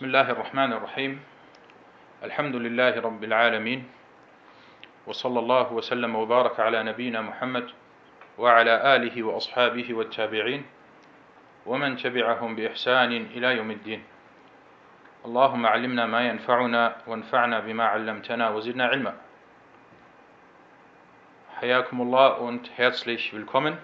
بسم 0.00 0.08
الله 0.08 0.30
الرحمن 0.30 0.72
الرحيم. 0.72 1.20
الحمد 2.24 2.56
لله 2.56 3.00
رب 3.00 3.24
العالمين. 3.24 3.84
وصلى 5.06 5.38
الله 5.38 5.72
وسلم 5.72 6.16
وبارك 6.16 6.60
على 6.60 6.82
نبينا 6.82 7.20
محمد 7.20 7.68
وعلى 8.38 8.96
آله 8.96 9.22
وأصحابه 9.22 9.94
والتابعين 9.94 10.64
ومن 11.66 11.96
تبعهم 11.96 12.56
بإحسان 12.56 13.12
إلى 13.12 13.56
يوم 13.60 13.70
الدين. 13.70 14.02
اللهم 15.24 15.66
علمنا 15.66 16.06
ما 16.06 16.20
ينفعنا 16.28 16.96
وانفعنا 17.06 17.60
بما 17.60 17.84
علمتنا 17.84 18.50
وزدنا 18.56 18.84
علما. 18.88 19.14
حياكم 21.60 22.00
الله 22.00 22.40
und 22.40 22.70
herzlich 22.78 23.34
willkommen 23.34 23.76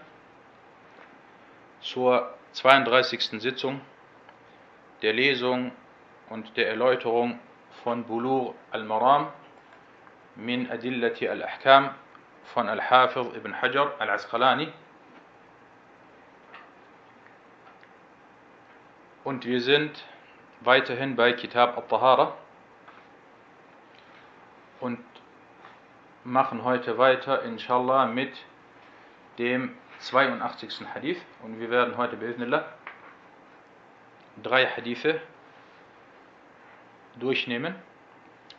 zur 1.83 2.33
32. 2.55 3.37
Sitzung 3.39 3.83
der 5.03 5.13
Lesung 5.13 5.73
und 6.31 6.57
der 6.57 6.69
Erläuterung 6.69 7.39
von 7.83 8.05
Bulur 8.05 8.55
al-Maram 8.71 9.29
min 10.35 10.71
Adillati 10.71 11.29
al-Ahkam 11.29 11.91
von 12.55 12.69
Al-Hafiz 12.69 13.27
ibn 13.35 13.61
Hajar 13.61 13.93
al-Asqalani. 13.99 14.73
Und 19.25 19.45
wir 19.45 19.61
sind 19.61 20.05
weiterhin 20.61 21.17
bei 21.17 21.33
Kitab 21.33 21.77
al-Tahara 21.77 22.35
und 24.81 24.99
machen 26.25 26.65
heute 26.65 26.99
weiter, 26.99 27.43
inshallah, 27.43 28.07
mit 28.07 28.33
dem 29.39 29.77
82. 30.01 30.87
Hadith. 30.95 31.21
Und 31.43 31.61
wir 31.61 31.71
werden 31.71 31.97
heute, 31.97 32.17
bi'idhnillah, 32.17 32.65
drei 34.43 34.67
Hadithe 34.67 35.21
durchnehmen. 37.17 37.75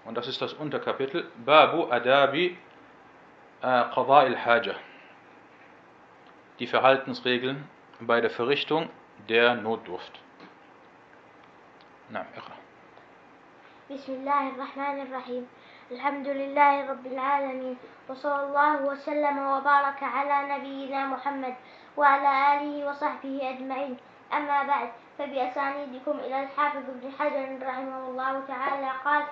Und 0.06 0.16
das 0.16 0.28
ist 0.28 0.42
das 0.42 0.54
Unterkapitel 0.54 1.30
Babu 1.46 1.92
Adabi 1.92 2.58
Qada 3.62 4.20
al-Haja. 4.20 4.76
Die 6.60 6.68
Verhaltensregeln 6.68 7.68
bei 8.00 8.22
der 8.22 8.30
Verrichtung 8.30 8.90
der 9.28 9.56
Notdurft. 9.56 10.20
نعم 12.12 12.26
اقرأ 12.38 12.56
بسم 13.92 14.14
الله 14.14 14.50
الرحمن 14.50 15.02
الرحيم 15.02 15.48
الحمد 15.92 16.28
لله 16.28 16.90
رب 16.92 17.06
العالمين 17.06 17.78
وصلى 18.10 18.44
الله 18.44 18.82
وسلم 18.86 19.38
وبارك 19.38 20.04
على 20.04 20.56
نبينا 20.56 21.08
محمد 21.08 21.56
وعلى 21.98 22.32
آله 22.54 22.90
وصحبه 22.90 23.50
أجمعين 23.50 23.98
أما 24.34 24.64
بعد 24.64 24.90
فبأسانيدكم 25.18 26.20
إلى 26.20 26.44
الحافظ 26.44 26.90
ابن 26.90 27.12
حجر 27.20 27.68
رحمه 27.68 28.10
الله 28.10 28.46
تعالى 28.48 28.92
قال 29.06 29.24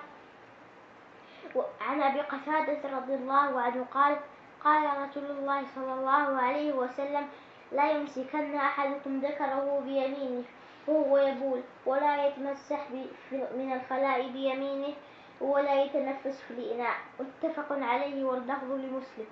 عن 1.80 2.02
أبي 2.02 2.20
قتادة 2.20 2.96
رضي 2.96 3.14
الله 3.14 3.60
عنه 3.60 3.86
قال 3.94 4.16
قال 4.64 5.08
رسول 5.08 5.24
الله 5.24 5.64
صلى 5.74 5.92
الله 5.94 6.42
عليه 6.42 6.72
وسلم 6.72 7.28
لا 7.72 7.90
يمسكن 7.90 8.54
أحدكم 8.54 9.20
ذكره 9.20 9.80
بيمينه 9.84 10.44
وهو 10.86 11.18
يبول 11.18 11.62
ولا 11.86 12.26
يتمسح 12.26 12.90
من 13.32 13.72
الخلاء 13.72 14.28
بيمينه 14.28 14.94
ولا 15.40 15.82
يتنفس 15.84 16.42
في 16.42 16.50
الإناء. 16.50 16.96
متفق 17.20 17.66
عليه 17.70 18.24
واللفظ 18.24 18.70
لمسلم. 18.70 19.26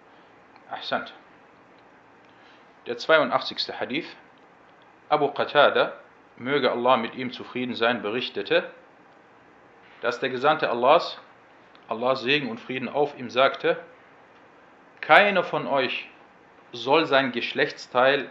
أحسنت. 0.72 1.08
Der 2.86 2.96
82. 2.96 3.72
Hadith. 3.80 4.10
Abu 5.10 5.28
Qatada, 5.32 5.92
möge 6.36 6.70
Allah 6.70 6.96
mit 6.96 7.14
ihm 7.14 7.32
zufrieden 7.32 7.74
sein, 7.74 8.02
berichtete, 8.02 8.70
dass 10.00 10.20
der 10.20 10.30
Gesandte 10.30 10.70
Allahs, 10.70 11.18
Allahs 11.88 12.22
Segen 12.22 12.50
und 12.50 12.60
Frieden 12.60 12.88
auf 12.88 13.18
ihm 13.18 13.30
sagte, 13.30 13.78
keiner 15.00 15.44
von 15.44 15.66
euch 15.66 16.08
soll 16.72 17.06
sein 17.06 17.32
Geschlechtsteil 17.32 18.28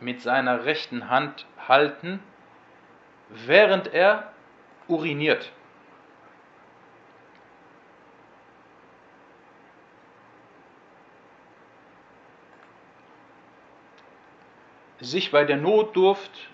mit 0.00 0.20
seiner 0.20 0.64
rechten 0.64 1.08
Hand 1.08 1.46
halten, 1.68 2.20
während 3.28 3.92
er 3.94 4.32
uriniert. 4.88 5.52
Sich 15.00 15.30
bei 15.32 15.44
der 15.44 15.56
Notdurft 15.56 16.51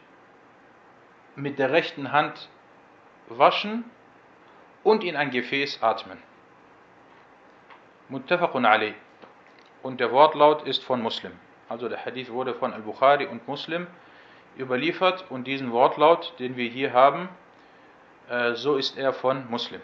mit 1.39 1.59
der 1.59 1.71
rechten 1.71 2.13
Hand 2.13 2.49
waschen 3.29 3.85
und 4.83 5.05
in 5.05 5.17
ein 5.17 5.31
Gefäß 5.31 5.83
atmen. 5.83 6.19
Muttafaqun 8.09 8.65
Ali. 8.65 8.95
Und 9.83 10.01
der 10.01 10.11
Wortlaut 10.13 10.67
ist 10.67 10.83
von 10.85 11.03
Muslim. 11.03 11.33
Also 11.69 11.89
der 11.89 12.05
Hadith 12.05 12.31
wurde 12.31 12.55
von 12.55 12.73
Al-Bukhari 12.73 13.27
und 13.27 13.47
Muslim 13.47 13.87
überliefert 14.59 15.25
und 15.31 15.47
diesen 15.47 15.73
Wortlaut, 15.73 16.35
den 16.39 16.57
wir 16.57 16.69
hier 16.69 16.93
haben, 16.93 17.29
äh, 18.29 18.55
so 18.55 18.77
ist 18.77 18.99
er 18.99 19.13
von 19.13 19.49
Muslim. 19.51 19.81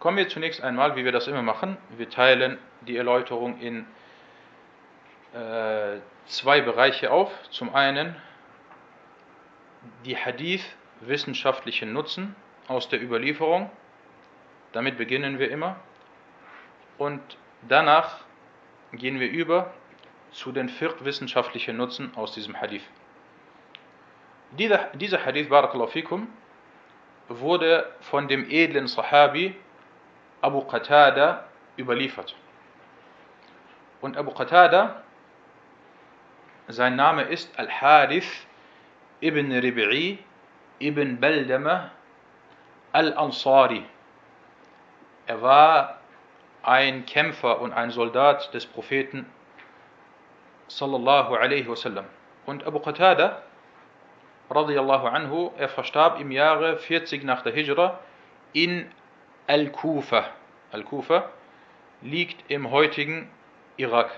Kommen 0.00 0.16
wir 0.16 0.28
zunächst 0.28 0.60
einmal, 0.62 0.96
wie 0.96 1.04
wir 1.04 1.12
das 1.12 1.28
immer 1.28 1.42
machen. 1.42 1.76
Wir 1.96 2.10
teilen 2.10 2.58
die 2.80 2.96
Erläuterung 2.96 3.60
in 3.60 3.86
äh, 5.32 6.00
zwei 6.26 6.60
Bereiche 6.60 7.12
auf. 7.12 7.30
Zum 7.50 7.74
einen 7.74 8.16
die 10.04 10.16
Hadith 10.16 10.64
wissenschaftlichen 11.00 11.92
Nutzen 11.92 12.36
aus 12.68 12.88
der 12.88 13.02
Überlieferung. 13.02 13.70
Damit 14.72 14.96
beginnen 14.96 15.38
wir 15.38 15.50
immer. 15.50 15.76
Und 16.98 17.20
danach 17.68 18.18
gehen 18.92 19.20
wir 19.20 19.30
über 19.30 19.72
zu 20.32 20.52
den 20.52 20.68
vier 20.68 20.94
wissenschaftlichen 21.00 21.76
Nutzen 21.76 22.12
aus 22.16 22.32
diesem 22.32 22.58
Hadith. 22.60 22.84
Dieser, 24.52 24.90
dieser 24.94 25.24
Hadith, 25.24 25.48
Barakallahu 25.48 25.88
fikum, 25.88 26.28
wurde 27.28 27.90
von 28.00 28.28
dem 28.28 28.48
edlen 28.50 28.86
Sahabi 28.86 29.56
Abu 30.40 30.62
Qatada 30.62 31.44
überliefert. 31.78 32.34
Und 34.00 34.16
Abu 34.16 34.32
Qatada, 34.32 35.02
sein 36.68 36.96
Name 36.96 37.22
ist 37.22 37.58
Al-Harith 37.58 38.46
ibn 39.22 39.52
Rib'i 39.52 40.18
ibn 40.80 41.20
Baldama 41.20 41.90
Al-Ansari. 42.92 43.84
Er 45.26 45.40
war 45.40 45.98
ein 46.62 47.06
Kämpfer 47.06 47.60
und 47.60 47.72
ein 47.72 47.90
Soldat 47.90 48.52
des 48.52 48.66
Propheten 48.66 49.26
sallallahu 50.68 51.34
alaihi 51.34 51.68
wasallam. 51.68 52.04
Und 52.46 52.66
Abu 52.66 52.80
Qatada 52.80 53.42
radiyallahu 54.50 55.06
anhu, 55.06 55.52
er 55.56 55.68
verstarb 55.68 56.20
im 56.20 56.30
Jahre 56.32 56.76
40 56.76 57.22
nach 57.24 57.42
der 57.42 57.52
Hijra 57.52 58.00
in 58.52 58.90
Al-Kufa. 59.46 60.24
Al-Kufa 60.72 61.30
liegt 62.02 62.50
im 62.50 62.70
heutigen 62.70 63.30
Irak. 63.76 64.10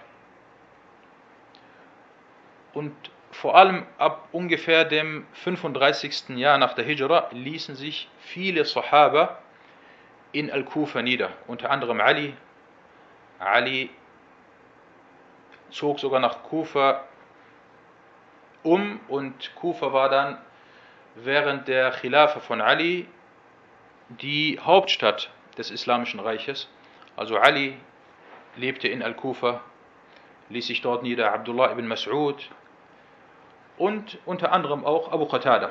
Und 2.72 2.94
vor 3.34 3.56
allem 3.56 3.84
ab 3.98 4.28
ungefähr 4.30 4.84
dem 4.84 5.26
35. 5.32 6.36
Jahr 6.36 6.56
nach 6.56 6.74
der 6.74 6.84
Hijra 6.84 7.28
ließen 7.32 7.74
sich 7.74 8.08
viele 8.20 8.64
Sahaba 8.64 9.38
in 10.30 10.52
Al-Kufa 10.52 11.02
nieder. 11.02 11.30
Unter 11.48 11.70
anderem 11.70 12.00
Ali. 12.00 12.34
Ali 13.40 13.90
zog 15.70 15.98
sogar 15.98 16.20
nach 16.20 16.44
Kufa 16.44 17.04
um 18.62 19.00
und 19.08 19.54
Kufa 19.56 19.92
war 19.92 20.08
dann 20.08 20.38
während 21.16 21.66
der 21.66 21.90
Khilafa 21.90 22.38
von 22.38 22.60
Ali 22.60 23.08
die 24.08 24.60
Hauptstadt 24.60 25.30
des 25.58 25.72
Islamischen 25.72 26.20
Reiches. 26.20 26.68
Also 27.16 27.36
Ali 27.36 27.76
lebte 28.56 28.86
in 28.86 29.02
Al-Kufa, 29.02 29.60
ließ 30.50 30.68
sich 30.68 30.82
dort 30.82 31.02
nieder, 31.02 31.32
Abdullah 31.32 31.72
ibn 31.72 31.92
Mas'ud 31.92 32.36
und 33.78 34.18
unter 34.24 34.52
anderem 34.52 34.84
auch 34.84 35.12
Abu 35.12 35.26
Qatada. 35.26 35.70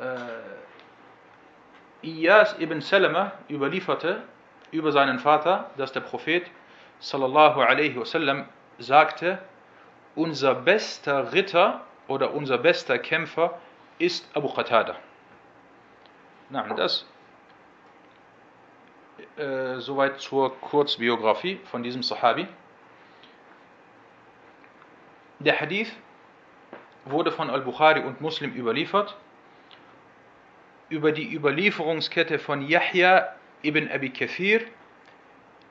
Äh, 0.00 2.06
Iyas 2.06 2.58
ibn 2.58 2.80
Salama 2.80 3.32
überlieferte 3.48 4.22
über 4.70 4.92
seinen 4.92 5.18
Vater, 5.18 5.70
dass 5.76 5.92
der 5.92 6.00
Prophet 6.00 6.44
sallallahu 7.00 7.60
alaihi 7.60 7.98
wasallam 7.98 8.46
sagte, 8.78 9.38
unser 10.14 10.54
bester 10.54 11.32
Ritter 11.32 11.80
oder 12.08 12.34
unser 12.34 12.58
bester 12.58 12.98
Kämpfer 12.98 13.58
ist 13.98 14.28
Abu 14.34 14.48
Qatada. 14.48 14.96
Na, 16.50 16.62
das 16.74 17.06
äh, 19.36 19.80
soweit 19.80 20.20
zur 20.20 20.58
Kurzbiografie 20.60 21.60
von 21.70 21.82
diesem 21.82 22.02
Sahabi. 22.02 22.46
Der 25.38 25.60
Hadith 25.60 25.92
wurde 27.04 27.30
von 27.30 27.50
Al-Bukhari 27.50 28.00
und 28.00 28.20
Muslim 28.20 28.54
überliefert, 28.54 29.16
über 30.88 31.12
die 31.12 31.34
Überlieferungskette 31.34 32.38
von 32.38 32.66
Yahya 32.66 33.34
ibn 33.62 33.90
Abi 33.90 34.10
Kathir, 34.10 34.62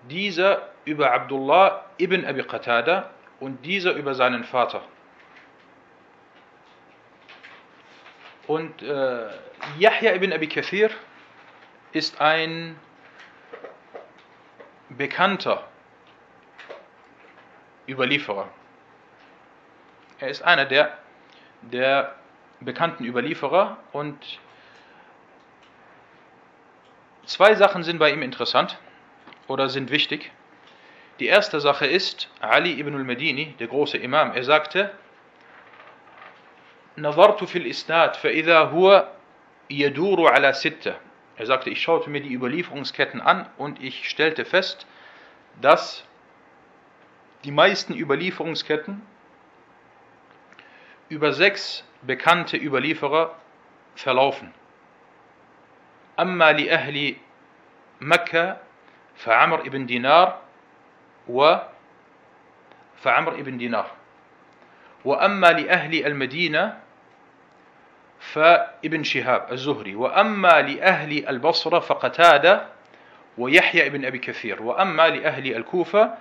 dieser 0.09 0.69
über 0.85 1.13
Abdullah 1.13 1.85
ibn 1.99 2.25
Abi 2.25 2.43
Qatada 2.43 3.09
und 3.39 3.65
dieser 3.65 3.93
über 3.93 4.13
seinen 4.13 4.43
Vater. 4.43 4.81
Und 8.47 8.83
äh, 8.83 9.29
Yahya 9.79 10.13
ibn 10.13 10.31
Abi 10.31 10.47
Kathir 10.47 10.91
ist 11.91 12.21
ein 12.21 12.77
bekannter 14.89 15.63
Überlieferer. 17.87 18.49
Er 20.18 20.28
ist 20.28 20.42
einer 20.42 20.66
der, 20.66 20.96
der 21.62 22.14
bekannten 22.60 23.04
Überlieferer 23.04 23.78
und 23.92 24.38
zwei 27.24 27.54
Sachen 27.54 27.82
sind 27.82 27.98
bei 27.98 28.12
ihm 28.12 28.22
interessant 28.22 28.78
oder 29.46 29.68
sind 29.68 29.90
wichtig. 29.90 30.30
Die 31.20 31.26
erste 31.26 31.60
Sache 31.60 31.86
ist, 31.86 32.30
Ali 32.40 32.78
ibn 32.78 32.94
al-Madini, 32.94 33.54
der 33.58 33.66
große 33.66 33.98
Imam, 33.98 34.32
er 34.32 34.44
sagte, 34.44 34.90
نظرت 36.98 37.44
في 37.44 37.58
الإسناد 37.58 38.16
فإذا 38.16 38.58
هو 38.58 39.08
يدور 39.70 40.32
على 40.32 40.52
ستة 40.52 40.96
er 41.40 41.46
sagte, 41.46 41.70
ich 41.70 41.80
schaute 41.80 42.10
mir 42.10 42.20
die 42.20 42.34
Überlieferungsketten 42.34 43.22
an 43.22 43.48
und 43.56 43.82
ich 43.82 44.10
stellte 44.10 44.44
fest, 44.44 44.86
dass 45.62 46.04
die 47.44 47.50
meisten 47.50 47.94
Überlieferungsketten 47.94 49.00
über 51.09 51.33
sechs 51.33 51.83
bekannte 52.01 52.57
Überlieferer 52.57 53.35
verlaufen. 53.95 54.51
أما 56.19 56.51
لأهل 56.51 57.15
مكة 58.01 58.57
فعمر 59.15 59.65
ibn 59.65 59.87
Dinar 59.87 60.39
و 61.27 61.57
فعمر 63.03 63.37
ibn 63.37 63.57
Dinar. 63.57 63.85
وأما 65.05 65.47
لأهل 65.51 66.05
المدينة 66.05 66.79
فابن 68.19 69.03
شهاب 69.03 69.51
الزهري 69.51 69.95
وأما 69.95 70.61
لأهل 70.61 71.29
البصرة 71.29 71.79
فقتادة 71.79 72.65
ويحيى 73.37 73.87
ابن 73.87 74.05
أبي 74.05 74.17
كثير 74.19 74.61
وأما 74.63 75.09
لأهل 75.09 75.55
الكوفة 75.55 76.13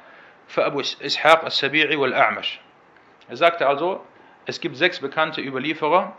فأبو 0.49 0.81
إسحاق 0.81 1.45
السبيعي 1.45 1.97
والأعمش 1.97 2.61
Er 3.31 3.37
sagte 3.39 3.67
also, 3.67 4.05
es 4.47 4.61
gibt 4.61 4.77
sechs 4.77 5.01
bekannte 5.01 5.41
Überlieferer, 5.41 6.17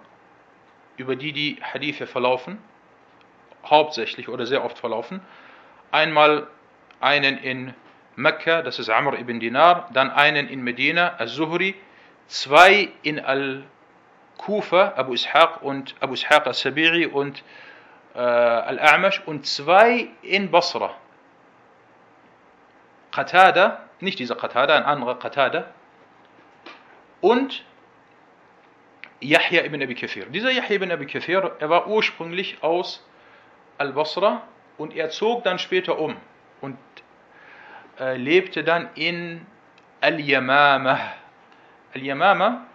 über 0.98 1.16
die 1.16 1.32
die 1.32 1.58
Hadithe 1.62 2.08
verlaufen, 2.08 2.58
hauptsächlich 3.66 4.30
oder 4.30 4.46
sehr 4.46 4.64
oft 4.64 4.78
verlaufen. 4.78 5.22
Einmal 5.92 6.48
einen 7.00 7.38
in 7.38 7.74
Mekka, 8.16 8.62
das 8.62 8.80
ist 8.80 8.90
Amr 8.90 9.20
ibn 9.20 9.40
Dinar, 9.40 9.90
dann 9.94 10.10
einen 10.10 10.48
in 10.48 10.64
Medina, 10.64 11.16
al-Zuhri, 11.18 11.76
zwei 12.28 12.90
in 13.02 13.20
al 13.20 13.64
Kufa, 14.38 14.94
Abu 14.96 15.14
Ishaq 15.14 15.62
und 15.62 15.96
Abu 16.00 16.14
Ishaq 16.14 16.48
al-Sabiri 16.48 17.08
und 17.08 17.44
äh, 18.16 18.20
Al-A'mash 18.20 19.22
und 19.26 19.46
zwei 19.46 20.08
in 20.22 20.50
Basra. 20.52 20.94
Qatada, 23.12 23.82
nicht 24.00 24.20
dieser 24.20 24.36
Qatada, 24.36 24.76
ein 24.76 24.84
anderer 24.84 25.20
Qatada 25.20 25.68
und 27.22 27.64
Yahya 29.22 29.64
ibn 29.66 29.82
Abi 29.82 29.96
Kathir. 29.96 30.26
Dieser 30.28 30.52
Yahya 30.52 30.76
ibn 30.76 30.92
Abi 30.92 31.06
Kathir, 31.06 31.56
er 31.60 31.70
war 31.70 31.88
ursprünglich 31.88 32.58
aus 32.62 33.06
Al-Basra 33.78 34.44
und 34.78 34.96
er 34.96 35.10
zog 35.10 35.44
dann 35.44 35.60
später 35.60 36.00
um 36.00 36.16
und 36.62 36.78
äh, 38.00 38.18
lebte 38.18 38.64
dann 38.64 38.90
in 38.96 39.46
Al-Yamama. 40.02 41.00
Al-Yamama 41.94 42.66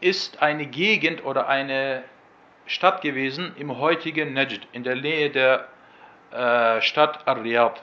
ist 0.00 0.42
eine 0.42 0.66
Gegend 0.66 1.24
oder 1.24 1.48
eine 1.48 2.04
Stadt 2.66 3.02
gewesen 3.02 3.54
im 3.56 3.78
heutigen 3.78 4.34
Najd, 4.34 4.66
in 4.72 4.84
der 4.84 4.96
Nähe 4.96 5.30
der 5.30 5.68
äh, 6.30 6.80
Stadt 6.82 7.26
Ar-Riyadh. 7.26 7.80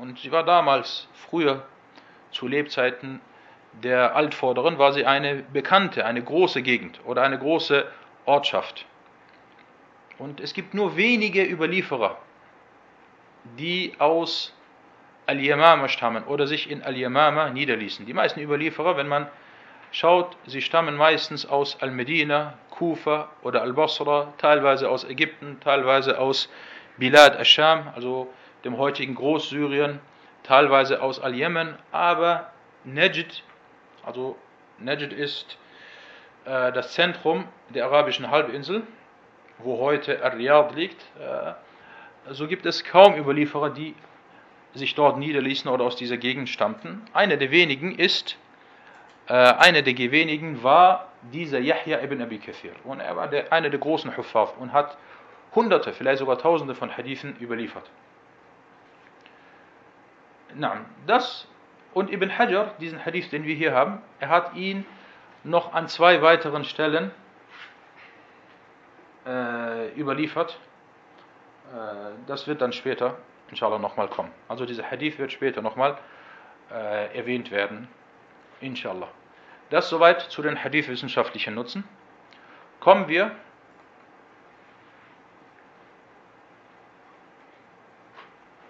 Und 0.00 0.18
sie 0.18 0.30
war 0.30 0.44
damals, 0.44 1.08
früher, 1.12 1.66
zu 2.30 2.46
Lebzeiten 2.46 3.20
der 3.72 4.16
Altvorderen, 4.16 4.78
war 4.78 4.92
sie 4.92 5.06
eine 5.06 5.36
bekannte, 5.36 6.04
eine 6.04 6.22
große 6.22 6.62
Gegend 6.62 7.00
oder 7.04 7.22
eine 7.22 7.38
große 7.38 7.86
Ortschaft. 8.24 8.86
Und 10.18 10.40
es 10.40 10.52
gibt 10.52 10.74
nur 10.74 10.96
wenige 10.96 11.44
Überlieferer, 11.44 12.18
die 13.58 13.94
aus 13.98 14.54
Al-Yamama 15.26 15.88
stammen 15.88 16.24
oder 16.24 16.46
sich 16.46 16.70
in 16.70 16.82
Al-Yamama 16.82 17.50
niederließen. 17.50 18.06
Die 18.06 18.14
meisten 18.14 18.40
Überlieferer, 18.40 18.96
wenn 18.96 19.08
man 19.08 19.28
schaut, 19.90 20.36
sie 20.46 20.62
stammen 20.62 20.96
meistens 20.96 21.46
aus 21.46 21.80
Al-Medina, 21.80 22.54
Kufa 22.70 23.28
oder 23.42 23.62
Al-Basra, 23.62 24.32
teilweise 24.38 24.88
aus 24.88 25.04
Ägypten, 25.04 25.58
teilweise 25.60 26.18
aus 26.18 26.48
Bilad 26.96 27.36
al-Sham, 27.36 27.92
also 27.94 28.32
dem 28.64 28.76
heutigen 28.76 29.14
Großsyrien, 29.14 30.00
teilweise 30.42 31.00
aus 31.02 31.20
Al-Jemen, 31.20 31.76
aber 31.92 32.50
Najd, 32.84 33.42
also 34.04 34.36
Najd 34.78 35.12
ist 35.12 35.58
äh, 36.44 36.72
das 36.72 36.92
Zentrum 36.92 37.44
der 37.70 37.86
arabischen 37.86 38.30
Halbinsel, 38.30 38.82
wo 39.58 39.78
heute 39.78 40.24
Ar-Riyadh 40.24 40.74
liegt. 40.74 41.00
Äh, 41.18 41.54
so 42.32 42.46
gibt 42.46 42.66
es 42.66 42.84
kaum 42.84 43.16
Überlieferer, 43.16 43.70
die 43.70 43.94
sich 44.74 44.94
dort 44.94 45.18
niederließen 45.18 45.70
oder 45.70 45.84
aus 45.84 45.96
dieser 45.96 46.16
Gegend 46.16 46.48
stammten. 46.48 47.02
Einer 47.12 47.36
der 47.36 47.50
wenigen 47.50 47.98
ist 47.98 48.36
äh, 49.28 49.32
einer 49.34 49.82
der 49.82 49.96
wenigen 49.96 50.62
war 50.62 51.08
dieser 51.32 51.58
Yahya 51.58 52.02
ibn 52.02 52.22
Abi 52.22 52.38
Kathir. 52.38 52.72
Und 52.84 53.00
er 53.00 53.16
war 53.16 53.28
der, 53.28 53.52
einer 53.52 53.68
der 53.68 53.78
großen 53.78 54.16
Huffaf 54.16 54.56
und 54.58 54.72
hat 54.72 54.96
hunderte, 55.54 55.92
vielleicht 55.92 56.20
sogar 56.20 56.38
tausende 56.38 56.74
von 56.74 56.96
Hadithen 56.96 57.36
überliefert. 57.40 57.90
Na, 60.54 60.86
das 61.06 61.46
und 61.94 62.12
Ibn 62.12 62.36
Hajar, 62.38 62.74
diesen 62.80 63.04
Hadith, 63.04 63.30
den 63.30 63.44
wir 63.44 63.54
hier 63.54 63.74
haben, 63.74 64.00
er 64.20 64.28
hat 64.28 64.54
ihn 64.54 64.84
noch 65.44 65.72
an 65.72 65.88
zwei 65.88 66.22
weiteren 66.22 66.64
Stellen 66.64 67.10
äh, 69.26 69.92
überliefert. 69.98 70.58
Äh, 71.72 72.10
das 72.26 72.46
wird 72.46 72.60
dann 72.60 72.72
später, 72.72 73.16
inshallah, 73.50 73.78
nochmal 73.78 74.08
kommen. 74.08 74.30
Also 74.48 74.66
dieser 74.66 74.90
Hadith 74.90 75.18
wird 75.18 75.32
später 75.32 75.62
nochmal 75.62 75.98
äh, 76.70 77.16
erwähnt 77.16 77.50
werden, 77.50 77.88
inshallah. 78.60 79.08
Das 79.70 79.88
soweit 79.88 80.22
zu 80.22 80.42
den 80.42 80.62
Hadith-wissenschaftlichen 80.62 81.54
Nutzen. 81.54 81.84
Kommen 82.80 83.08
wir 83.08 83.32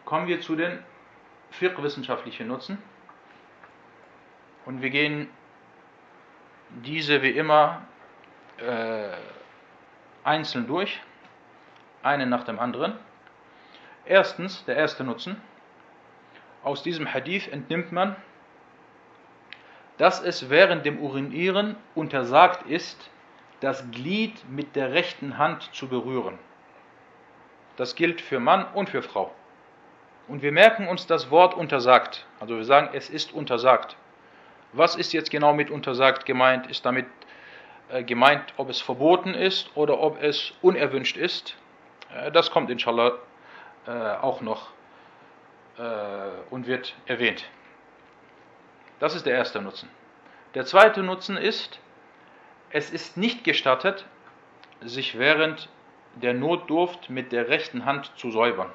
kommen 0.04 0.26
wir 0.26 0.40
zu 0.40 0.56
den 0.56 0.82
Fiqh-wissenschaftlichen 1.50 2.48
Nutzen. 2.48 2.82
Und 4.68 4.82
wir 4.82 4.90
gehen 4.90 5.30
diese 6.84 7.22
wie 7.22 7.30
immer 7.30 7.86
äh, 8.58 9.08
einzeln 10.24 10.66
durch, 10.66 11.00
einen 12.02 12.28
nach 12.28 12.44
dem 12.44 12.58
anderen. 12.58 12.92
Erstens, 14.04 14.66
der 14.66 14.76
erste 14.76 15.04
Nutzen. 15.04 15.40
Aus 16.62 16.82
diesem 16.82 17.10
Hadith 17.10 17.48
entnimmt 17.48 17.92
man, 17.92 18.14
dass 19.96 20.20
es 20.20 20.50
während 20.50 20.84
dem 20.84 20.98
Urinieren 20.98 21.74
untersagt 21.94 22.66
ist, 22.68 23.08
das 23.60 23.90
Glied 23.90 24.34
mit 24.50 24.76
der 24.76 24.92
rechten 24.92 25.38
Hand 25.38 25.70
zu 25.72 25.88
berühren. 25.88 26.38
Das 27.78 27.94
gilt 27.94 28.20
für 28.20 28.38
Mann 28.38 28.66
und 28.74 28.90
für 28.90 29.00
Frau. 29.00 29.32
Und 30.26 30.42
wir 30.42 30.52
merken 30.52 30.88
uns 30.88 31.06
das 31.06 31.30
Wort 31.30 31.54
untersagt. 31.54 32.26
Also 32.38 32.58
wir 32.58 32.64
sagen, 32.66 32.90
es 32.92 33.08
ist 33.08 33.32
untersagt. 33.32 33.96
Was 34.78 34.94
ist 34.94 35.12
jetzt 35.12 35.32
genau 35.32 35.54
mit 35.54 35.70
untersagt 35.70 36.24
gemeint? 36.24 36.68
Ist 36.68 36.86
damit 36.86 37.06
äh, 37.88 38.04
gemeint, 38.04 38.54
ob 38.58 38.70
es 38.70 38.80
verboten 38.80 39.34
ist 39.34 39.76
oder 39.76 39.98
ob 39.98 40.22
es 40.22 40.52
unerwünscht 40.62 41.16
ist? 41.16 41.56
Äh, 42.14 42.30
das 42.30 42.52
kommt 42.52 42.70
inshallah 42.70 43.18
äh, 43.88 43.90
auch 43.90 44.40
noch 44.40 44.68
äh, 45.78 45.82
und 46.50 46.68
wird 46.68 46.94
erwähnt. 47.06 47.44
Das 49.00 49.16
ist 49.16 49.26
der 49.26 49.34
erste 49.34 49.60
Nutzen. 49.60 49.88
Der 50.54 50.64
zweite 50.64 51.02
Nutzen 51.02 51.36
ist, 51.36 51.80
es 52.70 52.90
ist 52.90 53.16
nicht 53.16 53.42
gestattet, 53.42 54.06
sich 54.80 55.18
während 55.18 55.68
der 56.14 56.34
Notdurft 56.34 57.10
mit 57.10 57.32
der 57.32 57.48
rechten 57.48 57.84
Hand 57.84 58.12
zu 58.14 58.30
säubern. 58.30 58.70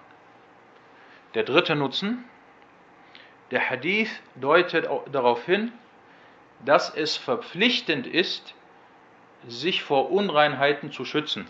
Der 1.34 1.44
dritte 1.44 1.78
Nutzen, 1.78 2.26
der 3.52 3.70
Hadith 3.70 4.22
deutet 4.36 4.90
darauf 5.10 5.46
hin, 5.46 5.72
dass 6.66 6.94
es 6.94 7.18
verpflichtend 7.18 8.08
ist, 8.08 8.54
sich 9.48 9.84
vor 9.84 10.12
Unreinheiten 10.12 10.92
zu 10.92 11.06
schützen 11.06 11.46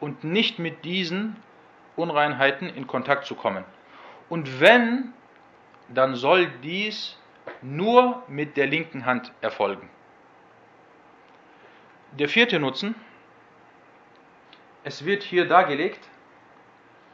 und 0.00 0.24
nicht 0.24 0.58
mit 0.58 0.84
diesen 0.84 1.36
Unreinheiten 1.96 2.68
in 2.68 2.86
Kontakt 2.86 3.26
zu 3.26 3.34
kommen. 3.34 3.64
Und 4.28 4.60
wenn, 4.60 5.12
dann 5.88 6.14
soll 6.14 6.50
dies 6.62 7.16
nur 7.62 8.22
mit 8.28 8.56
der 8.56 8.66
linken 8.66 9.06
Hand 9.06 9.32
erfolgen. 9.40 9.88
Der 12.12 12.28
vierte 12.28 12.58
Nutzen, 12.58 12.94
es 14.84 15.04
wird 15.04 15.22
hier 15.22 15.46
dargelegt, 15.46 16.08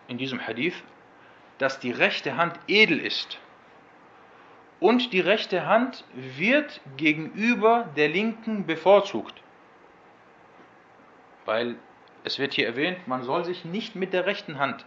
in 0.09 0.19
diesem 0.19 0.47
Hadith, 0.47 0.83
dass 1.59 1.81
die 1.81 1.91
rechte 1.91 2.37
Hand 2.37 2.59
edel 2.69 2.99
ist. 2.99 3.39
Und 4.81 5.13
die 5.13 5.21
rechte 5.21 5.67
Hand 5.67 6.05
wird 6.15 6.81
gegenüber 6.97 7.89
der 7.97 8.09
linken 8.09 8.67
bevorzugt. 8.67 9.43
Weil 11.45 11.77
es 12.25 12.39
wird 12.39 12.55
hier 12.55 12.67
erwähnt, 12.67 13.07
man 13.07 13.23
soll 13.23 13.45
sich 13.45 13.65
nicht 13.65 13.95
mit 13.97 14.13
der 14.13 14.27
rechten 14.27 14.59
Hand 14.59 14.85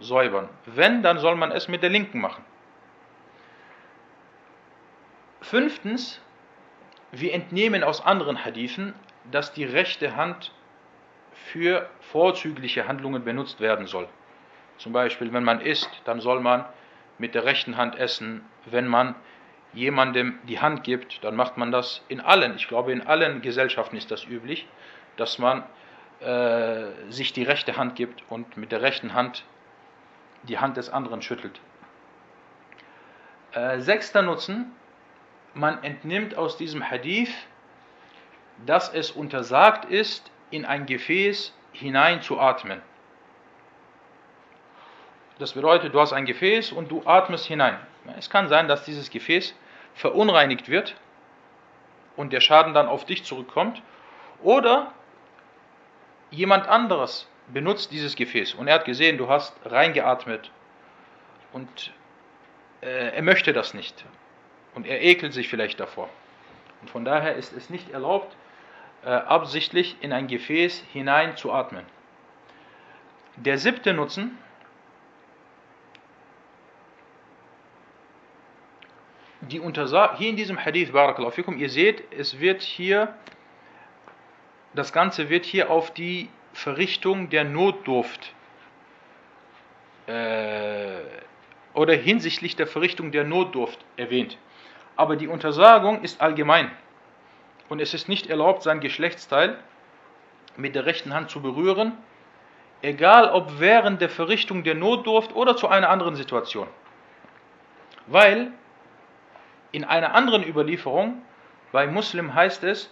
säubern. 0.00 0.48
Wenn, 0.66 1.02
dann 1.02 1.18
soll 1.18 1.36
man 1.36 1.52
es 1.52 1.68
mit 1.68 1.82
der 1.82 1.90
linken 1.90 2.20
machen. 2.20 2.44
Fünftens, 5.40 6.20
wir 7.12 7.32
entnehmen 7.32 7.84
aus 7.84 8.04
anderen 8.04 8.44
Hadithen, 8.44 8.94
dass 9.30 9.52
die 9.52 9.64
rechte 9.64 10.16
Hand 10.16 10.52
für 11.32 11.88
vorzügliche 12.00 12.88
Handlungen 12.88 13.24
benutzt 13.24 13.60
werden 13.60 13.86
soll. 13.86 14.08
Zum 14.78 14.92
Beispiel, 14.92 15.32
wenn 15.32 15.44
man 15.44 15.60
isst, 15.60 15.90
dann 16.04 16.20
soll 16.20 16.40
man 16.40 16.64
mit 17.18 17.34
der 17.34 17.44
rechten 17.44 17.76
Hand 17.76 17.96
essen. 17.96 18.44
Wenn 18.66 18.86
man 18.86 19.14
jemandem 19.72 20.38
die 20.48 20.60
Hand 20.60 20.84
gibt, 20.84 21.22
dann 21.24 21.36
macht 21.36 21.56
man 21.56 21.72
das 21.72 22.02
in 22.08 22.20
allen, 22.20 22.56
ich 22.56 22.68
glaube 22.68 22.92
in 22.92 23.02
allen 23.06 23.42
Gesellschaften 23.42 23.96
ist 23.96 24.10
das 24.10 24.24
üblich, 24.24 24.66
dass 25.16 25.38
man 25.38 25.64
äh, 26.20 26.86
sich 27.10 27.32
die 27.32 27.42
rechte 27.42 27.76
Hand 27.76 27.96
gibt 27.96 28.22
und 28.30 28.56
mit 28.56 28.72
der 28.72 28.82
rechten 28.82 29.14
Hand 29.14 29.44
die 30.44 30.58
Hand 30.58 30.76
des 30.76 30.90
anderen 30.90 31.22
schüttelt. 31.22 31.60
Äh, 33.52 33.80
sechster 33.80 34.22
Nutzen, 34.22 34.72
man 35.54 35.82
entnimmt 35.82 36.36
aus 36.36 36.56
diesem 36.56 36.88
Hadith, 36.88 37.32
dass 38.66 38.92
es 38.92 39.10
untersagt 39.10 39.84
ist, 39.86 40.30
in 40.50 40.64
ein 40.64 40.86
Gefäß 40.86 41.52
hinein 41.72 42.22
zu 42.22 42.38
atmen. 42.38 42.80
Das 45.38 45.52
bedeutet, 45.52 45.94
du 45.94 46.00
hast 46.00 46.12
ein 46.12 46.26
Gefäß 46.26 46.72
und 46.72 46.90
du 46.90 47.02
atmest 47.06 47.46
hinein. 47.46 47.78
Es 48.18 48.30
kann 48.30 48.48
sein, 48.48 48.68
dass 48.68 48.84
dieses 48.84 49.10
Gefäß 49.10 49.54
verunreinigt 49.94 50.68
wird 50.68 50.94
und 52.16 52.32
der 52.32 52.40
Schaden 52.40 52.74
dann 52.74 52.86
auf 52.86 53.04
dich 53.04 53.24
zurückkommt. 53.24 53.82
Oder 54.42 54.92
jemand 56.30 56.68
anderes 56.68 57.28
benutzt 57.52 57.92
dieses 57.92 58.16
Gefäß 58.16 58.54
und 58.54 58.68
er 58.68 58.74
hat 58.74 58.84
gesehen, 58.84 59.18
du 59.18 59.28
hast 59.28 59.54
reingeatmet 59.64 60.50
und 61.52 61.92
äh, 62.80 63.14
er 63.14 63.22
möchte 63.22 63.52
das 63.52 63.74
nicht 63.74 64.04
und 64.74 64.86
er 64.86 65.02
ekelt 65.02 65.32
sich 65.32 65.48
vielleicht 65.48 65.80
davor. 65.80 66.08
Und 66.80 66.90
von 66.90 67.04
daher 67.04 67.34
ist 67.34 67.52
es 67.52 67.70
nicht 67.70 67.90
erlaubt, 67.90 68.36
äh, 69.04 69.08
absichtlich 69.08 69.96
in 70.00 70.12
ein 70.12 70.26
Gefäß 70.26 70.84
hinein 70.92 71.36
zu 71.36 71.52
atmen. 71.52 71.84
Der 73.36 73.58
siebte 73.58 73.94
Nutzen, 73.94 74.38
die 79.48 79.60
Untersa 79.60 80.16
hier 80.16 80.30
in 80.30 80.36
diesem 80.36 80.62
Hadith, 80.62 80.92
Barakallahu 80.92 81.32
fikum, 81.32 81.56
ihr 81.56 81.68
seht, 81.68 82.02
es 82.12 82.40
wird 82.40 82.62
hier, 82.62 83.14
das 84.74 84.92
Ganze 84.92 85.28
wird 85.28 85.44
hier 85.44 85.70
auf 85.70 85.92
die 85.92 86.28
Verrichtung 86.52 87.30
der 87.30 87.44
Notdurft 87.44 88.32
äh, 90.06 91.00
oder 91.74 91.94
hinsichtlich 91.94 92.56
der 92.56 92.66
Verrichtung 92.66 93.12
der 93.12 93.24
Notdurft 93.24 93.78
erwähnt. 93.96 94.38
Aber 94.96 95.16
die 95.16 95.28
Untersagung 95.28 96.02
ist 96.02 96.20
allgemein 96.20 96.70
und 97.68 97.80
es 97.80 97.94
ist 97.94 98.08
nicht 98.08 98.28
erlaubt, 98.28 98.62
sein 98.62 98.80
Geschlechtsteil 98.80 99.58
mit 100.56 100.74
der 100.74 100.86
rechten 100.86 101.12
Hand 101.12 101.30
zu 101.30 101.42
berühren, 101.42 101.92
egal 102.82 103.28
ob 103.30 103.58
während 103.58 104.00
der 104.00 104.08
Verrichtung 104.08 104.62
der 104.62 104.74
Notdurft 104.74 105.34
oder 105.34 105.56
zu 105.56 105.68
einer 105.68 105.88
anderen 105.88 106.14
Situation. 106.14 106.68
Weil 108.06 108.52
in 109.74 109.84
einer 109.84 110.14
anderen 110.14 110.46
Überlieferung 110.46 111.20
bei 111.72 111.88
Muslim 111.88 112.34
heißt 112.34 112.62
es, 112.62 112.90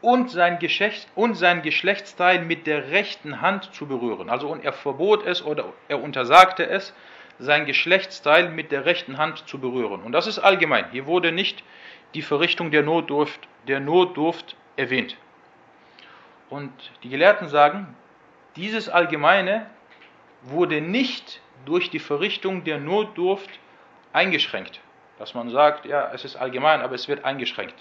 und 0.00 0.30
sein, 0.30 0.58
Geschlecht, 0.58 1.06
und 1.14 1.34
sein 1.34 1.62
Geschlechtsteil 1.62 2.42
mit 2.44 2.66
der 2.66 2.90
rechten 2.90 3.40
Hand 3.40 3.72
zu 3.74 3.86
berühren. 3.86 4.30
Also 4.30 4.48
und 4.48 4.64
er 4.64 4.72
verbot 4.72 5.24
es 5.24 5.44
oder 5.44 5.72
er 5.88 6.02
untersagte 6.02 6.66
es, 6.66 6.94
sein 7.38 7.66
Geschlechtsteil 7.66 8.48
mit 8.48 8.72
der 8.72 8.84
rechten 8.84 9.18
Hand 9.18 9.46
zu 9.46 9.60
berühren. 9.60 10.02
Und 10.02 10.12
das 10.12 10.26
ist 10.26 10.38
allgemein. 10.38 10.86
Hier 10.90 11.06
wurde 11.06 11.30
nicht 11.30 11.62
die 12.14 12.22
Verrichtung 12.22 12.70
der 12.70 12.82
Notdurft, 12.82 13.40
der 13.68 13.78
Notdurft 13.78 14.56
erwähnt. 14.76 15.16
Und 16.50 16.72
die 17.02 17.10
Gelehrten 17.10 17.48
sagen, 17.48 17.94
dieses 18.56 18.88
Allgemeine 18.88 19.66
wurde 20.42 20.80
nicht 20.80 21.40
durch 21.64 21.90
die 21.90 22.00
Verrichtung 22.00 22.64
der 22.64 22.78
Notdurft 22.78 23.50
eingeschränkt. 24.12 24.80
Dass 25.22 25.34
man 25.34 25.50
sagt, 25.50 25.86
ja, 25.86 26.10
es 26.12 26.24
ist 26.24 26.34
allgemein, 26.34 26.80
aber 26.80 26.96
es 26.96 27.06
wird 27.06 27.24
eingeschränkt. 27.24 27.76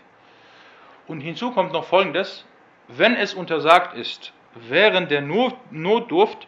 Und 1.07 1.21
hinzu 1.21 1.49
kommt 1.49 1.73
noch 1.73 1.85
Folgendes, 1.85 2.45
wenn 2.87 3.15
es 3.15 3.33
untersagt 3.33 3.95
ist, 3.97 4.31
während 4.53 5.09
der 5.09 5.21
Notdurft 5.21 6.47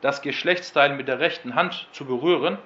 das 0.00 0.22
Geschlechtsteil 0.22 0.94
mit 0.94 1.08
der 1.08 1.18
rechten 1.18 1.56
Hand 1.56 1.88
zu 1.90 2.04
berühren, 2.04 2.56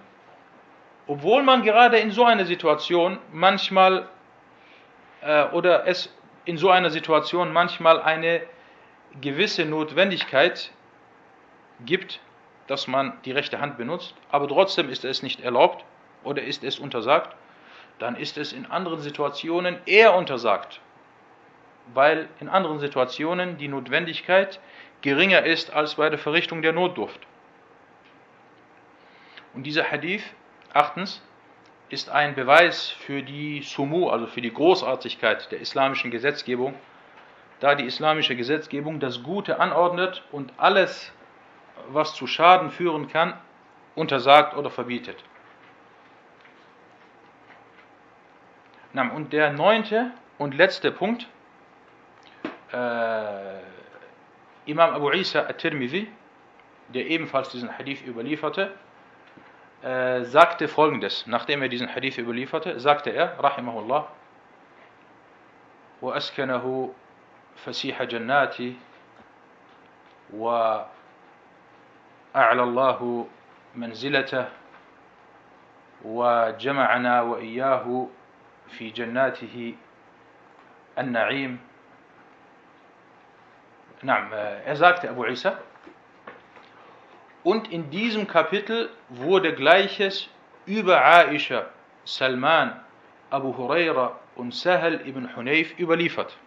obwohl 1.07 1.43
man 1.45 1.63
gerade 1.63 1.97
in 1.97 2.11
so 2.11 2.27
einer 2.27 2.45
Situation 2.45 3.19
manchmal 3.33 4.07
äh, 5.23 5.45
oder 5.53 5.87
es 5.87 6.15
in 6.45 6.59
so 6.59 6.69
einer 6.69 6.91
Situation 6.91 7.55
manchmal 7.55 8.03
eine 8.03 8.43
gewisse 9.19 9.65
Notwendigkeit 9.65 10.73
gibt, 11.87 12.21
dass 12.67 12.87
man 12.87 13.15
die 13.25 13.33
rechte 13.33 13.61
Hand 13.61 13.79
benutzt, 13.79 14.15
aber 14.31 14.47
trotzdem 14.47 14.91
ist 14.91 15.07
es 15.07 15.23
nicht 15.23 15.41
erlaubt 15.41 15.87
oder 16.23 16.43
ist 16.43 16.65
es 16.65 16.79
untersagt, 16.79 17.35
dann 17.99 18.17
ist 18.17 18.39
es 18.39 18.53
in 18.53 18.67
anderen 18.67 19.01
Situationen 19.01 19.79
eher 19.87 20.15
untersagt 20.15 20.81
weil 21.95 22.29
in 22.41 22.49
anderen 22.49 22.79
Situationen 22.79 23.59
die 23.59 23.69
Notwendigkeit 23.69 24.61
geringer 25.01 25.45
ist 25.45 25.73
als 25.73 25.97
bei 25.97 26.09
der 26.09 26.19
Verrichtung 26.19 26.63
der 26.63 26.73
Notdurft. 26.73 27.21
Und 29.55 29.65
dieser 29.65 29.91
Hadith, 29.91 30.23
achtens, 30.73 31.23
ist 31.91 32.09
ein 32.09 32.35
Beweis 32.35 32.89
für 32.89 33.23
die 33.23 33.63
Sumu, 33.63 34.09
also 34.09 34.27
für 34.27 34.41
die 34.41 34.53
Großartigkeit 34.53 35.51
der 35.53 35.61
islamischen 35.61 36.11
Gesetzgebung, 36.11 36.75
da 37.61 37.75
die 37.75 37.85
islamische 37.85 38.35
Gesetzgebung 38.35 38.99
das 38.99 39.23
Gute 39.23 39.61
anordnet 39.61 40.25
und 40.33 40.53
alles, 40.57 41.13
was 41.89 42.15
zu 42.15 42.27
Schaden 42.27 42.71
führen 42.71 43.09
kann, 43.09 43.35
untersagt 43.95 44.57
oder 44.57 44.71
verbietet. 44.71 45.23
Und 48.94 49.32
der 49.34 49.54
neunte 49.54 50.12
und 50.38 50.56
letzte 50.56 50.92
Punkt 50.92 51.28
äh, 52.72 53.60
Imam 54.66 54.94
Abu 54.94 55.12
Isa 55.12 55.42
al-Tirmidhi, 55.42 56.08
der 56.90 57.08
ebenfalls 57.08 57.50
diesen 57.50 57.78
Hadith 57.78 58.06
überlieferte, 58.06 58.72
äh, 59.84 60.24
sagte 60.24 60.68
folgendes, 60.68 61.28
nachdem 61.28 61.62
er 61.62 61.70
diesen 61.70 61.94
Hadith 61.94 62.18
überlieferte, 62.18 62.80
sagte 62.80 63.12
er, 63.12 63.38
rahimahullah, 63.40 64.08
وأسكنه 66.02 66.94
فسيح 67.66 68.04
جناتي 68.04 68.76
وأعلى 70.34 70.88
الله 72.64 73.28
منزلته 73.76 74.46
وجمعنا 76.06 77.22
وإياه 77.22 78.08
في 78.72 78.90
جناته 78.90 79.76
النعيم 80.98 81.60
er 84.04 84.76
sagte 84.76 85.10
Abu 85.10 85.26
Isa, 85.26 85.58
und 87.44 87.72
in 87.72 87.90
diesem 87.90 88.28
Kapitel 88.28 88.90
wurde 89.10 89.56
Gleiches 89.56 90.30
über 90.66 91.04
Aisha, 91.04 91.66
Salman, 92.06 92.80
Abu 93.30 93.56
Huraira 93.58 94.20
und 94.36 94.54
Sahel 94.54 95.02
ibn 95.08 95.36
Hunayf 95.36 95.80
überliefert. 95.80 96.38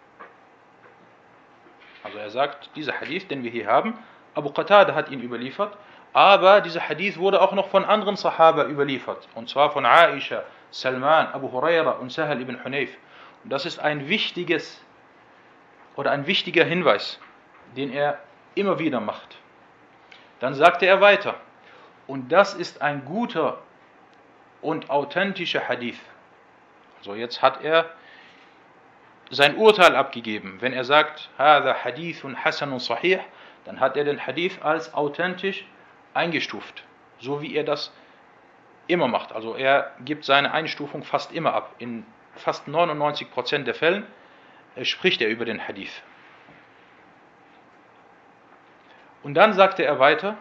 Also 2.05 2.19
er 2.19 2.31
sagt, 2.31 2.71
dieser 2.77 3.01
Hadith, 3.01 3.29
den 3.29 3.43
wir 3.43 3.51
hier 3.51 3.67
haben, 3.67 3.99
Abu 4.35 4.51
Qatada 4.51 4.95
hat 4.95 5.11
ihn 5.11 5.21
überliefert, 5.21 5.77
aber 6.13 6.61
dieser 6.61 6.89
Hadith 6.89 7.19
wurde 7.19 7.41
auch 7.41 7.53
noch 7.53 7.69
von 7.69 7.85
anderen 7.85 8.17
Sahaba 8.17 8.67
überliefert, 8.67 9.29
und 9.35 9.49
zwar 9.49 9.71
von 9.71 9.85
Aisha, 9.85 10.45
Salman, 10.72 11.28
Abu 11.28 11.52
Huraira 11.52 11.92
und 11.92 12.12
Sahel 12.12 12.42
ibn 12.42 12.64
Hunayf. 12.64 12.98
Und 13.44 13.52
das 13.52 13.66
ist 13.66 13.80
ein 13.80 14.08
wichtiges 14.10 14.84
oder 15.96 16.12
ein 16.12 16.28
wichtiger 16.28 16.66
Hinweis, 16.66 17.20
den 17.76 17.92
er 17.92 18.20
immer 18.56 18.80
wieder 18.80 19.00
macht. 19.00 19.38
Dann 20.40 20.54
sagte 20.54 20.86
er 20.86 21.02
weiter, 21.02 21.36
und 22.08 22.32
das 22.32 22.54
ist 22.54 22.82
ein 22.82 23.06
guter 23.06 23.60
und 24.62 24.90
authentischer 24.90 25.68
Hadith. 25.68 26.00
So, 27.02 27.16
jetzt 27.16 27.42
hat 27.42 27.64
er 27.64 27.90
sein 29.30 29.56
Urteil 29.56 29.96
abgegeben. 29.96 30.58
Wenn 30.60 30.74
er 30.74 30.84
sagt, 30.84 31.30
Hada 31.38 31.84
Hadithun 31.84 32.44
Hasanun 32.44 32.80
Sahih, 32.80 33.20
dann 33.66 33.80
hat 33.80 33.98
er 33.98 34.04
den 34.04 34.26
Hadith 34.26 34.62
als 34.62 34.94
authentisch 34.94 35.66
eingestuft, 36.14 36.84
so 37.20 37.42
wie 37.42 37.56
er 37.56 37.64
das 37.64 37.92
immer 38.88 39.08
macht. 39.08 39.32
Also 39.32 39.56
er 39.56 39.92
gibt 40.04 40.26
seine 40.26 40.52
Einstufung 40.52 41.04
fast 41.04 41.32
immer 41.32 41.54
ab. 41.54 41.76
In 41.80 42.06
fast 42.36 42.68
99% 42.68 43.64
der 43.64 43.76
Fällen 43.76 44.06
äh, 44.76 44.86
spricht 44.86 45.22
er 45.22 45.30
über 45.30 45.46
den 45.46 45.66
Hadith. 45.68 46.02
Und 49.24 49.34
dann 49.34 49.54
sagte 49.54 49.84
er 49.84 50.00
weiter, 50.00 50.38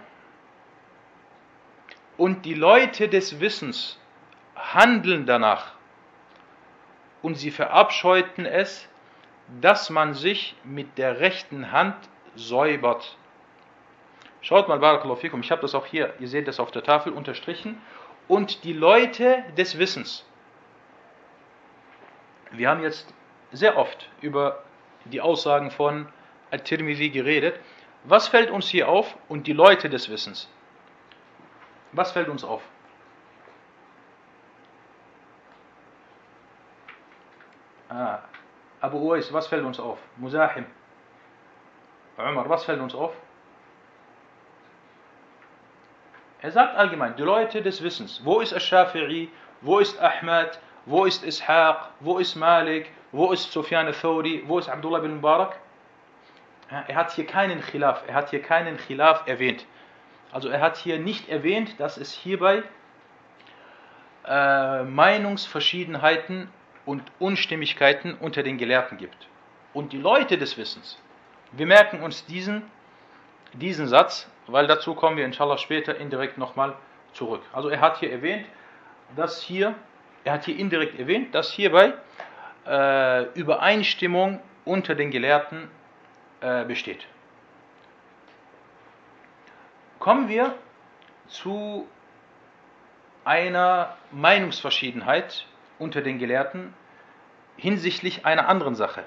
und 2.17 2.45
die 2.45 2.55
Leute 2.55 3.09
des 3.09 3.41
Wissens 3.41 3.99
handeln 4.55 5.27
danach 5.27 5.73
und 7.23 7.37
sie 7.37 7.51
verabscheuten 7.51 8.47
es, 8.47 8.89
dass 9.61 9.91
man 9.91 10.15
sich 10.15 10.55
mit 10.65 10.99
der 10.99 11.21
rechten 11.21 11.73
Hand 11.73 11.97
säubert. 12.35 13.17
Schaut 14.43 14.69
mal, 14.69 14.79
Barakallahu 14.79 15.17
fikum, 15.17 15.41
ich 15.41 15.51
habe 15.51 15.63
das 15.63 15.75
auch 15.75 15.87
hier, 15.87 16.13
ihr 16.19 16.29
seht 16.29 16.47
das 16.47 16.61
auf 16.61 16.71
der 16.71 16.83
Tafel 16.83 17.13
unterstrichen. 17.13 17.81
Und 18.29 18.65
die 18.65 18.73
Leute 18.73 19.45
des 19.57 19.79
Wissens. 19.79 20.25
Wir 22.51 22.71
haben 22.71 22.83
jetzt 22.83 23.13
sehr 23.53 23.77
oft 23.77 24.09
über 24.21 24.63
die 25.05 25.21
Aussagen 25.21 25.71
von 25.71 26.09
At-Tirmidhi 26.51 27.11
geredet. 27.11 27.59
Was 28.05 28.29
fällt 28.29 28.51
uns 28.51 28.69
hier 28.69 28.89
auf? 28.89 29.17
Und 29.29 29.47
die 29.47 29.53
Leute 29.53 29.91
des 29.91 30.09
Wissens. 30.09 30.49
Was 31.93 32.13
fällt 32.13 32.29
uns 32.29 32.45
auf? 32.45 32.63
Ah, 37.89 38.21
Abu 38.81 38.99
Uwais, 38.99 39.33
was 39.33 39.47
fällt 39.47 39.65
uns 39.65 39.79
auf? 39.79 39.99
Muzahim. 40.17 40.67
Umar, 42.17 42.49
was 42.49 42.65
fällt 42.65 42.81
uns 42.81 42.95
auf? 42.95 43.15
Er 46.45 46.51
sagt 46.51 46.77
allgemein, 46.77 47.17
die 47.17 47.23
Leute 47.23 47.63
des 47.63 47.83
Wissens. 47.83 48.21
Wo 48.23 48.41
ist 48.41 48.53
Ash-Shafi'i? 48.53 49.31
Wo 49.63 49.79
ist 49.79 49.99
Ahmad? 49.99 50.61
Wo 50.85 51.07
ist 51.07 51.25
Ishaq? 51.25 51.89
Wo 52.01 52.19
ist 52.19 52.35
Malik? 52.35 52.91
Wo 53.13 53.33
ist 53.33 53.51
Sufyan 53.51 53.87
al-Thawri? 53.87 54.45
Wo 54.47 54.59
ist 54.59 54.69
Abdullah 54.69 54.99
bin 54.99 55.15
Mubarak? 55.15 55.59
Er 56.69 56.97
hat 56.97 57.13
hier 57.13 57.25
keinen 57.25 57.63
Khilaf, 57.63 58.05
er 58.07 58.13
hat 58.13 58.29
hier 58.29 58.43
keinen 58.43 58.77
Khilaf 58.77 59.27
erwähnt. 59.27 59.65
Also 60.33 60.51
er 60.51 60.61
hat 60.61 60.77
hier 60.77 60.99
nicht 60.99 61.31
erwähnt, 61.31 61.81
dass 61.81 61.97
es 61.97 62.13
hierbei 62.13 62.63
äh, 64.27 64.83
Meinungsverschiedenheiten 64.83 66.51
und 66.85 67.03
Unstimmigkeiten 67.21 68.13
unter 68.21 68.43
den 68.43 68.59
Gelehrten 68.59 68.99
gibt. 68.99 69.29
Und 69.73 69.95
die 69.95 69.99
Leute 69.99 70.37
des 70.37 70.59
Wissens, 70.59 71.01
wir 71.53 71.65
merken 71.65 72.03
uns 72.03 72.27
diesen, 72.27 72.71
diesen 73.55 73.89
Satz, 73.89 74.29
weil 74.47 74.67
dazu 74.67 74.95
kommen 74.95 75.17
wir 75.17 75.25
inshallah 75.25 75.59
später 75.59 75.97
indirekt 75.97 76.39
nochmal 76.39 76.75
zurück. 77.13 77.43
Also 77.53 77.69
er 77.69 77.81
hat 77.81 77.99
hier 77.99 78.13
erwähnt, 78.13 78.47
dass 79.17 79.43
hier, 79.43 79.75
er 80.25 80.35
hat 80.35 80.45
hier 80.45 80.57
indirekt 80.57 80.99
erwähnt, 80.99 81.35
dass 81.35 81.53
hierbei 81.53 81.95
äh, 82.67 83.25
Übereinstimmung 83.35 84.41
unter 84.65 84.95
den 84.95 85.11
Gelehrten 85.11 85.71
äh, 86.41 86.65
besteht. 86.65 87.07
Kommen 89.99 90.29
wir 90.29 90.55
zu 91.29 91.89
einer 93.25 93.97
Meinungsverschiedenheit 94.11 95.47
unter 95.79 96.03
den 96.03 96.19
Gelehrten 96.19 96.75
hinsichtlich 97.57 98.27
einer 98.27 98.49
anderen 98.49 98.75
Sache. 98.75 99.05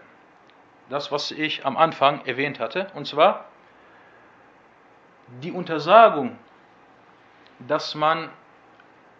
Das, 0.89 1.11
was 1.11 1.31
ich 1.31 1.65
am 1.65 1.77
Anfang 1.77 2.25
erwähnt 2.25 2.59
hatte, 2.59 2.87
und 2.95 3.05
zwar 3.05 3.45
die 5.41 5.51
Untersagung, 5.51 6.37
dass 7.59 7.95
man 7.95 8.29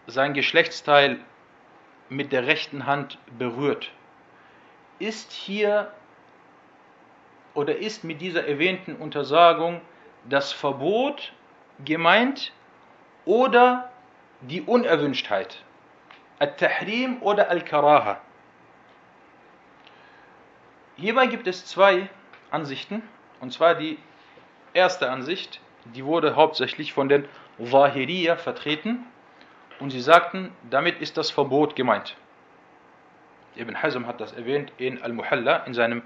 sein 0.06 0.34
Geschlechtsteil 0.34 1.18
mit 2.08 2.32
der 2.32 2.46
rechten 2.46 2.86
Hand 2.86 3.18
berührt, 3.38 3.90
ist 4.98 5.32
hier 5.32 5.92
oder 7.54 7.76
ist 7.76 8.04
mit 8.04 8.20
dieser 8.20 8.46
erwähnten 8.46 8.96
Untersagung 8.96 9.80
das 10.28 10.52
Verbot 10.52 11.32
gemeint 11.84 12.52
oder 13.24 13.90
die 14.40 14.62
Unerwünschtheit? 14.62 15.62
Al-Tahrim 16.38 17.20
oder 17.22 17.50
Al-Karaha? 17.50 18.20
Hierbei 20.96 21.26
gibt 21.26 21.46
es 21.46 21.66
zwei 21.66 22.08
Ansichten. 22.50 23.02
Und 23.40 23.52
zwar 23.52 23.76
die 23.76 23.98
erste 24.72 25.10
Ansicht, 25.10 25.60
die 25.94 26.04
wurde 26.04 26.36
hauptsächlich 26.36 26.92
von 26.92 27.08
den 27.08 27.24
Zahiriya 27.58 28.36
vertreten. 28.36 29.04
Und 29.80 29.90
sie 29.90 30.00
sagten, 30.00 30.50
damit 30.70 31.00
ist 31.00 31.16
das 31.16 31.30
Verbot 31.30 31.76
gemeint. 31.76 32.16
Ibn 33.56 33.80
Hazm 33.80 34.06
hat 34.06 34.20
das 34.20 34.32
erwähnt 34.32 34.72
in 34.78 35.02
Al-Muhalla, 35.02 35.58
in 35.66 35.74
seinem 35.74 36.02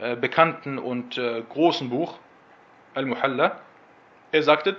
äh, 0.00 0.16
bekannten 0.16 0.78
und 0.78 1.18
äh, 1.18 1.42
großen 1.48 1.90
Buch 1.90 2.18
Al-Muhalla. 2.94 3.60
Er 4.30 4.42
sagte 4.42 4.76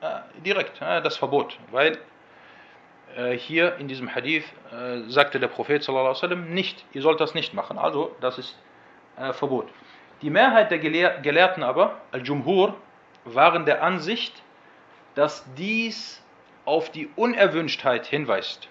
äh, 0.00 0.06
direkt 0.44 0.80
das 0.80 1.16
Verbot, 1.16 1.58
weil 1.70 1.98
äh, 3.16 3.36
hier 3.36 3.76
in 3.76 3.88
diesem 3.88 4.14
Hadith 4.14 4.44
äh, 4.72 5.08
sagte 5.08 5.38
der 5.38 5.48
Prophet 5.48 5.82
sallam, 5.82 6.52
nicht, 6.52 6.84
ihr 6.92 7.02
sollt 7.02 7.20
das 7.20 7.34
nicht 7.34 7.54
machen. 7.54 7.78
Also 7.78 8.14
das 8.20 8.38
ist 8.38 8.58
äh, 9.16 9.32
Verbot. 9.32 9.68
Die 10.22 10.30
Mehrheit 10.30 10.70
der 10.70 10.78
Gelehr 10.78 11.18
Gelehrten 11.20 11.62
aber, 11.62 12.00
Al-Jumhur, 12.12 12.76
waren 13.24 13.64
der 13.64 13.82
Ansicht, 13.82 14.42
dass 15.14 15.44
dies 15.54 16.22
auf 16.64 16.90
die 16.90 17.08
Unerwünschtheit 17.16 18.06
hinweist. 18.06 18.68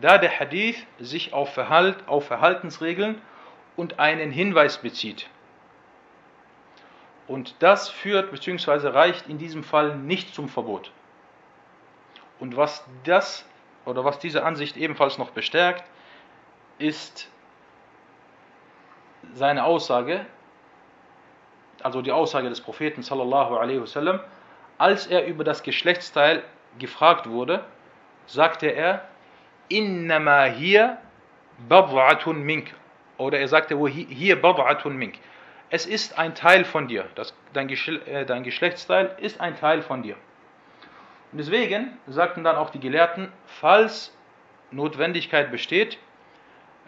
Da 0.00 0.18
der 0.18 0.38
Hadith 0.38 0.86
sich 0.98 1.32
auf, 1.32 1.52
Verhalt, 1.52 2.06
auf 2.06 2.26
Verhaltensregeln 2.26 3.20
und 3.76 3.98
einen 3.98 4.30
Hinweis 4.30 4.78
bezieht. 4.78 5.28
Und 7.26 7.56
das 7.58 7.88
führt 7.88 8.30
bzw. 8.30 8.88
reicht 8.88 9.28
in 9.28 9.38
diesem 9.38 9.62
Fall 9.62 9.96
nicht 9.96 10.34
zum 10.34 10.48
Verbot. 10.48 10.92
Und 12.40 12.56
was 12.56 12.84
das 13.04 13.44
oder 13.84 14.04
was 14.04 14.18
diese 14.18 14.44
Ansicht 14.44 14.76
ebenfalls 14.76 15.18
noch 15.18 15.30
bestärkt, 15.30 15.84
ist 16.78 17.28
seine 19.34 19.64
Aussage, 19.64 20.24
also 21.82 22.02
die 22.02 22.12
Aussage 22.12 22.48
des 22.48 22.60
Propheten 22.60 23.02
sallallahu 23.02 23.56
alaihi 23.56 23.80
wasallam, 23.80 24.20
als 24.78 25.06
er 25.06 25.26
über 25.26 25.44
das 25.44 25.62
Geschlechtsteil 25.62 26.42
gefragt 26.78 27.28
wurde, 27.28 27.64
sagte 28.26 28.66
er, 28.66 29.08
innama 29.68 30.44
hier 30.44 30.98
bad'atun 31.68 32.34
mink. 32.44 32.74
Oder 33.16 33.40
er 33.40 33.48
sagte, 33.48 33.76
hier 33.88 34.42
bad'atun 34.42 34.90
mink. 34.90 35.16
Es 35.70 35.86
ist 35.86 36.18
ein 36.18 36.34
Teil 36.34 36.64
von 36.64 36.88
dir. 36.88 37.06
Das, 37.14 37.34
dein, 37.52 37.68
äh, 37.68 38.24
dein 38.24 38.42
Geschlechtsteil 38.42 39.16
ist 39.20 39.40
ein 39.40 39.56
Teil 39.56 39.82
von 39.82 40.02
dir. 40.02 40.16
Und 41.32 41.38
deswegen 41.38 41.98
sagten 42.06 42.44
dann 42.44 42.56
auch 42.56 42.70
die 42.70 42.80
Gelehrten, 42.80 43.30
falls 43.46 44.16
Notwendigkeit 44.70 45.50
besteht, 45.50 45.98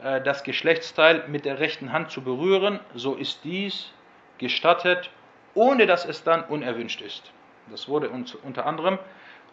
äh, 0.02 0.22
das 0.22 0.44
Geschlechtsteil 0.44 1.24
mit 1.28 1.44
der 1.44 1.58
rechten 1.58 1.92
Hand 1.92 2.10
zu 2.10 2.22
berühren, 2.22 2.80
so 2.94 3.16
ist 3.16 3.44
dies 3.44 3.92
gestattet, 4.39 5.09
ohne 5.53 5.85
dass 5.85 6.05
es 6.05 6.23
dann 6.23 6.43
unerwünscht 6.45 7.01
ist. 7.01 7.31
Das 7.67 7.87
wurde 7.87 8.09
unter 8.09 8.65
anderem 8.65 8.99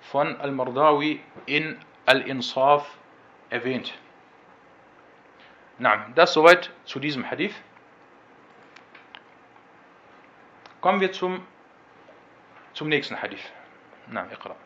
von 0.01 0.37
Al-Mardawi 0.41 1.21
in 1.47 1.79
Al-Insaf 2.07 2.99
erwähnt. 3.51 3.95
Na, 5.79 6.07
das 6.15 6.33
soweit 6.33 6.71
zu 6.85 6.99
diesem 6.99 7.31
Hadith. 7.31 7.55
Kommen 10.81 11.01
wir 11.01 11.13
zum, 11.13 11.47
zum 12.75 12.89
nächsten 12.89 13.21
Hadith. 13.21 13.53
Na, 14.09 14.27
اقرأ. 14.31 14.57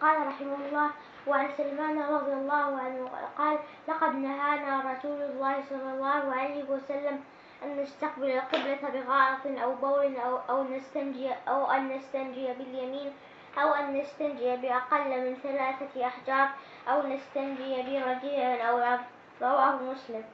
قال 0.00 0.16
رحمه 0.26 0.56
الله 0.66 0.90
وعن 1.26 1.48
سلمان 1.56 2.02
رضي 2.02 2.32
الله 2.32 2.80
عنه 2.80 3.10
قال 3.38 3.58
لقد 3.88 4.12
نهانا 4.14 4.92
رسول 4.92 5.22
الله 5.22 5.54
صلى 5.68 5.90
الله 5.92 6.34
عليه 6.34 6.64
وسلم 6.64 7.20
أن 7.64 7.82
نستقبل 7.82 8.30
القبلة 8.30 8.90
بغائط 8.90 9.60
أو 9.62 9.74
بول 9.74 10.16
أو, 10.16 10.36
أو 10.36 10.64
نستنجي 10.64 11.30
أو 11.48 11.70
أن 11.70 11.88
نستنجي 11.96 12.52
باليمين 12.52 13.12
أو 13.58 13.74
أن 13.74 14.00
نستنجي 14.00 14.56
بأقل 14.56 15.20
من 15.20 15.36
ثلاثة 15.42 16.06
أحجار 16.06 16.48
أو 16.88 17.06
نستنجي 17.06 17.82
برجيع 17.82 18.68
أو 18.68 18.78
العبد 18.78 19.04
رواه 19.42 19.82
مسلم 19.82 20.24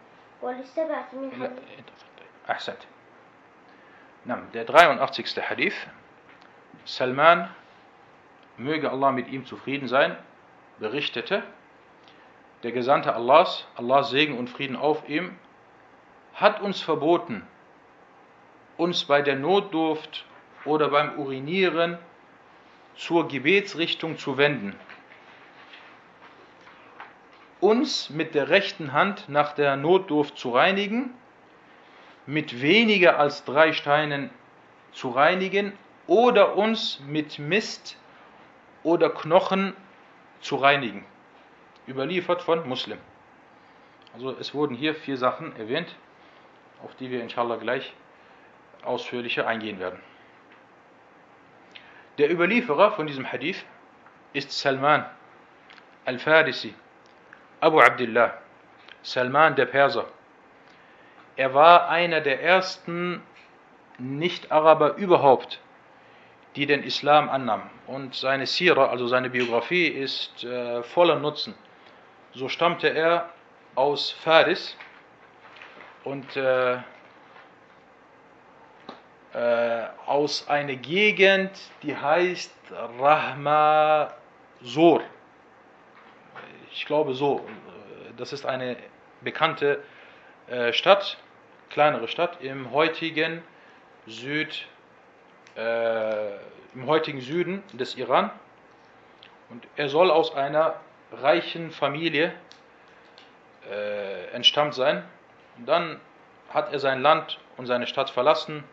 وللسبعة 0.43 1.09
من 1.13 1.31
لا، 1.31 1.47
حديث 1.47 1.85
أحسنت 2.51 2.79
نعم 4.27 4.49
der 4.55 4.67
83. 4.67 5.51
Hadith 5.51 5.75
Salman 6.85 7.49
möge 8.57 8.91
Allah 8.91 9.13
mit 9.13 9.29
ihm 9.29 9.47
zufrieden 9.47 9.89
sein 9.89 10.17
berichtete 10.79 11.43
der 12.63 12.73
Gesandte 12.73 13.15
Allahs 13.15 13.67
Allahs 13.77 14.11
Segen 14.11 14.39
und 14.39 14.49
Frieden 14.51 14.77
auf 14.77 15.09
ihm 15.09 15.39
hat 16.34 16.62
uns 16.62 16.82
verboten 16.82 17.46
uns 18.78 19.06
bei 19.06 19.22
der 19.22 19.36
Notdurft 19.36 20.26
oder 20.66 20.90
beim 20.90 21.20
Urinieren 21.20 21.98
zur 22.96 23.28
Gebetsrichtung 23.28 24.18
zu 24.18 24.38
wenden 24.38 24.76
uns 27.62 28.10
mit 28.10 28.36
der 28.36 28.50
rechten 28.50 28.92
Hand 28.92 29.30
nach 29.30 29.54
der 29.54 29.78
Notdurft 29.78 30.38
zu 30.38 30.50
reinigen, 30.50 31.14
mit 32.26 32.62
weniger 32.62 33.20
als 33.20 33.46
drei 33.46 33.72
Steinen 33.72 34.32
zu 34.92 35.10
reinigen 35.10 35.74
oder 36.08 36.58
uns 36.58 37.00
mit 37.08 37.40
Mist 37.40 37.98
oder 38.84 39.10
Knochen 39.10 39.74
zu 40.42 40.56
reinigen. 40.56 41.06
Überliefert 41.88 42.42
von 42.42 42.68
Muslim. 42.68 42.98
Also 44.14 44.36
es 44.40 44.54
wurden 44.54 44.76
hier 44.76 44.96
vier 44.96 45.18
Sachen 45.18 45.56
erwähnt, 45.56 45.96
auf 46.84 46.96
die 46.96 47.10
wir 47.12 47.22
inshallah 47.22 47.58
gleich 47.58 47.94
ausführlicher 48.84 49.48
eingehen 49.48 49.80
werden. 49.80 50.00
Der 52.18 52.32
Überlieferer 52.32 52.92
von 52.92 53.08
diesem 53.08 53.32
Hadith 53.32 53.66
ist 54.34 54.52
Salman 54.52 55.06
al-Farisi, 56.06 56.74
Abu 57.60 57.80
Abdullah, 57.80 58.34
Salman 59.04 59.56
der 59.56 59.66
Perser. 59.66 60.08
Er 61.36 61.54
war 61.54 61.90
einer 61.90 62.22
der 62.22 62.44
ersten 62.44 63.22
Nicht-Araber 63.98 64.96
überhaupt, 64.96 65.60
die 66.56 66.66
den 66.66 66.84
Islam 66.84 67.30
annahmen. 67.30 67.70
Und 67.88 68.16
seine 68.16 68.46
Sira, 68.46 68.88
also 68.88 69.08
seine 69.08 69.30
Biografie, 69.30 69.88
ist 69.88 70.44
äh, 70.44 70.84
voller 70.84 71.20
Nutzen. 71.20 71.56
So 72.34 72.50
stammte 72.50 72.88
er 72.90 73.30
aus 73.76 74.12
Faris 74.12 74.76
und 76.04 76.36
äh, 76.36 76.78
äh, 79.34 79.88
aus 80.06 80.48
einer 80.50 80.76
Gegend, 80.76 81.52
die 81.84 81.96
heißt 81.96 82.54
Rahma 83.00 84.14
Sor. 84.62 85.02
Ich 86.72 86.86
glaube 86.86 87.14
so. 87.14 87.46
Das 88.18 88.34
ist 88.34 88.46
eine 88.46 88.78
bekannte 89.22 89.82
äh, 90.48 90.74
Stadt, 90.74 91.18
kleinere 91.70 92.08
Stadt 92.08 92.42
im 92.42 92.72
heutigen 92.72 93.42
Süd, 94.06 94.68
äh, 95.56 96.36
im 96.74 96.88
heutigen 96.88 97.22
Süden 97.22 97.64
des 97.74 97.96
Iran. 97.96 98.32
Und 99.50 99.68
er 99.76 99.90
soll 99.90 100.12
aus 100.12 100.34
einer 100.36 100.76
reichen 101.12 101.72
Familie 101.72 102.34
äh, 103.70 104.28
entstammt 104.32 104.74
sein. 104.74 105.04
Und 105.62 105.68
dann 105.68 106.00
hat 106.50 106.74
er 106.74 106.80
sein 106.80 107.04
Land 107.04 107.38
und 107.56 107.68
seine 107.68 107.86
Stadt 107.86 108.10
verlassen. 108.10 108.64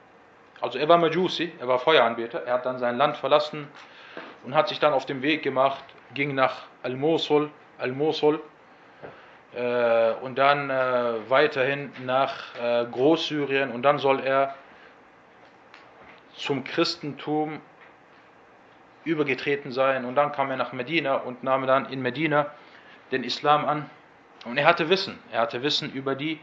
Also 0.62 0.78
er 0.78 0.88
war 0.88 0.96
Majusi, 0.96 1.52
er 1.60 1.68
war 1.68 1.78
Feueranbeter. 1.78 2.44
Er 2.46 2.54
hat 2.54 2.64
dann 2.64 2.78
sein 2.78 2.96
Land 2.96 3.18
verlassen 3.18 3.68
und 4.42 4.54
hat 4.54 4.70
sich 4.70 4.80
dann 4.80 4.94
auf 4.94 5.04
den 5.04 5.20
Weg 5.20 5.42
gemacht, 5.42 5.84
ging 6.14 6.34
nach 6.34 6.62
Al-Mosul, 6.82 7.50
Al-Mosul 7.76 8.40
äh, 9.54 10.12
und 10.22 10.38
dann 10.38 10.70
äh, 10.70 11.28
weiterhin 11.28 11.92
nach 12.06 12.56
äh, 12.58 12.86
Großsyrien 12.90 13.70
und 13.70 13.82
dann 13.82 13.98
soll 13.98 14.20
er 14.20 14.54
zum 16.36 16.64
Christentum 16.64 17.60
übergetreten 19.04 19.72
sein 19.72 20.06
und 20.06 20.14
dann 20.14 20.32
kam 20.32 20.50
er 20.50 20.56
nach 20.56 20.72
Medina 20.72 21.16
und 21.16 21.44
nahm 21.44 21.66
dann 21.66 21.84
in 21.92 22.00
Medina 22.00 22.46
den 23.12 23.24
Islam 23.24 23.66
an 23.66 23.90
und 24.46 24.56
er 24.56 24.66
hatte 24.66 24.88
Wissen, 24.88 25.18
er 25.30 25.42
hatte 25.42 25.62
Wissen 25.62 25.92
über 25.92 26.14
die, 26.14 26.40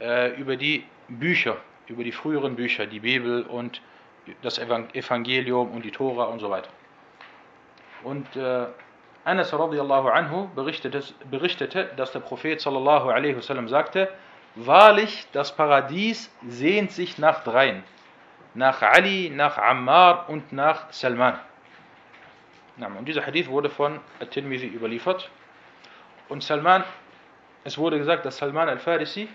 äh, 0.00 0.34
über 0.40 0.56
die 0.56 0.84
Bücher, 1.08 1.56
über 1.86 2.04
die 2.04 2.12
früheren 2.12 2.56
Bücher, 2.56 2.86
die 2.86 3.00
Bibel 3.00 3.42
und 3.42 3.80
das 4.42 4.58
Evangelium 4.58 5.70
und 5.70 5.84
die 5.84 5.90
Tora 5.90 6.24
und 6.24 6.38
so 6.40 6.50
weiter. 6.50 6.68
Und 8.04 8.36
äh, 8.36 8.66
Anas 9.24 9.52
radiallahu 9.52 10.08
anhu 10.08 10.48
berichtete, 10.54 11.02
berichtete, 11.30 11.90
dass 11.96 12.12
der 12.12 12.20
Prophet 12.20 12.60
sallallahu 12.60 13.10
alaihi 13.10 13.36
wasallam 13.36 13.68
sagte, 13.68 14.08
wahrlich, 14.54 15.26
das 15.32 15.54
Paradies 15.54 16.30
sehnt 16.46 16.92
sich 16.92 17.18
nach 17.18 17.42
dreien, 17.44 17.82
nach 18.54 18.82
Ali, 18.82 19.30
nach 19.30 19.58
Ammar 19.58 20.28
und 20.28 20.52
nach 20.52 20.92
Salman. 20.92 21.38
Und 22.98 23.06
dieser 23.06 23.26
Hadith 23.26 23.48
wurde 23.48 23.70
von 23.70 23.98
At-Tirmidhi 24.20 24.68
überliefert. 24.68 25.28
Und 26.28 26.44
Salman, 26.44 26.84
es 27.64 27.76
wurde 27.76 27.98
gesagt, 27.98 28.24
dass 28.24 28.36
Salman 28.36 28.68
al-Farisi 28.68 29.28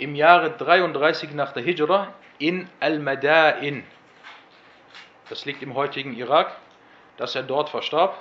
im 0.00 0.14
Jahre 0.14 0.50
33 0.50 1.32
nach 1.32 1.52
der 1.52 1.62
Hijra 1.62 2.12
in 2.38 2.68
Al-Mada'in, 2.80 3.82
das 5.28 5.44
liegt 5.44 5.62
im 5.62 5.74
heutigen 5.74 6.16
Irak, 6.16 6.56
dass 7.16 7.34
er 7.34 7.42
dort 7.42 7.68
verstarb. 7.68 8.16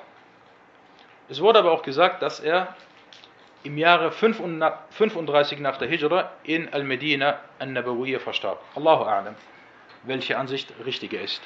Es 1.30 1.42
wurde 1.42 1.60
aber 1.60 1.72
auch 1.72 1.82
gesagt, 1.84 2.22
dass 2.22 2.40
er 2.40 2.76
im 3.64 3.78
Jahre 3.78 4.12
35 4.12 5.60
nach 5.60 5.78
der 5.78 5.88
Hijra 5.88 6.32
in 6.44 6.72
Al-Medina 6.72 7.40
an-Nabawiyya 7.60 8.20
verstarb. 8.20 8.62
Allahu 8.76 9.04
a'lam, 9.04 9.36
welche 10.04 10.38
Ansicht 10.38 10.74
richtiger 10.86 11.22
ist. 11.22 11.42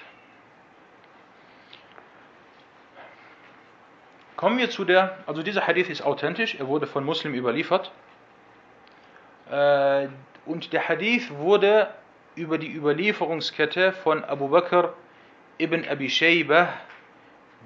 Kommen 4.35 4.57
wir 4.57 4.69
zu 4.69 4.83
der, 4.83 5.19
also 5.25 5.43
dieser 5.43 5.67
Hadith 5.67 5.89
ist 5.89 6.01
authentisch, 6.01 6.55
er 6.55 6.67
wurde 6.67 6.87
von 6.87 7.05
Muslim 7.05 7.33
überliefert. 7.33 7.91
Äh, 9.53 10.07
und 10.47 10.73
der 10.73 10.89
Hadith 10.89 11.29
wurde 11.29 11.87
über 12.35 12.57
die 12.57 12.73
Überlieferungskette 12.73 13.93
von 13.93 14.23
Abu 14.23 14.47
Bakr 14.47 14.93
ibn 15.59 15.87
Abi 15.87 16.09
Shaybah, 16.09 16.69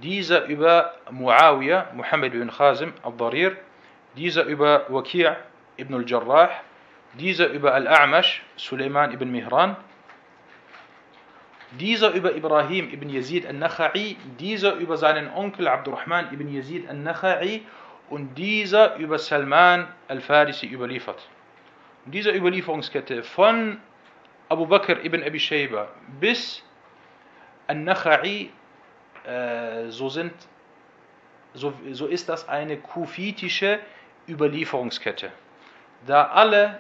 dieser 0.04 0.46
über 0.48 0.96
Muawiyah, 1.10 1.94
Muhammad 1.94 2.34
ibn 2.34 2.52
Khazim 2.52 2.94
al-Darir, 3.04 3.56
dieser 4.18 4.44
über 4.44 4.86
Waqi' 4.90 5.34
ibn 5.78 5.94
al-Jarrah, 5.94 6.50
dieser 7.14 7.48
über 7.48 7.74
Al-A'mash, 7.74 8.42
Suleiman 8.58 9.14
ibn 9.14 9.32
Mihran, 9.32 9.78
dieser 11.80 12.12
über 12.12 12.36
Ibrahim 12.36 12.92
ibn 12.92 13.08
Yazid 13.10 13.46
al-Nakha'i, 13.46 14.18
dieser 14.40 14.76
über 14.76 14.98
seinen 14.98 15.32
Onkel 15.34 15.70
Abdurrahman 15.70 16.34
ibn 16.34 16.54
Yazid 16.54 16.90
al-Nakha'i 16.90 17.62
und 18.10 18.36
dieser 18.36 18.98
über 18.98 19.18
Salman 19.18 19.88
al-Farisi 20.10 20.68
überliefert. 20.68 21.30
Und 22.08 22.14
diese 22.14 22.32
Überlieferungskette 22.32 23.22
von 23.22 23.82
Abu 24.48 24.66
Bakr 24.66 25.04
ibn 25.04 25.22
Abi 25.22 25.42
Shayba 25.42 25.90
bis 26.22 26.64
al-Nakha'i, 27.68 28.50
äh, 29.26 29.90
so, 29.90 30.08
so, 30.08 31.74
so 31.92 32.08
ist 32.08 32.30
das 32.30 32.48
eine 32.48 32.78
kufitische 32.78 33.80
Überlieferungskette. 34.26 35.34
Da 36.06 36.28
alle 36.28 36.80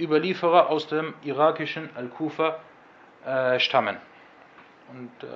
Überlieferer 0.00 0.68
aus 0.68 0.88
dem 0.88 1.14
irakischen 1.22 1.88
Al-Kufa 1.94 2.58
äh, 3.24 3.60
stammen. 3.60 3.98
Und 4.90 5.12
äh, 5.22 5.28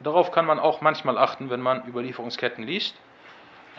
darauf 0.00 0.32
kann 0.32 0.46
man 0.46 0.58
auch 0.58 0.80
manchmal 0.80 1.16
achten, 1.16 1.48
wenn 1.48 1.60
man 1.60 1.86
Überlieferungsketten 1.86 2.64
liest. 2.64 2.96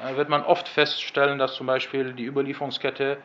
Äh, 0.06 0.16
wird 0.16 0.30
man 0.30 0.46
oft 0.46 0.70
feststellen, 0.70 1.38
dass 1.38 1.56
zum 1.56 1.68
Beispiel 1.68 2.14
die 2.14 2.24
Überlieferungskette 2.24 3.18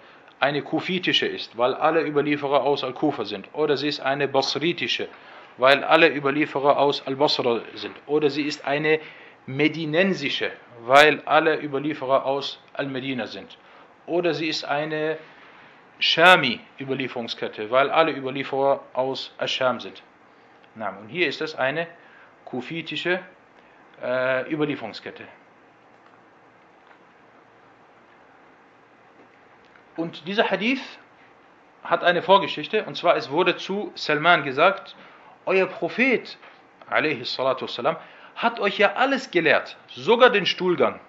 eine 0.42 0.62
kufitische 0.62 1.26
ist, 1.26 1.56
weil 1.56 1.74
alle 1.74 2.04
Überlieferer 2.04 2.62
aus 2.64 2.82
Al-Kufa 2.82 3.24
sind. 3.24 3.48
Oder 3.52 3.76
sie 3.76 3.86
ist 3.86 4.00
eine 4.00 4.26
basritische, 4.26 5.08
weil 5.56 5.84
alle 5.84 6.12
Überlieferer 6.12 6.78
aus 6.78 7.06
Al-Basra 7.06 7.60
sind. 7.74 7.94
Oder 8.06 8.28
sie 8.28 8.42
ist 8.42 8.64
eine 8.64 8.98
medinensische, 9.46 10.50
weil 10.80 11.22
alle 11.26 11.62
Überlieferer 11.62 12.26
aus 12.26 12.60
Al-Medina 12.72 13.28
sind. 13.28 13.56
Oder 14.06 14.34
sie 14.34 14.48
ist 14.48 14.64
eine 14.64 15.16
Shami-Überlieferungskette, 16.00 17.70
weil 17.70 17.90
alle 17.90 18.10
Überlieferer 18.10 18.80
aus 18.94 19.32
Ascham 19.38 19.78
sind. 19.78 20.02
Und 20.74 21.08
hier 21.08 21.28
ist 21.28 21.40
es 21.40 21.54
eine 21.54 21.86
kufitische 22.44 23.20
äh, 24.02 24.52
Überlieferungskette. 24.52 25.22
Und 29.95 30.27
dieser 30.27 30.49
Hadith 30.49 30.81
hat 31.83 32.03
eine 32.03 32.21
Vorgeschichte, 32.21 32.83
und 32.85 32.95
zwar 32.95 33.15
es 33.15 33.31
wurde 33.31 33.57
zu 33.57 33.91
Salman 33.95 34.43
gesagt, 34.43 34.95
euer 35.45 35.65
Prophet, 35.65 36.37
والسلام, 36.89 37.97
hat 38.35 38.59
euch 38.59 38.77
ja 38.77 38.93
alles 38.93 39.31
gelehrt, 39.31 39.77
sogar 39.89 40.29
den 40.29 40.45
Stuhlgang. 40.45 40.99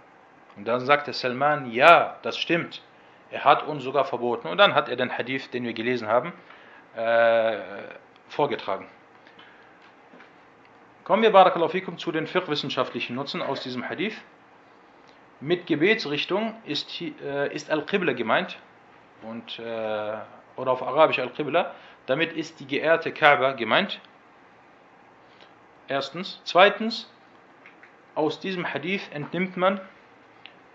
Und 0.56 0.64
dann 0.66 0.80
sagte 0.80 1.12
Salman, 1.12 1.70
ja, 1.70 2.16
das 2.22 2.38
stimmt. 2.38 2.82
Er 3.30 3.44
hat 3.44 3.66
uns 3.66 3.84
sogar 3.84 4.04
verboten. 4.04 4.48
Und 4.48 4.58
dann 4.58 4.74
hat 4.74 4.88
er 4.88 4.96
den 4.96 5.16
Hadith, 5.16 5.50
den 5.50 5.64
wir 5.64 5.72
gelesen 5.72 6.08
haben, 6.08 6.32
äh, 6.96 7.58
vorgetragen. 8.28 8.86
Kommen 11.04 11.22
wir, 11.22 11.30
Barakallahu 11.30 11.70
fikum, 11.70 11.98
zu 11.98 12.12
den 12.12 12.26
fiqh-wissenschaftlichen 12.26 13.14
Nutzen 13.14 13.40
aus 13.40 13.60
diesem 13.60 13.88
Hadith. 13.88 14.16
Mit 15.40 15.66
Gebetsrichtung 15.66 16.54
ist, 16.64 17.00
äh, 17.00 17.54
ist 17.54 17.70
Al-Qibla 17.70 18.14
gemeint, 18.14 18.58
und, 19.23 19.59
äh, 19.59 20.17
oder 20.55 20.71
auf 20.71 20.83
Arabisch 20.83 21.19
Al-Qibla. 21.19 21.73
Damit 22.05 22.33
ist 22.33 22.59
die 22.59 22.67
geehrte 22.67 23.11
Kaaba 23.11 23.53
gemeint. 23.53 23.99
Erstens. 25.87 26.41
Zweitens, 26.43 27.09
aus 28.15 28.39
diesem 28.39 28.73
Hadith 28.73 29.09
entnimmt 29.11 29.57
man, 29.57 29.81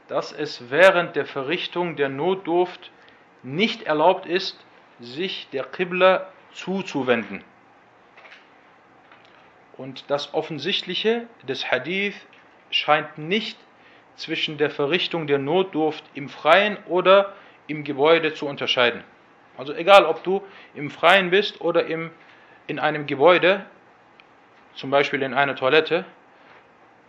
dass 0.08 0.32
es 0.32 0.70
während 0.70 1.16
der 1.16 1.26
Verrichtung 1.26 1.96
der 1.96 2.08
Notdurft 2.08 2.90
nicht 3.42 3.82
erlaubt 3.82 4.26
ist, 4.26 4.58
sich 5.00 5.48
der 5.50 5.64
Qibla 5.64 6.28
zuzuwenden. 6.52 7.44
Und 9.76 10.10
das 10.10 10.34
Offensichtliche 10.34 11.28
des 11.44 11.70
Hadith 11.70 12.16
scheint 12.70 13.16
nicht 13.18 13.58
zwischen 14.16 14.58
der 14.58 14.70
Verrichtung 14.70 15.26
der 15.28 15.38
Notdurft 15.38 16.04
im 16.14 16.28
Freien 16.28 16.76
oder 16.86 17.32
im 17.68 17.84
Gebäude 17.84 18.34
zu 18.34 18.46
unterscheiden. 18.46 19.04
Also 19.56 19.72
egal, 19.74 20.04
ob 20.04 20.22
du 20.24 20.42
im 20.74 20.90
Freien 20.90 21.30
bist 21.30 21.60
oder 21.60 21.86
im, 21.86 22.10
in 22.66 22.78
einem 22.78 23.06
Gebäude, 23.06 23.64
zum 24.74 24.90
Beispiel 24.90 25.22
in 25.22 25.34
einer 25.34 25.56
Toilette, 25.56 26.04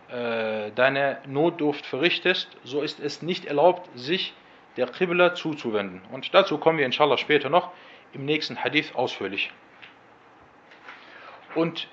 äh, 0.08 0.72
deine 0.72 1.18
Notdurft 1.26 1.86
verrichtest, 1.86 2.56
so 2.64 2.82
ist 2.82 2.98
es 3.00 3.22
nicht 3.22 3.44
erlaubt, 3.44 3.88
sich 3.94 4.34
der 4.76 4.86
Qibla 4.86 5.34
zuzuwenden. 5.34 6.02
Und 6.10 6.32
dazu 6.34 6.58
kommen 6.58 6.78
wir 6.78 6.86
inshallah 6.86 7.16
später 7.16 7.48
noch 7.48 7.70
im 8.12 8.24
nächsten 8.24 8.62
Hadith 8.62 8.94
ausführlich. 8.94 9.52
Und 11.54 11.88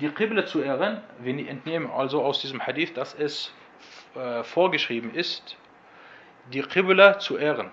die 0.00 0.08
Qibla 0.08 0.46
zu 0.46 0.62
ehren, 0.62 1.00
wir 1.18 1.48
entnehmen 1.48 1.90
also 1.90 2.22
aus 2.22 2.40
diesem 2.40 2.64
Hadith, 2.64 2.94
dass 2.94 3.14
es 3.14 3.52
äh, 4.14 4.42
vorgeschrieben 4.44 5.14
ist, 5.14 5.56
die 6.51 6.61
Qibla 6.61 7.19
zu 7.19 7.37
ehren. 7.37 7.71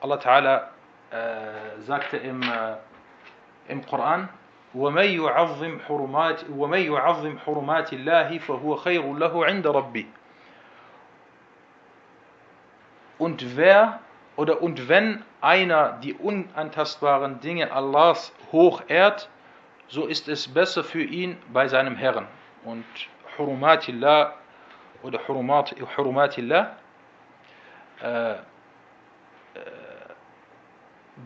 Allah 0.00 0.16
Ta'ala 0.16 0.70
äh, 1.10 1.80
sagte 1.82 2.16
im, 2.16 2.42
äh, 2.42 2.76
im 3.68 3.84
Koran, 3.86 4.28
ومن 4.74 5.04
يعظم 5.04 5.78
حرمات 5.88 6.40
ومن 6.50 6.78
يعظم 6.92 7.38
حرمات 7.38 7.92
الله 7.92 8.38
فهو 8.38 8.76
خير 8.76 9.12
له 9.14 9.46
عند 9.46 9.66
ربي 9.66 10.06
und 13.18 13.56
wer 13.56 14.00
oder 14.36 14.60
und 14.62 14.88
wenn 14.88 15.22
einer 15.40 15.98
die 16.02 16.14
unantastbaren 16.14 17.40
Dinge 17.40 17.72
Allahs 17.72 18.32
hoch 18.52 18.82
ehrt, 18.88 19.28
so 19.88 20.06
ist 20.06 20.28
es 20.28 20.48
besser 20.48 20.84
für 20.84 21.02
ihn 21.02 21.38
bei 21.52 21.68
seinem 21.68 21.96
Herrn. 21.96 22.26
Und 22.64 22.84
Hurumatillah 23.38 24.34
oder 25.02 25.20
Hurumat, 25.26 25.74
Hurumatillah, 25.96 26.76
äh, 28.01 28.33
äh, 28.33 28.37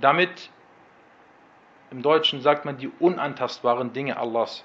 damit 0.02 0.50
im 1.92 2.02
Deutschen 2.02 2.42
sagt 2.42 2.66
man 2.66 2.78
die 2.78 2.92
unantastbaren 3.00 3.94
Dinge 3.94 4.18
Allahs. 4.18 4.64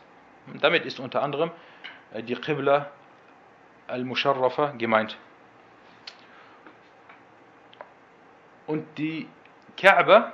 Damit 0.61 0.85
ist 0.85 0.99
unter 0.99 1.23
anderem 1.23 1.51
äh, 2.13 2.23
die 2.23 2.35
Qibla 2.35 2.91
al-Musharrafa 3.87 4.73
gemeint. 4.79 5.17
Und 8.67 8.87
die 8.99 9.29
Kaaba, 9.77 10.33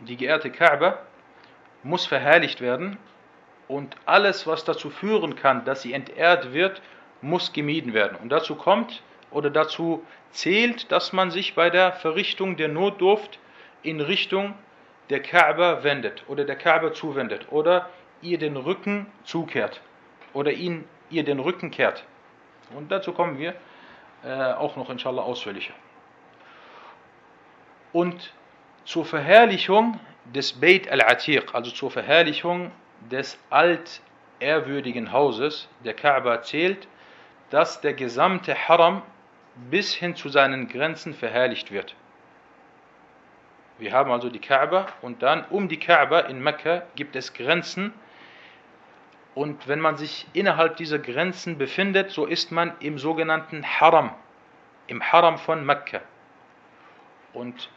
die 0.00 0.16
geehrte 0.16 0.50
Kaaba, 0.50 0.98
muss 1.82 2.06
verherrlicht 2.06 2.60
werden 2.60 2.98
und 3.68 3.96
alles, 4.06 4.46
was 4.46 4.64
dazu 4.64 4.90
führen 4.90 5.36
kann, 5.36 5.64
dass 5.64 5.82
sie 5.82 5.92
entehrt 5.92 6.52
wird, 6.52 6.80
muss 7.22 7.52
gemieden 7.52 7.92
werden. 7.92 8.16
Und 8.18 8.28
dazu 8.28 8.54
kommt 8.54 9.02
oder 9.30 9.50
dazu 9.50 10.04
zählt, 10.30 10.90
dass 10.92 11.12
man 11.12 11.30
sich 11.30 11.54
bei 11.54 11.70
der 11.70 11.92
Verrichtung 11.92 12.56
der 12.56 12.68
Notdurft 12.68 13.38
in 13.82 14.00
Richtung 14.00 14.54
der 15.10 15.22
Kaaba 15.22 15.82
wendet 15.82 16.24
oder 16.28 16.44
der 16.44 16.56
Kaaba 16.56 16.92
zuwendet 16.92 17.46
oder 17.50 17.88
ihr 18.22 18.38
den 18.38 18.56
Rücken 18.56 19.06
zukehrt 19.24 19.80
oder 20.32 20.52
ihn, 20.52 20.84
ihr 21.10 21.24
den 21.24 21.38
Rücken 21.38 21.70
kehrt. 21.70 22.04
Und 22.74 22.90
dazu 22.90 23.12
kommen 23.12 23.38
wir 23.38 23.54
äh, 24.24 24.52
auch 24.52 24.76
noch 24.76 24.90
inshallah 24.90 25.22
ausführlicher 25.22 25.74
und 27.96 28.34
zur 28.84 29.06
Verherrlichung 29.06 29.98
des 30.26 30.52
Beit 30.52 30.86
al-Atiq, 30.90 31.54
also 31.54 31.70
zur 31.70 31.90
Verherrlichung 31.90 32.70
des 33.10 33.38
altehrwürdigen 33.48 35.12
Hauses 35.12 35.68
der 35.82 35.94
Kaaba 35.94 36.42
zählt, 36.42 36.86
dass 37.48 37.80
der 37.80 37.94
gesamte 37.94 38.54
Haram 38.54 39.00
bis 39.70 39.94
hin 39.94 40.14
zu 40.14 40.28
seinen 40.28 40.68
Grenzen 40.68 41.14
verherrlicht 41.14 41.70
wird. 41.70 41.94
Wir 43.78 43.92
haben 43.92 44.10
also 44.10 44.30
die 44.30 44.38
Kaaba 44.38 44.86
und 45.02 45.22
dann 45.22 45.44
um 45.46 45.68
die 45.68 45.78
Kaaba 45.78 46.20
in 46.20 46.42
Mekka 46.42 46.82
gibt 46.94 47.14
es 47.16 47.34
Grenzen 47.34 47.92
und 49.36 49.68
wenn 49.68 49.80
man 49.80 49.98
sich 49.98 50.26
innerhalb 50.32 50.78
dieser 50.78 50.98
Grenzen 50.98 51.58
befindet, 51.58 52.10
so 52.10 52.24
ist 52.24 52.52
man 52.52 52.72
im 52.80 52.98
sogenannten 52.98 53.64
Haram, 53.66 54.14
im 54.86 55.02
Haram 55.02 55.36
von 55.36 55.66
Mekka. 55.66 56.00
Und 57.34 57.70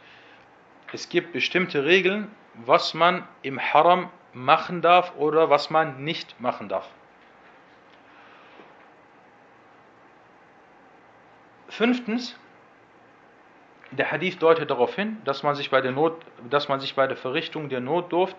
es 0.90 1.10
gibt 1.10 1.34
bestimmte 1.34 1.84
Regeln, 1.84 2.34
was 2.54 2.94
man 2.94 3.28
im 3.42 3.60
Haram 3.60 4.08
machen 4.32 4.80
darf 4.80 5.14
oder 5.16 5.50
was 5.50 5.68
man 5.68 6.02
nicht 6.02 6.40
machen 6.40 6.70
darf. 6.70 6.88
Fünftens, 11.70 12.36
der 13.92 14.10
Hadith 14.10 14.38
deutet 14.38 14.70
darauf 14.70 14.94
hin, 14.94 15.18
dass 15.24 15.42
man 15.42 15.54
sich 15.54 15.70
bei 15.70 15.80
der, 15.80 15.92
Not, 15.92 16.20
dass 16.48 16.68
man 16.68 16.80
sich 16.80 16.94
bei 16.94 17.06
der 17.06 17.16
Verrichtung 17.16 17.68
der 17.68 17.80
Notdurft 17.80 18.36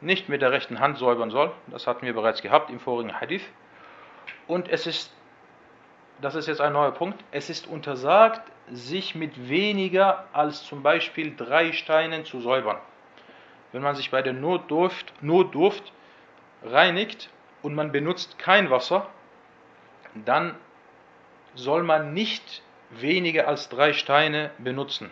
nicht 0.00 0.28
mit 0.28 0.42
der 0.42 0.52
rechten 0.52 0.80
Hand 0.80 0.98
säubern 0.98 1.30
soll. 1.30 1.52
Das 1.68 1.86
hatten 1.86 2.04
wir 2.06 2.14
bereits 2.14 2.42
gehabt 2.42 2.70
im 2.70 2.80
vorigen 2.80 3.20
Hadith. 3.20 3.44
Und 4.46 4.68
es 4.68 4.86
ist, 4.86 5.12
das 6.20 6.34
ist 6.34 6.46
jetzt 6.46 6.60
ein 6.60 6.72
neuer 6.72 6.92
Punkt, 6.92 7.22
es 7.32 7.50
ist 7.50 7.66
untersagt, 7.66 8.42
sich 8.70 9.14
mit 9.14 9.48
weniger 9.48 10.26
als 10.32 10.64
zum 10.64 10.82
Beispiel 10.82 11.34
drei 11.36 11.72
Steinen 11.72 12.24
zu 12.24 12.40
säubern. 12.40 12.78
Wenn 13.72 13.82
man 13.82 13.94
sich 13.94 14.10
bei 14.10 14.22
der 14.22 14.32
Notdurft, 14.32 15.12
Notdurft 15.22 15.92
reinigt 16.62 17.30
und 17.62 17.74
man 17.74 17.92
benutzt 17.92 18.38
kein 18.38 18.70
Wasser, 18.70 19.08
dann 20.14 20.54
soll 21.54 21.82
man 21.82 22.14
nicht 22.14 22.62
weniger 23.00 23.48
als 23.48 23.68
drei 23.68 23.92
Steine 23.92 24.50
benutzen. 24.58 25.10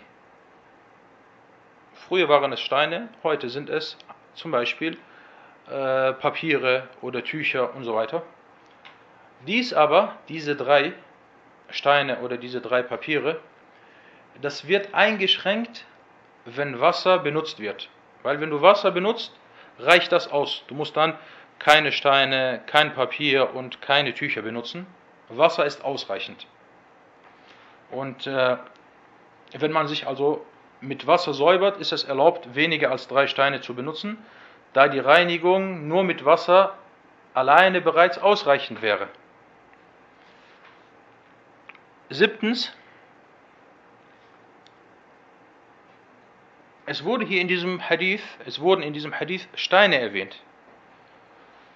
Früher 1.94 2.28
waren 2.28 2.52
es 2.52 2.60
Steine, 2.60 3.08
heute 3.22 3.48
sind 3.48 3.70
es 3.70 3.96
zum 4.34 4.50
Beispiel 4.50 4.98
äh, 5.68 6.12
Papiere 6.14 6.88
oder 7.00 7.22
Tücher 7.22 7.74
und 7.74 7.84
so 7.84 7.94
weiter. 7.94 8.22
Dies 9.46 9.72
aber, 9.72 10.16
diese 10.28 10.56
drei 10.56 10.92
Steine 11.70 12.18
oder 12.20 12.36
diese 12.36 12.60
drei 12.60 12.82
Papiere, 12.82 13.40
das 14.40 14.66
wird 14.68 14.94
eingeschränkt, 14.94 15.84
wenn 16.44 16.80
Wasser 16.80 17.18
benutzt 17.18 17.60
wird. 17.60 17.88
Weil 18.22 18.40
wenn 18.40 18.50
du 18.50 18.62
Wasser 18.62 18.90
benutzt, 18.90 19.32
reicht 19.78 20.12
das 20.12 20.30
aus. 20.30 20.64
Du 20.68 20.74
musst 20.74 20.96
dann 20.96 21.18
keine 21.58 21.92
Steine, 21.92 22.62
kein 22.66 22.94
Papier 22.94 23.54
und 23.54 23.80
keine 23.80 24.14
Tücher 24.14 24.42
benutzen. 24.42 24.86
Wasser 25.28 25.64
ist 25.64 25.84
ausreichend. 25.84 26.46
Und 27.92 28.26
äh, 28.26 28.56
wenn 29.52 29.70
man 29.70 29.86
sich 29.86 30.06
also 30.06 30.44
mit 30.80 31.06
Wasser 31.06 31.34
säubert, 31.34 31.78
ist 31.78 31.92
es 31.92 32.04
erlaubt, 32.04 32.54
weniger 32.54 32.90
als 32.90 33.06
drei 33.06 33.26
Steine 33.26 33.60
zu 33.60 33.74
benutzen, 33.74 34.18
da 34.72 34.88
die 34.88 34.98
Reinigung 34.98 35.86
nur 35.86 36.02
mit 36.02 36.24
Wasser 36.24 36.74
alleine 37.34 37.82
bereits 37.82 38.18
ausreichend 38.18 38.82
wäre. 38.82 39.08
Siebtens, 42.08 42.72
es 46.86 47.04
wurde 47.04 47.26
hier 47.26 47.40
in 47.40 47.48
diesem 47.48 47.88
Hadith, 47.88 48.22
es 48.46 48.58
wurden 48.58 48.82
in 48.82 48.94
diesem 48.94 49.18
Hadith 49.18 49.48
Steine 49.54 49.98
erwähnt. 50.00 50.40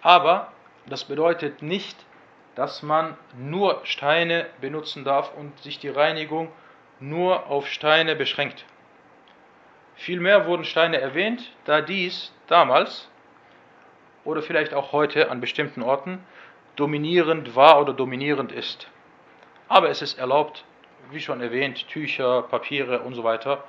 Aber 0.01 0.53
das 0.87 1.05
bedeutet 1.05 1.61
nicht, 1.61 2.06
dass 2.57 2.83
man 2.83 3.17
nur 3.39 3.81
Steine 3.85 4.47
benutzen 4.61 5.05
darf 5.05 5.33
und 5.37 5.57
sich 5.61 5.79
die 5.79 5.91
Reinigung 5.91 6.51
nur 6.99 7.47
auf 7.47 7.69
Steine 7.69 8.17
beschränkt. 8.17 8.65
Vielmehr 9.95 10.47
wurden 10.47 10.65
Steine 10.65 11.01
erwähnt, 11.01 11.53
da 11.65 11.81
dies 11.81 12.33
damals 12.49 13.09
oder 14.25 14.43
vielleicht 14.43 14.75
auch 14.75 14.93
heute 14.93 15.31
an 15.31 15.41
bestimmten 15.41 15.83
Orten 15.83 16.19
dominierend 16.77 17.55
war 17.55 17.81
oder 17.81 17.93
dominierend 17.93 18.53
ist. 18.53 18.89
Aber 19.69 19.91
es 19.91 20.03
ist 20.03 20.19
erlaubt, 20.19 20.65
wie 21.11 21.21
schon 21.21 21.41
erwähnt, 21.41 21.87
Tücher, 21.89 22.43
Papiere 22.43 23.01
und 23.01 23.15
so 23.15 23.23
weiter 23.23 23.65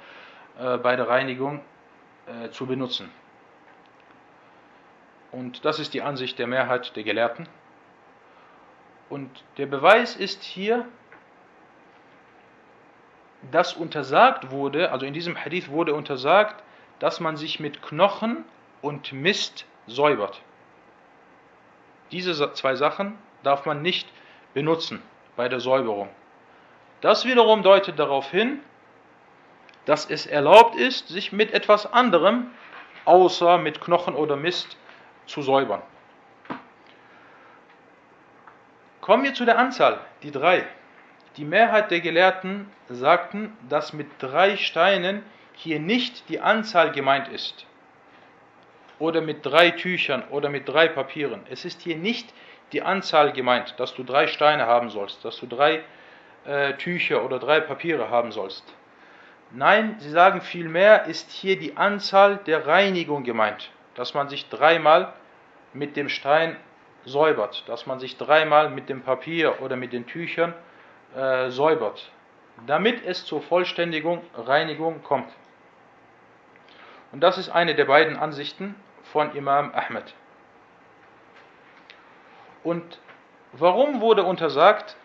äh, 0.60 0.78
bei 0.78 0.96
der 0.96 1.08
Reinigung 1.08 1.62
äh, 2.26 2.50
zu 2.50 2.66
benutzen. 2.66 3.12
Und 5.32 5.66
das 5.66 5.80
ist 5.80 5.94
die 5.94 6.02
Ansicht 6.02 6.40
der 6.40 6.48
Mehrheit 6.48 6.96
der 6.96 7.04
Gelehrten. 7.04 7.48
Und 9.10 9.30
der 9.58 9.66
Beweis 9.68 10.16
ist 10.16 10.44
hier, 10.44 10.86
dass 13.52 13.74
untersagt 13.74 14.52
wurde, 14.52 14.92
also 14.92 15.06
in 15.06 15.14
diesem 15.14 15.38
Hadith 15.38 15.70
wurde 15.70 15.94
untersagt, 15.94 16.64
dass 17.00 17.20
man 17.20 17.38
sich 17.38 17.60
mit 17.60 17.82
Knochen 17.82 18.44
und 18.82 19.14
Mist 19.14 19.66
säubert. 19.86 20.42
Diese 22.12 22.54
zwei 22.54 22.76
Sachen 22.76 23.18
darf 23.44 23.66
man 23.66 23.82
nicht 23.82 24.10
benutzen 24.54 25.02
bei 25.36 25.48
der 25.48 25.60
Säuberung. 25.60 26.10
Das 27.02 27.26
wiederum 27.26 27.64
deutet 27.64 28.00
darauf 28.00 28.32
hin, 28.32 28.60
dass 29.86 30.10
es 30.10 30.26
erlaubt 30.26 30.76
ist, 30.76 31.08
sich 31.08 31.32
mit 31.32 31.54
etwas 31.54 31.92
anderem 31.92 32.52
außer 33.06 33.58
mit 33.58 33.80
Knochen 33.80 34.16
oder 34.16 34.36
Mist 34.36 34.78
zu 35.28 35.42
säubern. 35.42 35.82
Kommen 39.08 39.24
wir 39.24 39.34
zu 39.34 39.46
der 39.46 39.58
Anzahl, 39.58 40.02
die 40.22 40.32
drei. 40.32 40.66
Die 41.38 41.46
Mehrheit 41.46 41.92
der 41.92 42.02
Gelehrten 42.02 42.70
sagten, 42.90 43.56
dass 43.70 43.94
mit 43.94 44.08
drei 44.20 44.58
Steinen 44.58 45.24
hier 45.54 45.80
nicht 45.80 46.28
die 46.28 46.42
Anzahl 46.42 46.92
gemeint 46.92 47.30
ist. 47.30 47.66
Oder 49.00 49.22
mit 49.22 49.46
drei 49.46 49.72
Tüchern 49.72 50.26
oder 50.30 50.50
mit 50.50 50.68
drei 50.68 50.90
Papieren. 50.90 51.40
Es 51.50 51.64
ist 51.64 51.80
hier 51.84 51.96
nicht 51.96 52.34
die 52.74 52.82
Anzahl 52.82 53.32
gemeint, 53.32 53.76
dass 53.78 53.96
du 53.96 54.04
drei 54.04 54.28
Steine 54.28 54.66
haben 54.66 54.90
sollst, 54.90 55.24
dass 55.24 55.40
du 55.40 55.46
drei 55.46 55.84
äh, 56.44 56.74
Tücher 56.74 57.24
oder 57.24 57.40
drei 57.40 57.62
Papiere 57.62 58.10
haben 58.10 58.34
sollst. 58.34 58.66
Nein, 59.52 59.96
sie 60.00 60.10
sagen 60.10 60.42
vielmehr, 60.42 61.06
ist 61.06 61.32
hier 61.32 61.58
die 61.58 61.78
Anzahl 61.78 62.42
der 62.46 62.68
Reinigung 62.68 63.24
gemeint, 63.24 63.72
dass 63.96 64.14
man 64.14 64.28
sich 64.28 64.50
dreimal 64.50 65.14
mit 65.72 65.96
dem 65.96 66.10
Stein 66.10 66.58
säubert, 67.08 67.64
dass 67.68 67.86
man 67.86 68.00
sich 68.00 68.18
dreimal 68.18 68.70
mit 68.70 68.90
dem 68.90 69.02
Papier 69.02 69.62
oder 69.62 69.76
mit 69.76 69.94
den 69.94 70.06
Tüchern 70.06 70.54
äh, 71.16 71.50
säubert, 71.50 72.12
damit 72.68 73.06
es 73.06 73.26
zur 73.26 73.42
Vollständigung, 73.42 74.22
Reinigung 74.36 75.02
kommt. 75.04 75.32
Und 77.14 77.22
das 77.22 77.38
ist 77.38 77.50
eine 77.50 77.76
der 77.76 77.86
beiden 77.86 78.18
Ansichten 78.18 78.76
von 79.04 79.34
Imam 79.36 79.74
Ahmed. 79.74 80.14
Und 82.64 83.00
warum 83.54 84.02
wurde 84.02 84.24
untersagt, 84.24 84.98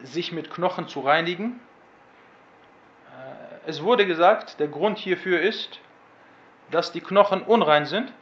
sich 0.00 0.32
mit 0.32 0.50
Knochen 0.50 0.88
zu 0.88 1.00
reinigen? 1.00 1.60
Äh, 3.10 3.70
es 3.70 3.82
wurde 3.82 4.06
gesagt, 4.06 4.60
der 4.60 4.68
Grund 4.68 4.98
hierfür 4.98 5.40
ist, 5.40 5.80
dass 6.70 6.92
die 6.92 7.00
Knochen 7.00 7.42
unrein 7.42 7.86
sind 7.86 8.12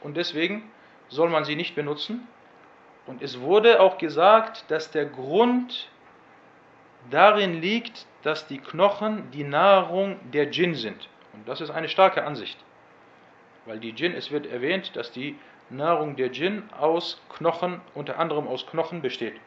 und 0.00 0.16
deswegen 0.16 0.70
soll 1.10 1.28
man 1.28 1.44
sie 1.44 1.56
nicht 1.56 1.74
benutzen. 1.74 2.26
Und 3.06 3.22
es 3.22 3.40
wurde 3.40 3.80
auch 3.80 3.98
gesagt, 3.98 4.64
dass 4.70 4.90
der 4.90 5.04
Grund 5.04 5.90
darin 7.10 7.60
liegt, 7.60 8.06
dass 8.22 8.46
die 8.46 8.58
Knochen 8.58 9.30
die 9.32 9.44
Nahrung 9.44 10.18
der 10.30 10.46
Djinn 10.46 10.74
sind. 10.74 11.08
Und 11.32 11.48
das 11.48 11.60
ist 11.60 11.70
eine 11.70 11.88
starke 11.88 12.24
Ansicht. 12.24 12.58
Weil 13.66 13.78
die 13.78 13.92
Djinn, 13.92 14.14
es 14.14 14.30
wird 14.30 14.46
erwähnt, 14.46 14.96
dass 14.96 15.12
die 15.12 15.36
Nahrung 15.70 16.16
der 16.16 16.28
Djinn 16.28 16.68
aus 16.72 17.20
Knochen, 17.28 17.80
unter 17.94 18.18
anderem 18.18 18.46
aus 18.48 18.66
Knochen 18.66 19.02
besteht. 19.02 19.40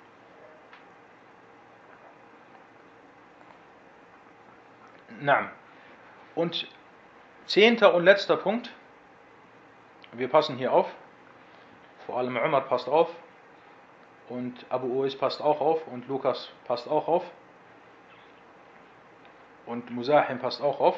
Na. 5.19 5.51
Und 6.35 6.67
zehnter 7.45 7.93
und 7.93 8.03
letzter 8.03 8.37
Punkt. 8.37 8.71
Wir 10.13 10.27
passen 10.27 10.57
hier 10.57 10.71
auf. 10.71 10.93
Vor 12.06 12.18
allem 12.18 12.36
Umar 12.36 12.62
passt 12.62 12.88
auf. 12.88 13.10
Und 14.28 14.66
Abu 14.68 14.86
Uwais 14.86 15.16
passt 15.16 15.40
auch 15.40 15.60
auf. 15.60 15.86
Und 15.88 16.08
Lukas 16.08 16.50
passt 16.66 16.88
auch 16.88 17.08
auf. 17.08 17.24
Und 19.66 19.90
Musahim 19.90 20.38
passt 20.38 20.62
auch 20.62 20.80
auf. 20.80 20.96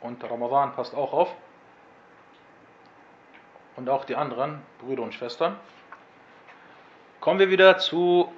Und 0.00 0.22
Ramadan 0.24 0.74
passt 0.74 0.94
auch 0.94 1.12
auf. 1.12 1.34
Und 3.76 3.88
auch 3.88 4.04
die 4.04 4.16
anderen 4.16 4.62
Brüder 4.80 5.02
und 5.02 5.14
Schwestern. 5.14 5.56
Kommen 7.20 7.38
wir 7.38 7.50
wieder 7.50 7.78
zu 7.78 8.32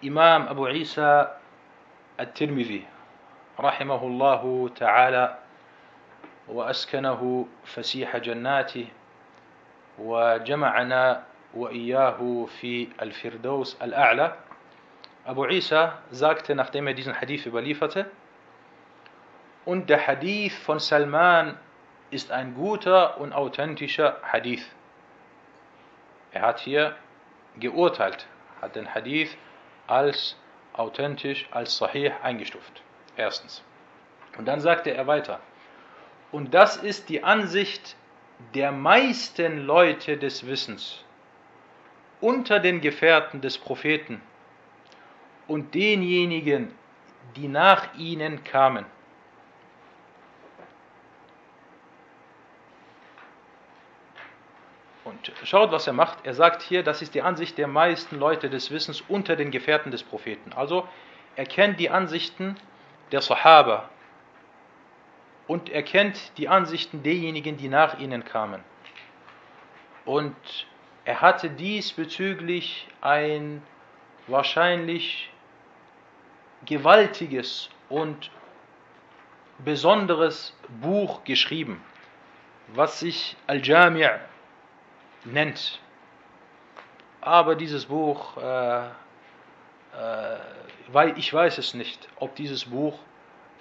Imam 0.00 0.48
Abu 0.48 0.66
Isa 0.66 1.36
al-Tirmidhi. 2.16 2.86
رحمه 3.60 4.02
الله 4.02 4.70
تعالى 4.76 5.38
وأسكنه 6.48 7.46
فسيح 7.64 8.16
جناته 8.16 8.86
وجمعنا 9.98 11.22
وإياه 11.54 12.46
في 12.60 12.88
الفردوس 13.02 13.82
الأعلى 13.82 14.36
Abu 15.26 15.44
Isa 15.46 15.98
sagte, 16.10 16.54
nachdem 16.54 16.86
er 16.86 16.94
diesen 16.94 17.20
Hadith 17.20 17.46
überlieferte, 17.46 18.10
und 19.64 19.90
der 19.90 20.06
Hadith 20.06 20.56
von 20.64 20.78
Salman 20.78 21.58
ist 22.10 22.32
ein 22.32 22.54
guter 22.54 23.20
und 23.20 23.32
authentischer 23.32 24.16
Hadith. 24.22 24.64
Er 26.32 26.42
hat 26.42 26.60
hier 26.60 26.96
geurteilt, 27.58 28.26
hat 28.60 28.76
den 28.76 28.94
Hadith 28.94 29.36
als 29.86 30.36
authentisch, 30.72 31.46
als 31.50 31.76
sahih 31.76 32.12
eingestuft. 32.22 32.82
Erstens. 33.16 33.62
Und 34.38 34.46
dann 34.46 34.60
sagte 34.60 34.90
er 34.92 35.06
weiter, 35.06 35.40
und 36.32 36.54
das 36.54 36.76
ist 36.76 37.08
die 37.08 37.22
Ansicht 37.22 37.96
der 38.53 38.71
meisten 38.71 39.65
Leute 39.65 40.17
des 40.17 40.45
Wissens 40.45 41.03
unter 42.21 42.59
den 42.59 42.81
Gefährten 42.81 43.41
des 43.41 43.57
Propheten 43.57 44.21
und 45.47 45.75
denjenigen, 45.75 46.73
die 47.35 47.47
nach 47.47 47.95
ihnen 47.97 48.43
kamen. 48.43 48.85
Und 55.03 55.31
schaut, 55.43 55.71
was 55.71 55.85
er 55.85 55.93
macht. 55.93 56.25
Er 56.25 56.33
sagt 56.33 56.63
hier, 56.63 56.81
das 56.81 57.01
ist 57.01 57.13
die 57.13 57.21
Ansicht 57.21 57.57
der 57.57 57.67
meisten 57.67 58.17
Leute 58.17 58.49
des 58.49 58.71
Wissens 58.71 59.01
unter 59.07 59.35
den 59.35 59.51
Gefährten 59.51 59.91
des 59.91 60.01
Propheten. 60.01 60.51
Also 60.53 60.87
er 61.35 61.45
kennt 61.45 61.79
die 61.79 61.89
Ansichten 61.89 62.55
der 63.11 63.21
Sahaba 63.21 63.89
und 65.47 65.69
er 65.69 65.83
kennt 65.83 66.37
die 66.37 66.49
Ansichten 66.49 67.03
derjenigen, 67.03 67.57
die 67.57 67.69
nach 67.69 67.99
ihnen 67.99 68.23
kamen. 68.25 68.63
Und 70.05 70.35
er 71.03 71.21
hatte 71.21 71.49
diesbezüglich 71.49 72.87
ein 73.01 73.61
wahrscheinlich 74.27 75.31
gewaltiges 76.65 77.69
und 77.89 78.31
besonderes 79.59 80.55
Buch 80.81 81.23
geschrieben, 81.23 81.81
was 82.67 82.99
sich 82.99 83.37
Al-Jami' 83.47 84.09
nennt. 85.25 85.79
Aber 87.21 87.55
dieses 87.55 87.85
Buch, 87.85 88.37
äh, 88.37 88.85
äh, 88.85 88.91
weil 90.87 91.17
ich 91.17 91.33
weiß 91.33 91.57
es 91.57 91.73
nicht, 91.73 92.07
ob 92.17 92.35
dieses 92.35 92.65
Buch 92.65 92.99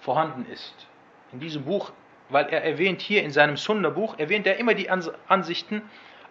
vorhanden 0.00 0.46
ist. 0.50 0.86
In 1.34 1.40
diesem 1.40 1.64
Buch, 1.64 1.90
weil 2.28 2.46
er 2.50 2.62
erwähnt 2.62 3.02
hier 3.02 3.24
in 3.24 3.32
seinem 3.32 3.56
Sunna-Buch, 3.56 4.18
erwähnt 4.18 4.46
er 4.46 4.56
immer 4.56 4.74
die 4.74 4.88
Ansichten, 4.88 5.82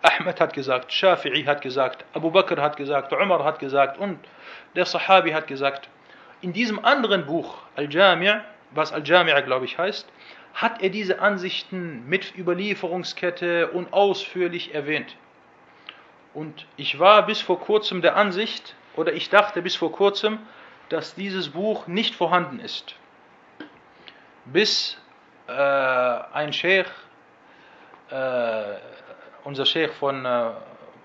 Ahmed 0.02 0.40
hat 0.40 0.54
gesagt, 0.54 0.92
Shafi'i 0.92 1.46
hat 1.46 1.62
gesagt, 1.62 2.06
Abu 2.14 2.32
Bakr 2.32 2.62
hat 2.62 2.78
gesagt, 2.78 3.12
Umar 3.12 3.44
hat 3.44 3.60
gesagt 3.60 3.98
und 3.98 4.18
der 4.78 4.86
Sahabi 4.86 5.32
hat 5.32 5.48
gesagt. 5.48 5.90
In 6.40 6.54
diesem 6.54 6.86
anderen 6.86 7.26
Buch, 7.26 7.58
Al-Jami', 7.76 8.40
was 8.72 8.94
Al-Jami' 8.94 9.42
glaube 9.44 9.66
ich 9.66 9.78
heißt, 9.78 10.08
hat 10.54 10.82
er 10.82 10.90
diese 10.90 11.20
Ansichten 11.20 12.08
mit 12.08 12.38
Überlieferungskette 12.38 13.72
und 13.72 13.92
ausführlich 13.92 14.74
erwähnt. 14.74 15.18
Und 16.34 16.66
ich 16.78 16.98
war 16.98 17.26
bis 17.26 17.42
vor 17.42 17.60
kurzem 17.60 18.02
der 18.02 18.16
Ansicht, 18.16 18.76
oder 18.96 19.12
ich 19.12 19.30
dachte 19.30 19.62
bis 19.62 19.76
vor 19.76 19.92
kurzem, 19.92 20.40
dass 20.88 21.14
dieses 21.14 21.50
Buch 21.50 21.88
nicht 21.88 22.16
vorhanden 22.16 22.62
ist. 22.62 22.96
Bis 24.46 24.98
äh, 25.48 25.52
ein 25.52 26.52
Sheikh, 26.52 26.90
äh, 28.10 28.64
unser 29.44 29.66
Sheikh 29.66 29.94
von, 29.94 30.26
äh, 30.26 30.52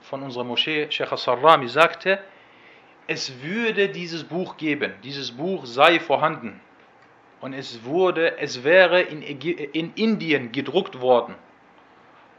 von 0.03 0.23
unserer 0.23 0.45
Moschee, 0.45 0.91
Sheikh 0.91 1.17
Sarrami, 1.17 1.69
sagte, 1.69 2.19
es 3.07 3.43
würde 3.43 3.89
dieses 3.89 4.25
Buch 4.25 4.57
geben, 4.57 4.93
dieses 5.03 5.31
Buch 5.31 5.67
sei 5.67 6.01
vorhanden. 6.01 6.61
Und 7.41 7.53
es 7.53 7.85
wurde, 7.85 8.39
es 8.39 8.65
wäre 8.65 9.01
in, 9.01 9.23
in 9.23 9.95
Indien 9.95 10.51
gedruckt 10.51 11.01
worden. 11.01 11.37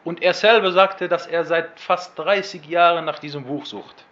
Und 0.03 0.21
er 0.21 0.33
selber 0.33 0.71
sagte, 0.71 1.07
dass 1.07 1.27
er 1.27 1.45
seit 1.45 1.79
fast 1.79 2.17
30 2.19 2.65
Jahren 2.65 3.05
nach 3.05 3.19
diesem 3.19 3.45
Buch 3.45 3.65
sucht. 3.65 4.05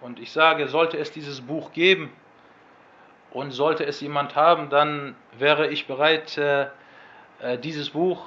Und 0.00 0.18
ich 0.18 0.32
sage, 0.32 0.68
sollte 0.68 0.96
es 0.96 1.12
dieses 1.12 1.42
Buch 1.42 1.72
geben 1.72 2.10
und 3.32 3.50
sollte 3.52 3.84
es 3.84 4.00
jemand 4.00 4.34
haben, 4.34 4.70
dann 4.70 5.14
wäre 5.38 5.68
ich 5.68 5.86
bereit, 5.86 6.36
äh, 6.36 6.66
äh, 7.40 7.58
dieses 7.58 7.90
Buch 7.90 8.26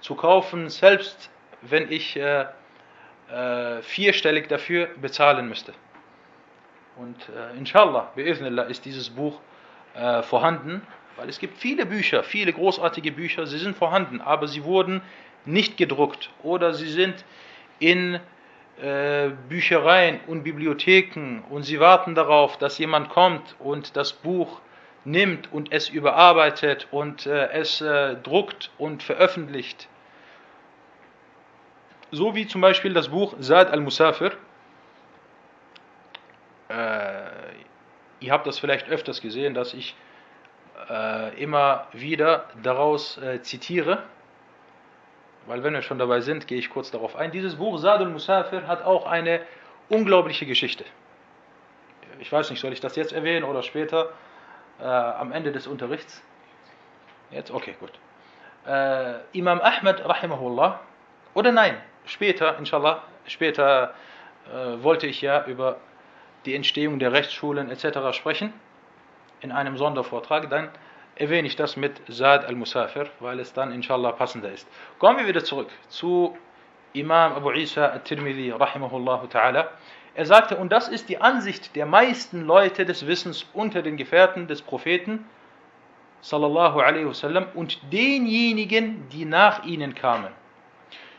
zu 0.00 0.14
kaufen, 0.14 0.68
selbst 0.68 1.30
wenn 1.62 1.90
ich 1.90 2.16
äh, 2.16 2.46
vierstellig 3.80 4.48
dafür 4.48 4.88
bezahlen 5.00 5.48
müsste. 5.48 5.72
Und 6.96 7.16
inshallah, 7.58 8.12
bi'ithnillah, 8.14 8.66
ist 8.66 8.84
dieses 8.84 9.10
Buch 9.10 9.40
vorhanden, 10.22 10.82
weil 11.16 11.28
es 11.28 11.38
gibt 11.40 11.58
viele 11.58 11.86
Bücher, 11.86 12.22
viele 12.22 12.52
großartige 12.52 13.10
Bücher, 13.10 13.46
sie 13.46 13.58
sind 13.58 13.76
vorhanden, 13.76 14.20
aber 14.20 14.46
sie 14.46 14.62
wurden 14.62 15.00
nicht 15.46 15.76
gedruckt 15.76 16.30
oder 16.42 16.74
sie 16.74 16.86
sind 16.86 17.24
in 17.80 18.20
Büchereien 19.48 20.20
und 20.26 20.42
Bibliotheken 20.42 21.42
und 21.48 21.62
sie 21.62 21.78
warten 21.78 22.14
darauf, 22.14 22.58
dass 22.58 22.76
jemand 22.78 23.08
kommt 23.08 23.54
und 23.60 23.96
das 23.96 24.12
Buch 24.12 24.60
nimmt 25.04 25.52
und 25.52 25.72
es 25.72 25.88
überarbeitet 25.88 26.88
und 26.90 27.26
äh, 27.26 27.50
es 27.50 27.80
äh, 27.80 28.16
druckt 28.16 28.70
und 28.78 29.02
veröffentlicht. 29.02 29.88
So 32.10 32.34
wie 32.34 32.46
zum 32.46 32.60
Beispiel 32.60 32.94
das 32.94 33.08
Buch 33.08 33.34
Saad 33.38 33.70
al-Musafir. 33.70 34.32
Äh, 36.68 36.74
ihr 38.20 38.32
habt 38.32 38.46
das 38.46 38.58
vielleicht 38.58 38.88
öfters 38.88 39.20
gesehen, 39.20 39.54
dass 39.54 39.74
ich 39.74 39.94
äh, 40.88 41.42
immer 41.42 41.86
wieder 41.92 42.48
daraus 42.62 43.18
äh, 43.18 43.42
zitiere. 43.42 44.04
Weil 45.46 45.62
wenn 45.62 45.74
wir 45.74 45.82
schon 45.82 45.98
dabei 45.98 46.20
sind, 46.20 46.46
gehe 46.46 46.58
ich 46.58 46.70
kurz 46.70 46.90
darauf 46.90 47.16
ein. 47.16 47.30
Dieses 47.30 47.56
Buch 47.56 47.78
Saad 47.78 48.00
al-Musafir 48.00 48.66
hat 48.66 48.82
auch 48.82 49.06
eine 49.06 49.40
unglaubliche 49.88 50.46
Geschichte. 50.46 50.84
Ich 52.20 52.32
weiß 52.32 52.50
nicht, 52.50 52.60
soll 52.60 52.72
ich 52.72 52.80
das 52.80 52.96
jetzt 52.96 53.12
erwähnen 53.12 53.44
oder 53.44 53.62
später 53.62 54.10
äh, 54.80 54.84
am 54.84 55.32
Ende 55.32 55.52
des 55.52 55.66
Unterrichts? 55.66 56.22
Jetzt? 57.30 57.50
Okay, 57.50 57.74
gut. 57.78 57.92
Äh, 58.66 59.20
Imam 59.32 59.60
Ahmed, 59.60 60.08
rahimahullah, 60.08 60.80
oder 61.34 61.52
nein, 61.52 61.76
später, 62.06 62.56
inshallah, 62.58 63.02
später 63.26 63.94
äh, 64.48 64.82
wollte 64.82 65.06
ich 65.06 65.20
ja 65.20 65.44
über 65.46 65.78
die 66.46 66.54
Entstehung 66.54 66.98
der 66.98 67.12
Rechtsschulen 67.12 67.70
etc. 67.70 68.16
sprechen, 68.16 68.52
in 69.40 69.52
einem 69.52 69.76
Sondervortrag, 69.76 70.48
dann 70.48 70.70
erwähne 71.16 71.46
ich 71.46 71.56
das 71.56 71.76
mit 71.76 72.00
Saad 72.08 72.44
al-Musafir, 72.44 73.08
weil 73.20 73.40
es 73.40 73.52
dann 73.52 73.72
inshallah 73.72 74.12
passender 74.12 74.52
ist. 74.52 74.66
Kommen 74.98 75.18
wir 75.18 75.26
wieder 75.26 75.44
zurück 75.44 75.70
zu 75.88 76.36
Imam 76.92 77.32
Abu 77.32 77.50
Isa 77.52 77.86
al-Tirmidhi, 77.86 78.50
rahimahullah 78.50 79.24
ta'ala. 79.30 79.68
Er 80.14 80.26
sagte, 80.26 80.56
und 80.56 80.70
das 80.70 80.88
ist 80.88 81.08
die 81.08 81.20
Ansicht 81.20 81.74
der 81.74 81.86
meisten 81.86 82.42
Leute 82.42 82.84
des 82.84 83.06
Wissens 83.06 83.46
unter 83.52 83.82
den 83.82 83.96
Gefährten 83.96 84.46
des 84.46 84.62
Propheten, 84.62 85.26
sallallahu 86.20 86.80
alaihi 86.80 87.06
wasallam, 87.06 87.46
und 87.54 87.80
denjenigen, 87.92 89.08
die 89.08 89.24
nach 89.24 89.64
ihnen 89.64 89.94
kamen. 89.94 90.32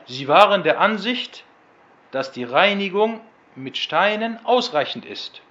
Sie 0.06 0.28
waren 0.28 0.64
der 0.64 0.80
Ansicht, 0.80 1.44
dass 2.12 2.32
die 2.32 2.46
Reinigung 2.46 3.20
mit 3.56 3.78
Steinen 3.78 4.40
ausreichend 4.46 5.06
ist, 5.06 5.42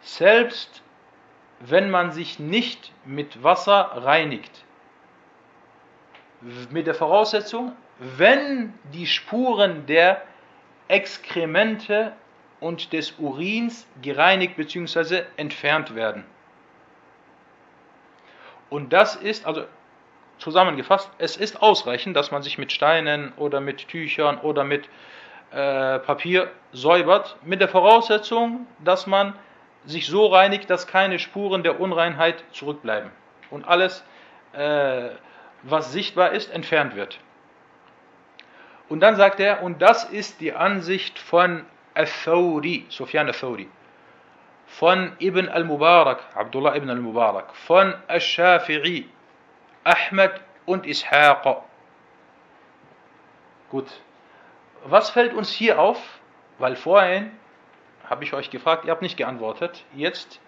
selbst 0.00 0.82
wenn 1.60 1.90
man 1.90 2.10
sich 2.10 2.38
nicht 2.38 2.92
mit 3.04 3.42
Wasser 3.42 3.90
reinigt. 3.94 4.64
Mit 6.70 6.86
der 6.86 6.94
Voraussetzung, 6.94 7.72
wenn 7.98 8.72
die 8.94 9.06
Spuren 9.06 9.84
der 9.86 10.22
Exkremente 10.88 12.12
und 12.60 12.92
des 12.92 13.12
Urins 13.18 13.86
gereinigt 14.02 14.56
bzw. 14.56 15.22
entfernt 15.36 15.94
werden. 15.94 16.24
Und 18.70 18.92
das 18.92 19.16
ist, 19.16 19.46
also 19.46 19.64
zusammengefasst, 20.38 21.10
es 21.18 21.36
ist 21.36 21.62
ausreichend, 21.62 22.16
dass 22.16 22.30
man 22.30 22.42
sich 22.42 22.56
mit 22.56 22.72
Steinen 22.72 23.32
oder 23.36 23.60
mit 23.60 23.88
Tüchern 23.88 24.38
oder 24.38 24.64
mit 24.64 24.88
äh, 25.50 25.98
Papier 25.98 26.50
säubert, 26.72 27.36
mit 27.44 27.60
der 27.60 27.68
Voraussetzung, 27.68 28.66
dass 28.82 29.06
man 29.06 29.34
sich 29.84 30.06
so 30.06 30.26
reinigt, 30.26 30.68
dass 30.70 30.86
keine 30.86 31.18
Spuren 31.18 31.62
der 31.62 31.80
Unreinheit 31.80 32.44
zurückbleiben 32.52 33.10
und 33.50 33.66
alles, 33.66 34.04
äh, 34.52 35.10
was 35.62 35.92
sichtbar 35.92 36.32
ist, 36.32 36.50
entfernt 36.52 36.96
wird. 36.96 37.18
Und 38.88 39.00
dann 39.00 39.16
sagt 39.16 39.40
er, 39.40 39.62
und 39.62 39.82
das 39.82 40.04
ist 40.04 40.40
die 40.40 40.52
Ansicht 40.52 41.18
von 41.18 41.64
Al-Thawri, 41.94 42.86
Sufyan 42.88 43.28
Al-Thawri, 43.28 43.68
von 44.66 45.12
Ibn 45.18 45.48
al-Mubarak, 45.48 46.24
Abdullah 46.34 46.76
ibn 46.76 46.90
al-Mubarak, 46.90 47.54
von 47.54 47.94
Al-Shafi'i, 48.08 49.06
Ahmed 49.84 50.32
und 50.66 50.86
Ishaq. 50.86 51.62
Gut. 53.70 53.86
Was 54.84 55.10
fällt 55.10 55.34
uns 55.34 55.50
hier 55.50 55.78
auf? 55.78 56.00
Weil 56.58 56.76
vorhin 56.76 57.30
habe 58.10 58.24
ich 58.24 58.34
euch 58.34 58.50
gefragt, 58.50 58.84
ihr 58.84 58.90
habt 58.90 59.02
nicht 59.02 59.16
geantwortet. 59.16 59.84
Jetzt 59.94 60.40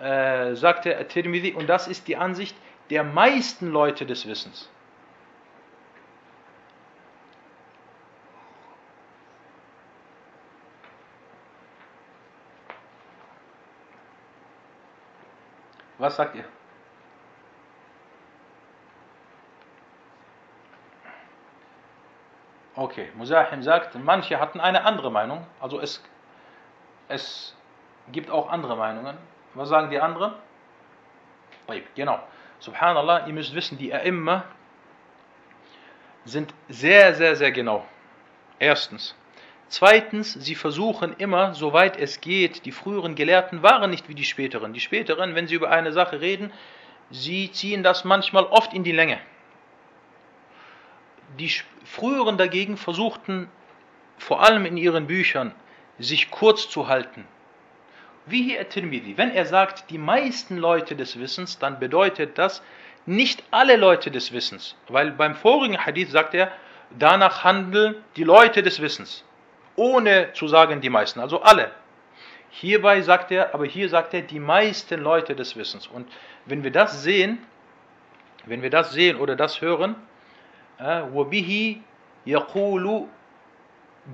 äh, 0.00 0.54
sagte 0.56 0.98
At-Tirmidhi, 0.98 1.52
und 1.52 1.68
das 1.68 1.86
ist 1.86 2.08
die 2.08 2.16
Ansicht 2.16 2.56
der 2.90 3.04
meisten 3.04 3.70
Leute 3.70 4.04
des 4.04 4.26
Wissens. 4.26 4.68
Was 15.98 16.16
sagt 16.16 16.34
ihr? 16.34 16.44
Okay, 22.74 23.10
Musahim 23.14 23.62
sagt, 23.62 23.94
manche 23.96 24.40
hatten 24.40 24.58
eine 24.58 24.84
andere 24.84 25.12
Meinung, 25.12 25.46
also 25.60 25.78
es 25.78 26.02
es 27.10 27.54
gibt 28.12 28.30
auch 28.30 28.48
andere 28.48 28.76
Meinungen. 28.76 29.16
Was 29.54 29.68
sagen 29.68 29.90
die 29.90 30.00
anderen? 30.00 30.32
Genau. 31.94 32.18
Subhanallah, 32.58 33.26
ihr 33.26 33.32
müsst 33.32 33.54
wissen, 33.54 33.78
die 33.78 33.94
A'imma 33.94 34.44
sind 36.24 36.52
sehr, 36.68 37.14
sehr, 37.14 37.36
sehr 37.36 37.52
genau. 37.52 37.86
Erstens. 38.58 39.14
Zweitens, 39.68 40.32
sie 40.32 40.56
versuchen 40.56 41.14
immer, 41.16 41.54
soweit 41.54 41.96
es 41.96 42.20
geht, 42.20 42.66
die 42.66 42.72
früheren 42.72 43.14
Gelehrten 43.14 43.62
waren 43.62 43.90
nicht 43.90 44.08
wie 44.08 44.16
die 44.16 44.24
späteren. 44.24 44.72
Die 44.72 44.80
späteren, 44.80 45.34
wenn 45.34 45.46
sie 45.46 45.54
über 45.54 45.70
eine 45.70 45.92
Sache 45.92 46.20
reden, 46.20 46.52
sie 47.10 47.52
ziehen 47.52 47.82
das 47.82 48.04
manchmal 48.04 48.44
oft 48.44 48.74
in 48.74 48.82
die 48.82 48.92
Länge. 48.92 49.20
Die 51.38 51.52
früheren 51.84 52.36
dagegen 52.36 52.76
versuchten 52.76 53.48
vor 54.18 54.42
allem 54.42 54.66
in 54.66 54.76
ihren 54.76 55.06
Büchern 55.06 55.54
sich 55.99 56.31
kurz 56.31 56.69
zu 56.69 56.87
halten. 56.87 57.25
Wie 58.25 58.43
hier 58.43 58.67
Tirmidhi, 58.67 59.17
wenn 59.17 59.31
er 59.31 59.45
sagt, 59.45 59.89
die 59.89 59.97
meisten 59.97 60.57
Leute 60.57 60.95
des 60.95 61.19
Wissens, 61.19 61.59
dann 61.59 61.79
bedeutet 61.79 62.37
das 62.37 62.63
nicht 63.05 63.43
alle 63.51 63.75
Leute 63.75 64.09
des 64.09 64.31
Wissens. 64.33 64.75
Weil 64.87 65.11
beim 65.11 65.35
vorigen 65.35 65.85
Hadith 65.85 66.09
sagt 66.09 66.33
er, 66.33 66.51
danach 66.97 67.43
handeln 67.43 67.95
die 68.15 68.23
Leute 68.23 68.63
des 68.63 68.81
Wissens. 68.81 69.23
Ohne 69.75 70.33
zu 70.33 70.47
sagen 70.47 70.81
die 70.81 70.89
meisten, 70.89 71.19
also 71.19 71.41
alle. 71.41 71.71
Hierbei 72.49 73.01
sagt 73.01 73.31
er, 73.31 73.53
aber 73.53 73.65
hier 73.65 73.89
sagt 73.89 74.13
er 74.13 74.21
die 74.21 74.39
meisten 74.39 75.01
Leute 75.01 75.35
des 75.35 75.55
Wissens. 75.55 75.87
Und 75.87 76.09
wenn 76.45 76.63
wir 76.63 76.71
das 76.71 77.03
sehen, 77.03 77.39
wenn 78.45 78.61
wir 78.61 78.69
das 78.69 78.91
sehen 78.91 79.17
oder 79.17 79.35
das 79.35 79.61
hören, 79.61 79.95
وَبِهِ 80.79 81.81
يَقُولُ 82.25 83.07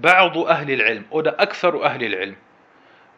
Ba'du 0.00 0.46
Ahlil 0.46 0.80
Ilm 0.80 1.04
oder 1.10 1.40
Akfaru 1.40 1.82
Ahlil 1.82 2.12
Ilm, 2.14 2.36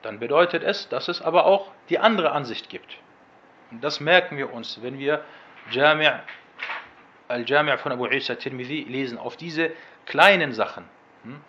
dann 0.02 0.18
bedeutet 0.18 0.62
es, 0.62 0.88
dass 0.88 1.08
es 1.08 1.20
aber 1.20 1.44
auch 1.46 1.72
die 1.88 1.98
andere 1.98 2.32
Ansicht 2.32 2.68
gibt. 2.68 2.98
Und 3.70 3.82
das 3.82 4.00
merken 4.00 4.36
wir 4.36 4.52
uns, 4.52 4.80
wenn 4.82 4.98
wir 4.98 5.22
Jami' 5.70 6.10
Al-Jami' 7.28 7.76
von 7.78 7.92
Abu 7.92 8.06
Isa 8.06 8.34
Tirmidhi 8.36 8.84
lesen, 8.84 9.18
auf 9.18 9.36
diese 9.36 9.70
kleinen 10.06 10.52
Sachen, 10.52 10.84
hm, 11.24 11.40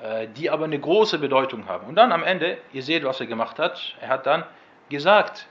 äh, 0.00 0.28
die 0.28 0.48
aber 0.48 0.64
eine 0.64 0.78
große 0.78 1.18
Bedeutung 1.18 1.66
haben. 1.66 1.88
Und 1.88 1.96
dann 1.96 2.12
am 2.12 2.22
Ende, 2.22 2.58
ihr 2.72 2.82
seht, 2.82 3.04
was 3.04 3.20
er 3.20 3.26
gemacht 3.26 3.58
hat, 3.58 3.96
er 4.00 4.08
hat 4.08 4.26
dann 4.26 4.44
gesagt, 4.90 5.48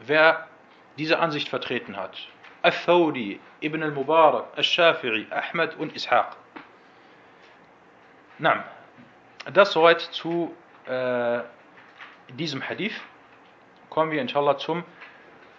wer 0.00 0.46
diese 0.96 1.18
Ansicht 1.18 1.48
vertreten 1.48 1.96
hat. 1.96 2.16
Al-Thawri, 2.62 3.38
Ibn 3.60 3.82
al-Mubarak, 3.82 4.46
Al-Shafi'i, 4.56 5.26
Ahmed 5.30 5.76
und 5.76 5.94
Ishaq. 5.94 6.36
Na, 8.39 8.63
das 9.53 9.71
soweit 9.71 10.01
zu 10.01 10.55
äh, 10.87 11.39
diesem 12.33 12.61
Hadith. 12.67 12.99
Kommen 13.89 14.11
wir 14.11 14.21
inshallah 14.21 14.57
zum 14.57 14.83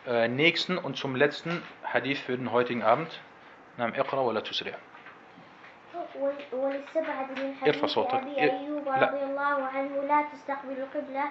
äh, 0.06 0.26
nächsten 0.28 0.78
und 0.78 0.96
zum 0.96 1.14
letzten 1.16 1.62
Hadith 1.84 2.18
für 2.20 2.36
den 2.36 2.50
heutigen 2.50 2.82
Abend. 2.82 3.20
Nam 3.76 3.94
Iqra 3.94 4.24
wa 4.24 4.32
la 4.32 4.40
tusri'. 4.40 4.74
ول- 6.14 6.34
وللسبعة 6.52 7.26
من 7.36 7.56
ارفع 7.62 7.72
حديث 7.72 7.84
صوتك. 7.84 8.14
أبي 8.14 8.36
ار- 8.44 8.50
أيوب 8.60 8.84
لا. 8.86 9.08
رضي 9.10 9.22
الله 9.24 9.56
عنه 9.66 10.02
لا 10.02 10.22
تستقبلوا 10.32 10.86
القبلة 10.86 11.24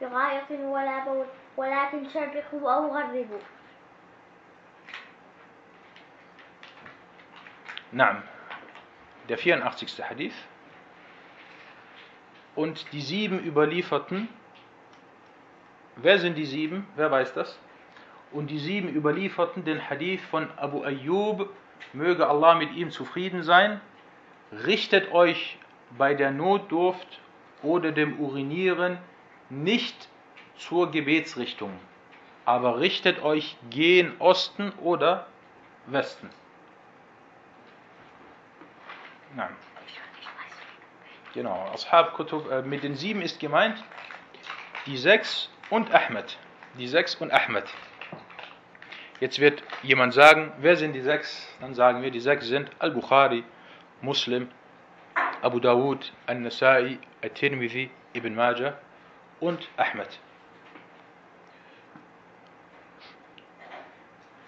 بغائط 0.00 0.50
ولا 0.50 1.04
بول 1.04 1.26
ولكن 1.56 2.08
شرقوا 2.08 2.72
أو 2.74 2.94
غربوا 2.94 3.38
Naam. 7.92 8.22
Der 9.28 9.38
84. 9.38 10.04
Hadith. 10.10 10.34
und 12.55 12.91
die 12.91 13.01
sieben 13.01 13.43
Überlieferten. 13.43 14.29
Wer 15.95 16.19
sind 16.19 16.35
die 16.35 16.45
sieben? 16.45 16.87
Wer 16.95 17.11
weiß 17.11 17.33
das? 17.33 17.57
Und 18.31 18.47
die 18.47 18.59
sieben 18.59 18.89
Überlieferten 18.89 19.63
den 19.63 19.89
Hadith 19.89 20.21
von 20.21 20.49
Abu 20.57 20.83
Ayyub, 20.83 21.49
möge 21.93 22.27
Allah 22.27 22.55
mit 22.55 22.73
ihm 22.73 22.89
zufrieden 22.89 23.43
sein. 23.43 23.79
Richtet 24.51 25.11
euch 25.11 25.57
bei 25.97 26.13
der 26.13 26.31
Notdurft 26.31 27.19
oder 27.61 27.91
dem 27.91 28.19
Urinieren 28.19 28.97
nicht 29.49 30.09
zur 30.57 30.91
Gebetsrichtung, 30.91 31.71
aber 32.45 32.79
richtet 32.79 33.21
euch 33.23 33.57
gen 33.69 34.13
Osten 34.19 34.71
oder 34.81 35.27
Westen. 35.87 36.29
Nein. 39.35 39.55
Genau, 41.33 41.67
Ashab 41.73 42.13
Kutub, 42.13 42.49
äh, 42.51 42.61
mit 42.61 42.83
den 42.83 42.95
sieben 42.95 43.21
ist 43.21 43.39
gemeint 43.39 43.83
die 44.85 44.97
sechs 44.97 45.49
und 45.69 45.93
Ahmed. 45.93 46.37
Die 46.77 46.87
sechs 46.87 47.15
und 47.15 47.31
Ahmed. 47.31 47.65
Jetzt 49.19 49.39
wird 49.39 49.63
jemand 49.81 50.13
sagen, 50.13 50.51
wer 50.59 50.75
sind 50.75 50.93
die 50.93 51.01
sechs? 51.01 51.47
Dann 51.61 51.73
sagen 51.73 52.01
wir, 52.03 52.11
die 52.11 52.19
sechs 52.19 52.47
sind 52.47 52.69
Al-Bukhari, 52.79 53.43
Muslim, 54.01 54.49
Abu 55.41 55.59
Dawud, 55.59 56.11
Al-Nasai, 56.27 56.99
Al-Tirmidhi, 57.21 57.89
Ibn 58.13 58.35
Majah 58.35 58.77
und 59.39 59.67
Ahmed. 59.77 60.19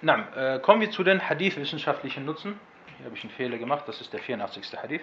Na, 0.01 0.27
äh, 0.35 0.59
kommen 0.59 0.81
wir 0.81 0.91
zu 0.91 1.03
den 1.03 1.27
Hadith-wissenschaftlichen 1.27 2.25
Nutzen. 2.25 2.59
Hier 2.97 3.05
habe 3.05 3.15
ich 3.15 3.23
einen 3.23 3.31
Fehler 3.31 3.57
gemacht, 3.57 3.87
das 3.87 4.01
ist 4.01 4.13
der 4.13 4.19
84. 4.19 4.77
Hadith. 4.77 5.01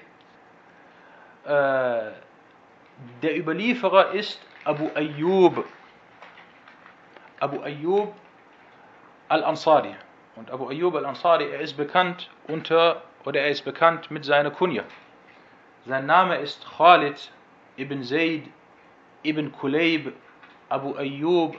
Äh, 1.44 2.12
der 3.22 3.36
Überlieferer 3.36 4.12
ist 4.12 4.40
Abu 4.64 4.88
Ayyub. 4.94 5.64
Abu 7.40 7.60
Ayyub 7.62 8.14
al-Ansari. 9.28 9.96
Und 10.36 10.50
Abu 10.50 10.68
Ayyub 10.68 10.94
al-Ansari, 10.94 11.50
er 11.50 11.60
ist 11.60 11.76
bekannt 11.76 12.30
unter, 12.46 13.02
oder 13.24 13.40
er 13.40 13.50
ist 13.50 13.64
bekannt 13.64 14.10
mit 14.10 14.24
seiner 14.24 14.50
Kunja. 14.50 14.84
Sein 15.86 16.06
Name 16.06 16.36
ist 16.36 16.64
Khalid 16.76 17.32
ibn 17.76 18.04
Zayd 18.04 18.44
ibn 19.24 19.50
Kulayb 19.50 20.12
Abu 20.68 20.94
Ayyub 20.96 21.56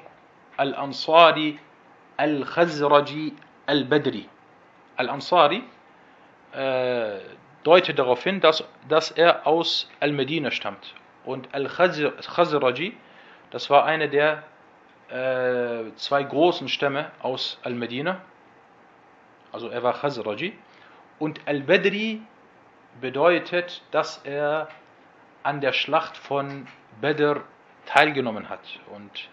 al-Ansari 0.58 1.60
al-Khazraji 2.18 3.34
al-Badri. 3.66 4.30
Al-Ansari 4.96 5.64
äh, 6.54 7.20
deutet 7.64 7.97
darauf 7.99 8.24
hin, 8.24 8.41
dass, 8.41 8.64
dass 8.88 9.11
er 9.11 9.47
aus 9.47 9.89
Al-Medina 9.99 10.51
stammt. 10.51 10.93
Und 11.26 11.53
Al-Khazraji, 11.53 12.97
das 13.51 13.70
war 13.70 13.86
eine 13.86 14.09
der 14.09 14.43
äh, 15.09 15.93
zwei 15.95 16.24
großen 16.24 16.68
Stämme 16.68 17.11
aus 17.22 17.59
Al-Medina. 17.64 18.22
Also 19.51 19.70
er 19.70 19.84
war 19.84 19.93
Khazraji. 19.93 20.53
Und 21.20 21.39
Al-Badri 21.45 22.22
bedeutet, 22.99 23.82
dass 23.91 24.18
er 24.24 24.68
an 25.43 25.61
der 25.61 25.74
Schlacht 25.74 26.18
von 26.18 26.68
Badr 27.01 27.41
teilgenommen 27.86 28.49
hat. 28.49 28.61
Und 28.93 29.30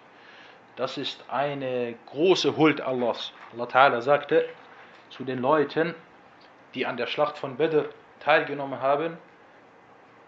das 0.77 0.99
ist 0.99 1.25
eine 1.29 1.95
große 2.07 2.57
Huld 2.57 2.81
Allahs. 2.81 3.33
Allah 3.53 3.65
Ta'ala 3.65 4.01
sagte 4.01 4.49
zu 5.11 5.25
den 5.25 5.39
Leuten, 5.41 5.95
die 6.75 6.87
an 6.87 6.97
der 6.97 7.07
Schlacht 7.07 7.39
von 7.39 7.57
Badr 7.57 7.87
teilgenommen 8.21 8.81
haben, 8.81 9.19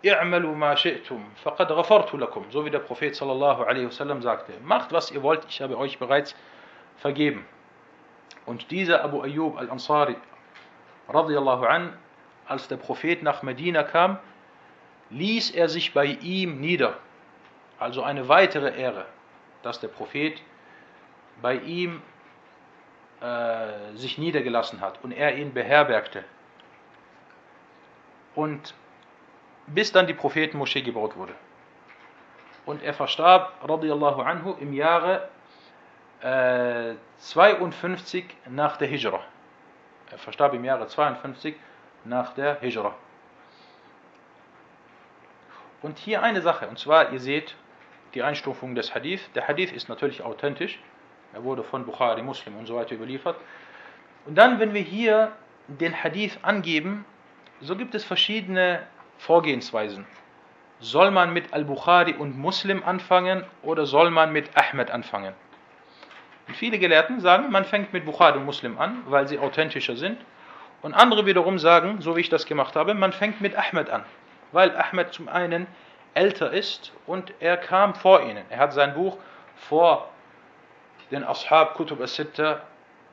I'malu 0.04 0.54
ma 0.54 0.74
shi'tum, 0.74 1.20
faqad 1.44 1.68
ghafartu 1.68 2.16
lakum. 2.16 2.44
So 2.50 2.64
wie 2.64 2.70
der 2.70 2.80
Prophet 2.80 3.14
sallallahu 3.14 3.62
alaihi 3.62 3.86
wasallam 3.86 4.20
sagte, 4.22 4.52
macht 4.64 4.92
was 4.92 5.10
ihr 5.10 5.22
wollt, 5.22 5.44
ich 5.48 5.62
habe 5.62 5.78
euch 5.78 5.98
bereits 5.98 6.34
vergeben. 6.96 7.46
Und 8.46 8.70
dieser 8.70 9.04
Abu 9.04 9.22
Ayyub 9.22 9.56
al-Ansari, 9.56 10.16
radiallahu 11.08 11.64
an, 11.66 11.96
als 12.46 12.66
der 12.66 12.76
Prophet 12.76 13.22
nach 13.22 13.42
Medina 13.42 13.84
kam, 13.84 14.18
ließ 15.10 15.52
er 15.52 15.68
sich 15.68 15.94
bei 15.94 16.06
ihm 16.06 16.60
nieder. 16.60 16.96
Also 17.78 18.02
eine 18.02 18.28
weitere 18.28 18.76
Ehre, 18.76 19.06
dass 19.62 19.78
der 19.78 19.88
Prophet 19.88 20.42
bei 21.40 21.56
ihm 21.56 22.02
äh, 23.20 23.94
sich 23.94 24.18
niedergelassen 24.18 24.80
hat 24.80 24.98
und 25.04 25.12
er 25.12 25.36
ihn 25.36 25.52
beherbergte. 25.52 26.24
Und 28.34 28.74
bis 29.66 29.92
dann 29.92 30.06
die 30.06 30.14
Prophetenmoschee 30.14 30.82
gebaut 30.82 31.16
wurde. 31.16 31.34
Und 32.64 32.82
er 32.82 32.94
verstarb, 32.94 33.54
radiallahu 33.68 34.22
anhu, 34.22 34.54
im 34.60 34.72
Jahre 34.72 35.28
äh, 36.20 36.94
52 37.18 38.24
nach 38.48 38.76
der 38.76 38.88
Hijra. 38.88 39.20
Er 40.10 40.18
verstarb 40.18 40.54
im 40.54 40.64
Jahre 40.64 40.86
52 40.86 41.56
nach 42.04 42.34
der 42.34 42.60
Hijra. 42.60 42.94
Und 45.82 45.98
hier 45.98 46.22
eine 46.22 46.40
Sache, 46.42 46.68
und 46.68 46.78
zwar, 46.78 47.12
ihr 47.12 47.18
seht 47.18 47.56
die 48.14 48.22
Einstufung 48.22 48.74
des 48.74 48.94
Hadith. 48.94 49.28
Der 49.34 49.48
Hadith 49.48 49.72
ist 49.72 49.88
natürlich 49.88 50.22
authentisch. 50.22 50.78
Er 51.32 51.42
wurde 51.42 51.64
von 51.64 51.84
Bukhari, 51.84 52.22
Muslim 52.22 52.56
und 52.56 52.66
so 52.66 52.76
weiter 52.76 52.94
überliefert. 52.94 53.36
Und 54.26 54.36
dann, 54.36 54.60
wenn 54.60 54.74
wir 54.74 54.82
hier 54.82 55.32
den 55.66 56.00
Hadith 56.00 56.38
angeben, 56.42 57.04
so 57.62 57.76
gibt 57.76 57.94
es 57.94 58.04
verschiedene 58.04 58.82
Vorgehensweisen. 59.18 60.04
Soll 60.80 61.12
man 61.12 61.32
mit 61.32 61.52
Al-Bukhari 61.52 62.14
und 62.14 62.36
Muslim 62.36 62.82
anfangen 62.82 63.44
oder 63.62 63.86
soll 63.86 64.10
man 64.10 64.32
mit 64.32 64.50
Ahmed 64.56 64.90
anfangen? 64.90 65.32
Und 66.48 66.56
viele 66.56 66.78
Gelehrten 66.78 67.20
sagen, 67.20 67.52
man 67.52 67.64
fängt 67.64 67.92
mit 67.92 68.04
Bukhari 68.04 68.38
und 68.38 68.44
Muslim 68.44 68.78
an, 68.78 69.02
weil 69.06 69.28
sie 69.28 69.38
authentischer 69.38 69.96
sind. 69.96 70.20
Und 70.82 70.92
andere 70.92 71.24
wiederum 71.24 71.60
sagen, 71.60 72.00
so 72.00 72.16
wie 72.16 72.20
ich 72.20 72.28
das 72.28 72.46
gemacht 72.46 72.74
habe, 72.74 72.94
man 72.94 73.12
fängt 73.12 73.40
mit 73.40 73.56
Ahmed 73.56 73.90
an, 73.90 74.04
weil 74.50 74.76
Ahmed 74.76 75.12
zum 75.12 75.28
einen 75.28 75.68
älter 76.14 76.50
ist 76.50 76.92
und 77.06 77.32
er 77.38 77.56
kam 77.56 77.94
vor 77.94 78.22
ihnen. 78.22 78.44
Er 78.50 78.58
hat 78.58 78.72
sein 78.72 78.92
Buch 78.94 79.18
vor 79.54 80.10
den 81.12 81.22
Ashab 81.22 81.74
Kutub 81.74 82.00
as-Sitta 82.00 82.62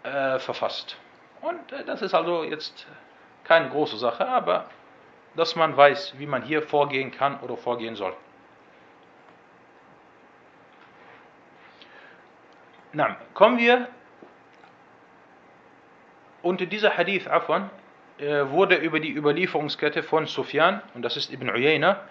äh, 0.02 0.40
verfasst. 0.40 0.98
Und 1.42 1.72
äh, 1.72 1.84
das 1.86 2.02
ist 2.02 2.16
also 2.16 2.44
jetzt 2.44 2.88
keine 3.50 3.70
große 3.70 3.98
Sache, 3.98 4.28
aber 4.28 4.70
dass 5.36 5.56
man 5.56 5.76
weiß, 5.76 6.20
wie 6.20 6.28
man 6.28 6.44
hier 6.44 6.62
vorgehen 6.62 7.10
kann 7.10 7.40
oder 7.40 7.58
vorgehen 7.58 7.96
soll. 7.96 8.16
Na, 12.94 13.18
kommen 13.34 13.58
wir 13.58 13.88
unter 16.44 16.68
dieser 16.68 16.96
Hadith 16.96 17.28
Afwan 17.28 17.72
äh, 18.20 18.46
wurde 18.50 18.76
über 18.76 19.00
die 19.00 19.12
Überlieferungskette 19.12 20.04
von 20.04 20.28
Sufyan 20.28 20.84
und 20.94 21.02
das 21.02 21.18
ist 21.18 21.34
Ibn 21.34 21.50
Uyayna, 21.50 22.02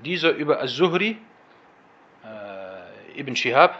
dieser 0.00 0.32
über 0.32 0.60
Az-Zuhri, 0.60 1.16
äh, 2.24 3.20
Ibn 3.20 3.36
Shihab, 3.36 3.78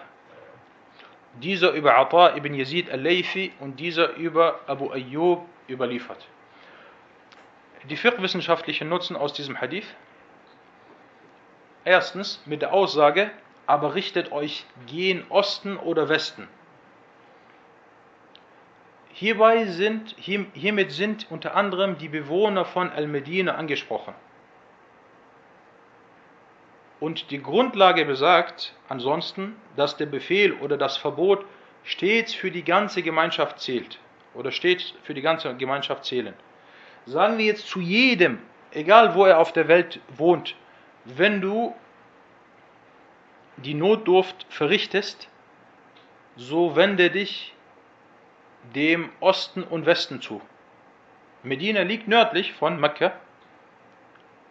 dieser 1.42 1.72
über 1.72 1.98
Ata 1.98 2.36
ibn 2.36 2.54
Yazid 2.54 2.90
al-Layfi 2.90 3.52
und 3.58 3.80
dieser 3.80 4.14
über 4.14 4.60
Abu 4.68 4.90
Ayyub 4.92 5.44
überliefert. 5.68 6.24
Die 7.84 7.96
fiqh-wissenschaftlichen 7.96 8.88
Nutzen 8.88 9.16
aus 9.16 9.32
diesem 9.32 9.60
Hadith. 9.60 9.94
Erstens 11.84 12.42
mit 12.44 12.62
der 12.62 12.72
Aussage, 12.72 13.30
aber 13.66 13.94
richtet 13.94 14.32
euch 14.32 14.64
gen 14.86 15.24
Osten 15.30 15.76
oder 15.76 16.08
Westen. 16.08 16.48
Hierbei 19.12 19.66
sind, 19.66 20.14
hiermit 20.18 20.92
sind 20.92 21.26
unter 21.30 21.54
anderem 21.56 21.98
die 21.98 22.08
Bewohner 22.08 22.64
von 22.64 22.90
Al-Medina 22.90 23.54
angesprochen. 23.54 24.14
Und 27.00 27.30
die 27.30 27.42
Grundlage 27.42 28.04
besagt 28.04 28.74
ansonsten, 28.88 29.56
dass 29.76 29.96
der 29.96 30.06
Befehl 30.06 30.52
oder 30.54 30.76
das 30.76 30.96
Verbot 30.96 31.44
stets 31.84 32.34
für 32.34 32.50
die 32.50 32.64
ganze 32.64 33.02
Gemeinschaft 33.02 33.60
zählt 33.60 33.98
oder 34.34 34.50
stets 34.50 34.94
für 35.02 35.14
die 35.14 35.22
ganze 35.22 35.54
Gemeinschaft 35.56 36.04
zählen. 36.04 36.34
Sagen 37.08 37.38
wir 37.38 37.46
jetzt 37.46 37.66
zu 37.66 37.80
jedem, 37.80 38.38
egal 38.70 39.14
wo 39.14 39.24
er 39.24 39.38
auf 39.38 39.52
der 39.52 39.68
Welt 39.68 40.00
wohnt, 40.08 40.54
wenn 41.04 41.40
du 41.40 41.74
die 43.56 43.74
Notdurft 43.74 44.46
verrichtest, 44.50 45.28
so 46.36 46.76
wende 46.76 47.10
dich 47.10 47.54
dem 48.74 49.10
Osten 49.20 49.62
und 49.62 49.86
Westen 49.86 50.20
zu. 50.20 50.40
Medina 51.42 51.82
liegt 51.82 52.08
nördlich 52.08 52.52
von 52.52 52.78
Mekka 52.78 53.12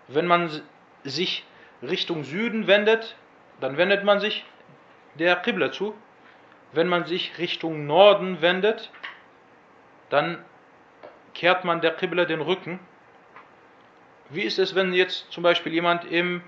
wenn 0.08 0.26
man 0.26 0.62
sich 1.04 1.46
Richtung 1.82 2.24
Süden 2.24 2.68
wendet, 2.68 3.16
dann 3.60 3.78
wendet 3.78 4.04
man 4.04 4.20
sich 4.20 4.46
der 5.16 5.36
Qibla 5.36 5.72
zu. 5.72 5.96
Wenn 6.72 6.88
man 6.88 7.06
sich 7.06 7.38
Richtung 7.38 7.86
Norden 7.86 8.42
wendet, 8.42 8.92
dann 10.10 10.44
kehrt 11.38 11.64
man 11.64 11.82
der 11.82 11.92
Qibla 11.92 12.26
den 12.26 12.42
Rücken. 12.42 12.80
Wie 14.30 14.42
ist 14.42 14.58
es, 14.58 14.74
wenn 14.74 14.92
jetzt 14.92 15.32
zum 15.32 15.44
Beispiel 15.44 15.72
jemand 15.72 16.04
im, 16.04 16.42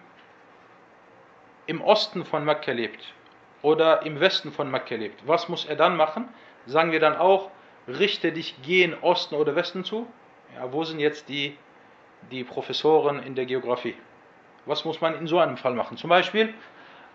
im 1.67 1.79
Osten 1.81 2.25
von 2.25 2.43
Mekka 2.43 2.71
lebt 2.71 3.13
oder 3.61 4.01
im 4.03 4.19
Westen 4.19 4.51
von 4.51 4.69
Mekka 4.69 4.95
lebt? 4.95 5.27
Was 5.27 5.47
muss 5.47 5.65
er 5.65 5.75
dann 5.75 5.95
machen? 5.95 6.27
Sagen 6.65 6.91
wir 6.91 6.99
dann 6.99 7.15
auch, 7.15 7.51
richte 7.87 8.31
dich 8.31 8.61
gehen 8.63 8.95
Osten 9.01 9.35
oder 9.35 9.55
Westen 9.55 9.83
zu? 9.83 10.07
Ja, 10.55 10.73
wo 10.73 10.83
sind 10.83 10.99
jetzt 10.99 11.29
die, 11.29 11.55
die 12.31 12.43
Professoren 12.43 13.21
in 13.21 13.35
der 13.35 13.45
Geografie? 13.45 13.95
Was 14.65 14.85
muss 14.85 15.01
man 15.01 15.13
in 15.15 15.27
so 15.27 15.37
einem 15.37 15.57
Fall 15.57 15.75
machen? 15.75 15.97
Zum 15.97 16.09
Beispiel, 16.09 16.51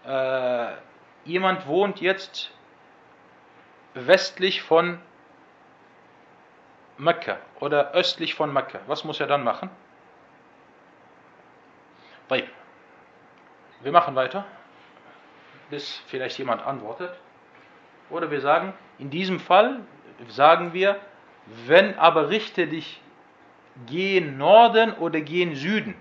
äh, 0.07 0.66
jemand 1.25 1.66
wohnt 1.66 2.01
jetzt 2.01 2.53
westlich 3.95 4.62
von 4.62 5.01
Mekka 6.99 7.38
oder 7.61 7.92
östlich 7.92 8.34
von 8.34 8.53
Mekka. 8.53 8.80
Was 8.86 9.05
muss 9.05 9.20
er 9.20 9.26
dann 9.26 9.45
machen? 9.45 9.70
Wir 13.84 13.92
machen 13.92 14.14
weiter, 14.14 14.47
bis 15.68 16.03
vielleicht 16.07 16.38
jemand 16.38 16.66
antwortet. 16.66 17.14
Oder 18.09 18.30
wir 18.30 18.40
sagen, 18.40 18.72
in 18.99 19.11
diesem 19.11 19.38
Fall 19.38 19.80
sagen 20.28 20.72
wir, 20.72 20.99
wenn 21.66 21.99
aber 21.99 22.30
richte 22.30 22.66
dich 22.66 23.03
gehen 23.86 24.38
Norden 24.38 24.95
oder 24.95 25.20
gehen 25.20 25.55
Süden, 25.55 25.95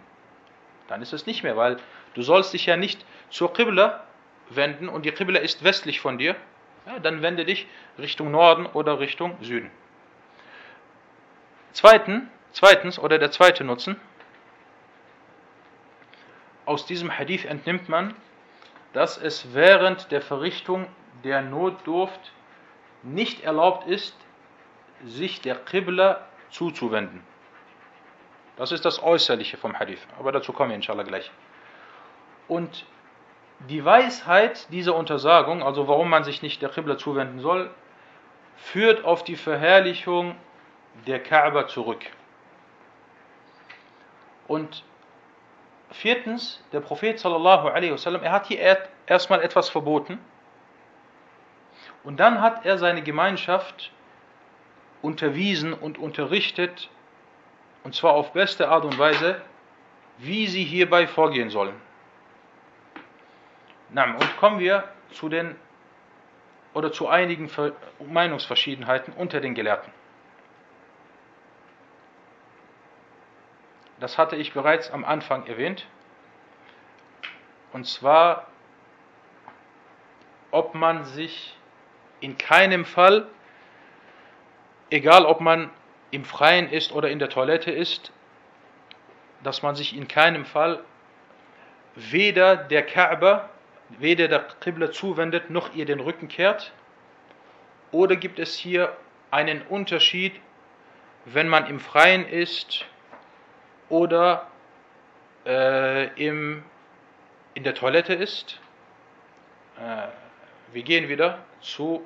dann 0.87 1.01
ist 1.01 1.11
es 1.11 1.25
nicht 1.25 1.43
mehr, 1.43 1.57
weil 1.57 1.75
du 2.13 2.21
sollst 2.21 2.53
dich 2.53 2.65
ja 2.65 2.77
nicht 2.77 3.05
zur 3.29 3.51
Qibla 3.51 4.05
wenden 4.49 4.87
und 4.87 5.05
die 5.05 5.11
Qibla 5.11 5.39
ist 5.39 5.65
westlich 5.65 5.99
von 5.99 6.17
dir, 6.17 6.37
ja, 6.85 6.99
dann 6.99 7.21
wende 7.21 7.43
dich 7.43 7.67
Richtung 7.97 8.31
Norden 8.31 8.65
oder 8.65 9.01
Richtung 9.01 9.35
Süden. 9.41 9.69
Zweiten, 11.73 12.29
zweitens, 12.51 12.99
oder 12.99 13.17
der 13.19 13.31
zweite 13.31 13.63
Nutzen, 13.63 13.99
aus 16.65 16.85
diesem 16.85 17.17
Hadith 17.17 17.45
entnimmt 17.45 17.89
man, 17.89 18.15
dass 18.93 19.17
es 19.17 19.53
während 19.53 20.11
der 20.11 20.21
Verrichtung 20.21 20.87
der 21.23 21.41
Notdurft 21.41 22.31
nicht 23.01 23.43
erlaubt 23.43 23.87
ist, 23.87 24.15
sich 25.03 25.41
der 25.41 25.55
Qibla 25.55 26.25
zuzuwenden. 26.51 27.21
Das 28.55 28.71
ist 28.71 28.85
das 28.85 29.01
Äußerliche 29.01 29.57
vom 29.57 29.77
Hadith, 29.77 30.07
aber 30.19 30.31
dazu 30.31 30.53
kommen 30.53 30.69
wir 30.69 30.75
inshallah 30.75 31.03
gleich. 31.03 31.31
Und 32.47 32.85
die 33.67 33.83
Weisheit 33.83 34.71
dieser 34.71 34.95
Untersagung, 34.95 35.63
also 35.63 35.87
warum 35.87 36.09
man 36.09 36.23
sich 36.23 36.41
nicht 36.43 36.61
der 36.61 36.69
Qibla 36.69 36.97
zuwenden 36.97 37.39
soll, 37.39 37.71
führt 38.57 39.03
auf 39.03 39.23
die 39.23 39.35
Verherrlichung 39.35 40.35
der 41.07 41.21
Kaaba 41.21 41.67
zurück. 41.67 42.05
Und 44.47 44.83
viertens, 45.91 46.63
der 46.71 46.79
Prophet 46.81 47.19
sallallahu 47.19 47.67
alaihi 47.67 47.91
wasallam, 47.91 48.23
er 48.23 48.31
hat 48.31 48.47
hier 48.47 48.79
erstmal 49.05 49.41
etwas 49.41 49.69
verboten 49.69 50.19
und 52.03 52.19
dann 52.19 52.41
hat 52.41 52.65
er 52.65 52.77
seine 52.77 53.01
Gemeinschaft 53.01 53.91
unterwiesen 55.01 55.73
und 55.73 55.97
unterrichtet, 55.97 56.89
und 57.83 57.95
zwar 57.95 58.13
auf 58.13 58.33
beste 58.33 58.69
Art 58.69 58.85
und 58.85 58.97
Weise, 58.97 59.41
wie 60.17 60.47
sie 60.47 60.63
hierbei 60.63 61.07
vorgehen 61.07 61.49
sollen. 61.49 61.75
Und 63.89 64.37
kommen 64.37 64.59
wir 64.59 64.85
zu 65.11 65.29
den 65.29 65.55
oder 66.73 66.91
zu 66.91 67.07
einigen 67.07 67.51
Meinungsverschiedenheiten 67.99 69.13
unter 69.13 69.39
den 69.39 69.53
Gelehrten. 69.53 69.91
Das 74.03 74.17
hatte 74.17 74.35
ich 74.35 74.51
bereits 74.51 74.91
am 74.91 75.05
Anfang 75.05 75.47
erwähnt. 75.47 75.87
Und 77.71 77.87
zwar, 77.87 78.47
ob 80.51 80.75
man 80.75 81.05
sich 81.05 81.55
in 82.19 82.37
keinem 82.37 82.83
Fall, 82.83 83.29
egal 84.89 85.25
ob 85.25 85.39
man 85.39 85.69
im 86.11 86.25
Freien 86.25 86.69
ist 86.69 86.91
oder 86.91 87.11
in 87.11 87.17
der 87.17 87.29
Toilette 87.29 87.71
ist, 87.71 88.11
dass 89.41 89.63
man 89.63 89.73
sich 89.73 89.95
in 89.95 90.09
keinem 90.09 90.43
Fall 90.43 90.83
weder 91.95 92.57
der 92.57 92.85
Kaaba, 92.85 93.51
weder 93.87 94.27
der 94.27 94.45
Qibla 94.59 94.91
zuwendet, 94.91 95.49
noch 95.49 95.73
ihr 95.75 95.85
den 95.85 96.01
Rücken 96.01 96.27
kehrt? 96.27 96.73
Oder 97.93 98.17
gibt 98.17 98.39
es 98.39 98.57
hier 98.57 98.97
einen 99.31 99.61
Unterschied, 99.61 100.41
wenn 101.23 101.47
man 101.47 101.67
im 101.67 101.79
Freien 101.79 102.27
ist 102.27 102.85
oder 103.93 104.47
äh, 105.45 106.07
im, 106.15 106.63
in 107.53 107.63
der 107.63 107.75
Toilette 107.75 108.15
ist. 108.15 108.59
Äh, 109.77 110.07
wir 110.73 110.81
gehen 110.81 111.09
wieder 111.09 111.37
zu, 111.61 112.03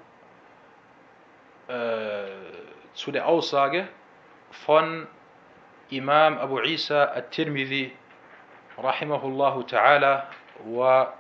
äh, 1.69 2.25
zu 2.93 3.13
der 3.13 3.25
Aussage 3.25 3.87
von 4.51 5.07
Imam 5.89 6.37
Abu 6.37 6.59
Isa 6.59 7.05
al-Tirmidhi 7.05 7.93
rahimahullah 8.77 9.65
ta'ala 9.65 10.23
wa 10.65 11.13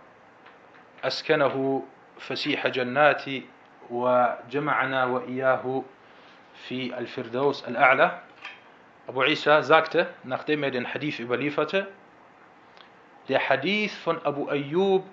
أسكنه 0.97 1.83
فسيح 2.19 2.67
جناتي 2.67 3.45
وجمعنا 3.89 5.05
وإياه 5.05 5.83
في 6.67 6.97
الفردوس 6.97 7.67
الأعلى 7.67 8.26
Abu 9.07 9.23
Isa 9.23 9.63
sagte, 9.63 10.07
nachdem 10.23 10.63
er 10.63 10.71
den 10.71 10.93
Hadith 10.93 11.19
überlieferte, 11.19 11.87
der 13.29 13.49
Hadith 13.49 13.95
von 13.95 14.23
Abu 14.25 14.49
Ayyub 14.49 15.05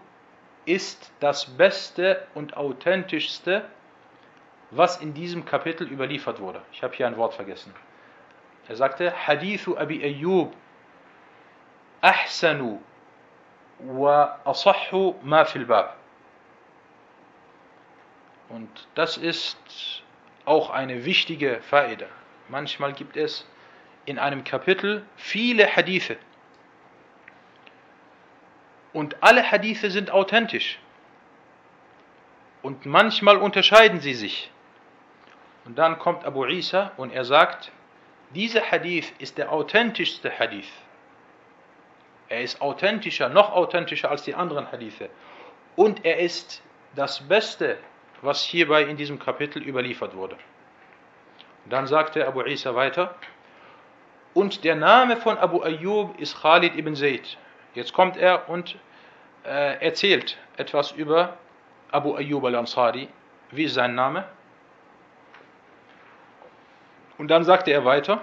ist 0.64 1.12
das 1.20 1.46
Beste 1.46 2.26
und 2.34 2.56
Authentischste, 2.56 3.64
was 4.70 4.96
in 4.96 5.14
diesem 5.14 5.44
Kapitel 5.44 5.86
überliefert 5.86 6.40
wurde. 6.40 6.60
Ich 6.72 6.82
habe 6.82 6.94
hier 6.94 7.06
ein 7.06 7.16
Wort 7.16 7.34
vergessen. 7.34 7.72
Er 8.68 8.76
sagte, 8.76 9.12
Hadithu 9.26 9.76
Abi 9.76 10.02
Ayyub 10.02 10.52
ahsanu 12.00 12.80
wa 13.78 14.38
asahhu 14.44 15.14
ma 15.22 15.44
fil 15.44 15.66
bab. 15.66 15.96
Und 18.48 18.88
das 18.94 19.16
ist 19.16 20.02
auch 20.44 20.70
eine 20.70 21.04
wichtige 21.04 21.60
Faida. 21.62 22.06
Manchmal 22.48 22.92
gibt 22.92 23.16
es 23.16 23.46
in 24.06 24.18
einem 24.18 24.44
Kapitel 24.44 25.04
viele 25.16 25.66
Hadithe. 25.66 26.16
Und 28.92 29.22
alle 29.22 29.50
Hadithe 29.50 29.90
sind 29.90 30.10
authentisch. 30.10 30.78
Und 32.62 32.86
manchmal 32.86 33.36
unterscheiden 33.36 34.00
sie 34.00 34.14
sich. 34.14 34.50
Und 35.64 35.78
dann 35.78 35.98
kommt 35.98 36.24
Abu 36.24 36.44
Isa 36.46 36.92
und 36.96 37.12
er 37.12 37.24
sagt, 37.24 37.72
dieser 38.30 38.70
Hadith 38.70 39.12
ist 39.18 39.38
der 39.38 39.52
authentischste 39.52 40.38
Hadith. 40.38 40.70
Er 42.28 42.40
ist 42.42 42.60
authentischer, 42.60 43.28
noch 43.28 43.52
authentischer 43.52 44.10
als 44.10 44.22
die 44.22 44.34
anderen 44.34 44.70
Hadithe. 44.70 45.10
Und 45.76 46.04
er 46.04 46.18
ist 46.18 46.62
das 46.94 47.26
Beste, 47.28 47.78
was 48.22 48.42
hierbei 48.42 48.84
in 48.84 48.96
diesem 48.96 49.18
Kapitel 49.18 49.62
überliefert 49.62 50.14
wurde. 50.16 50.36
Und 51.64 51.72
dann 51.72 51.86
sagte 51.86 52.26
Abu 52.26 52.42
Isa 52.42 52.74
weiter, 52.74 53.14
und 54.34 54.64
der 54.64 54.74
Name 54.74 55.16
von 55.16 55.38
Abu 55.38 55.62
Ayyub 55.62 56.18
ist 56.20 56.42
Khalid 56.42 56.76
ibn 56.76 56.94
Zayd. 56.94 57.38
Jetzt 57.74 57.92
kommt 57.92 58.16
er 58.16 58.48
und 58.48 58.76
äh, 59.44 59.80
erzählt 59.80 60.36
etwas 60.56 60.92
über 60.92 61.36
Abu 61.90 62.16
Ayyub 62.16 62.44
al-Ansari. 62.44 63.08
Wie 63.50 63.64
ist 63.64 63.74
sein 63.74 63.94
Name? 63.94 64.24
Und 67.16 67.28
dann 67.28 67.44
sagte 67.44 67.70
er 67.70 67.84
weiter, 67.84 68.22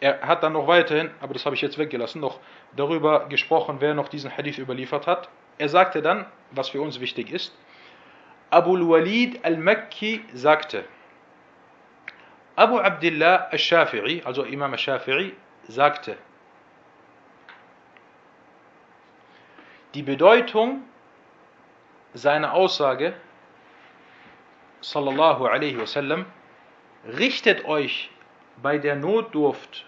er 0.00 0.20
hat 0.22 0.42
dann 0.42 0.54
noch 0.54 0.66
weiterhin, 0.66 1.10
aber 1.20 1.34
das 1.34 1.44
habe 1.44 1.54
ich 1.54 1.62
jetzt 1.62 1.78
weggelassen, 1.78 2.20
noch 2.20 2.40
darüber 2.74 3.26
gesprochen, 3.28 3.76
wer 3.80 3.94
noch 3.94 4.08
diesen 4.08 4.34
Hadith 4.34 4.58
überliefert 4.58 5.06
hat. 5.06 5.28
Er 5.58 5.68
sagte 5.68 6.02
dann, 6.02 6.26
was 6.50 6.70
für 6.70 6.80
uns 6.80 6.98
wichtig 7.00 7.30
ist, 7.30 7.54
Abu 8.50 8.76
al-Walid 8.76 9.44
al-Makki 9.44 10.24
sagte, 10.32 10.84
Abu 12.56 12.78
Abdullah 12.78 13.48
al-Shafi'i, 13.50 14.22
also 14.24 14.44
Imam 14.44 14.72
al-Shafi'i, 14.72 15.32
sagte, 15.68 16.16
die 19.94 20.02
Bedeutung 20.02 20.82
seiner 22.12 22.52
Aussage, 22.52 23.14
sallallahu 24.80 25.46
alaihi 25.46 25.78
wasallam, 25.78 26.26
richtet 27.06 27.64
euch 27.64 28.10
bei 28.62 28.78
der 28.78 28.96
Notdurft 28.96 29.86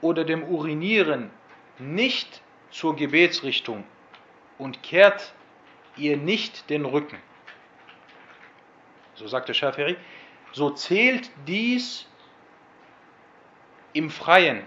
oder 0.00 0.24
dem 0.24 0.44
Urinieren 0.44 1.30
nicht 1.78 2.42
zur 2.70 2.94
Gebetsrichtung 2.96 3.84
und 4.58 4.82
kehrt 4.82 5.32
ihr 5.96 6.16
nicht 6.16 6.70
den 6.70 6.84
Rücken. 6.84 7.18
So 9.14 9.26
sagte 9.26 9.54
Schafiri, 9.54 9.96
so 10.52 10.70
zählt 10.70 11.30
dies 11.46 12.06
im 13.92 14.10
Freien. 14.10 14.66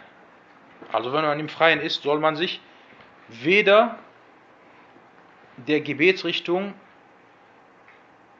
Also 0.91 1.13
wenn 1.13 1.23
man 1.23 1.39
im 1.39 1.49
Freien 1.49 1.79
ist, 1.79 2.03
soll 2.03 2.19
man 2.19 2.35
sich 2.35 2.61
weder 3.27 3.99
der 5.57 5.81
Gebetsrichtung 5.81 6.73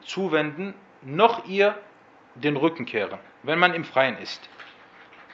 zuwenden, 0.04 0.74
noch 1.02 1.46
ihr 1.46 1.76
den 2.34 2.56
Rücken 2.56 2.84
kehren, 2.86 3.18
wenn 3.42 3.58
man 3.58 3.74
im 3.74 3.84
Freien 3.84 4.18
ist. 4.18 4.48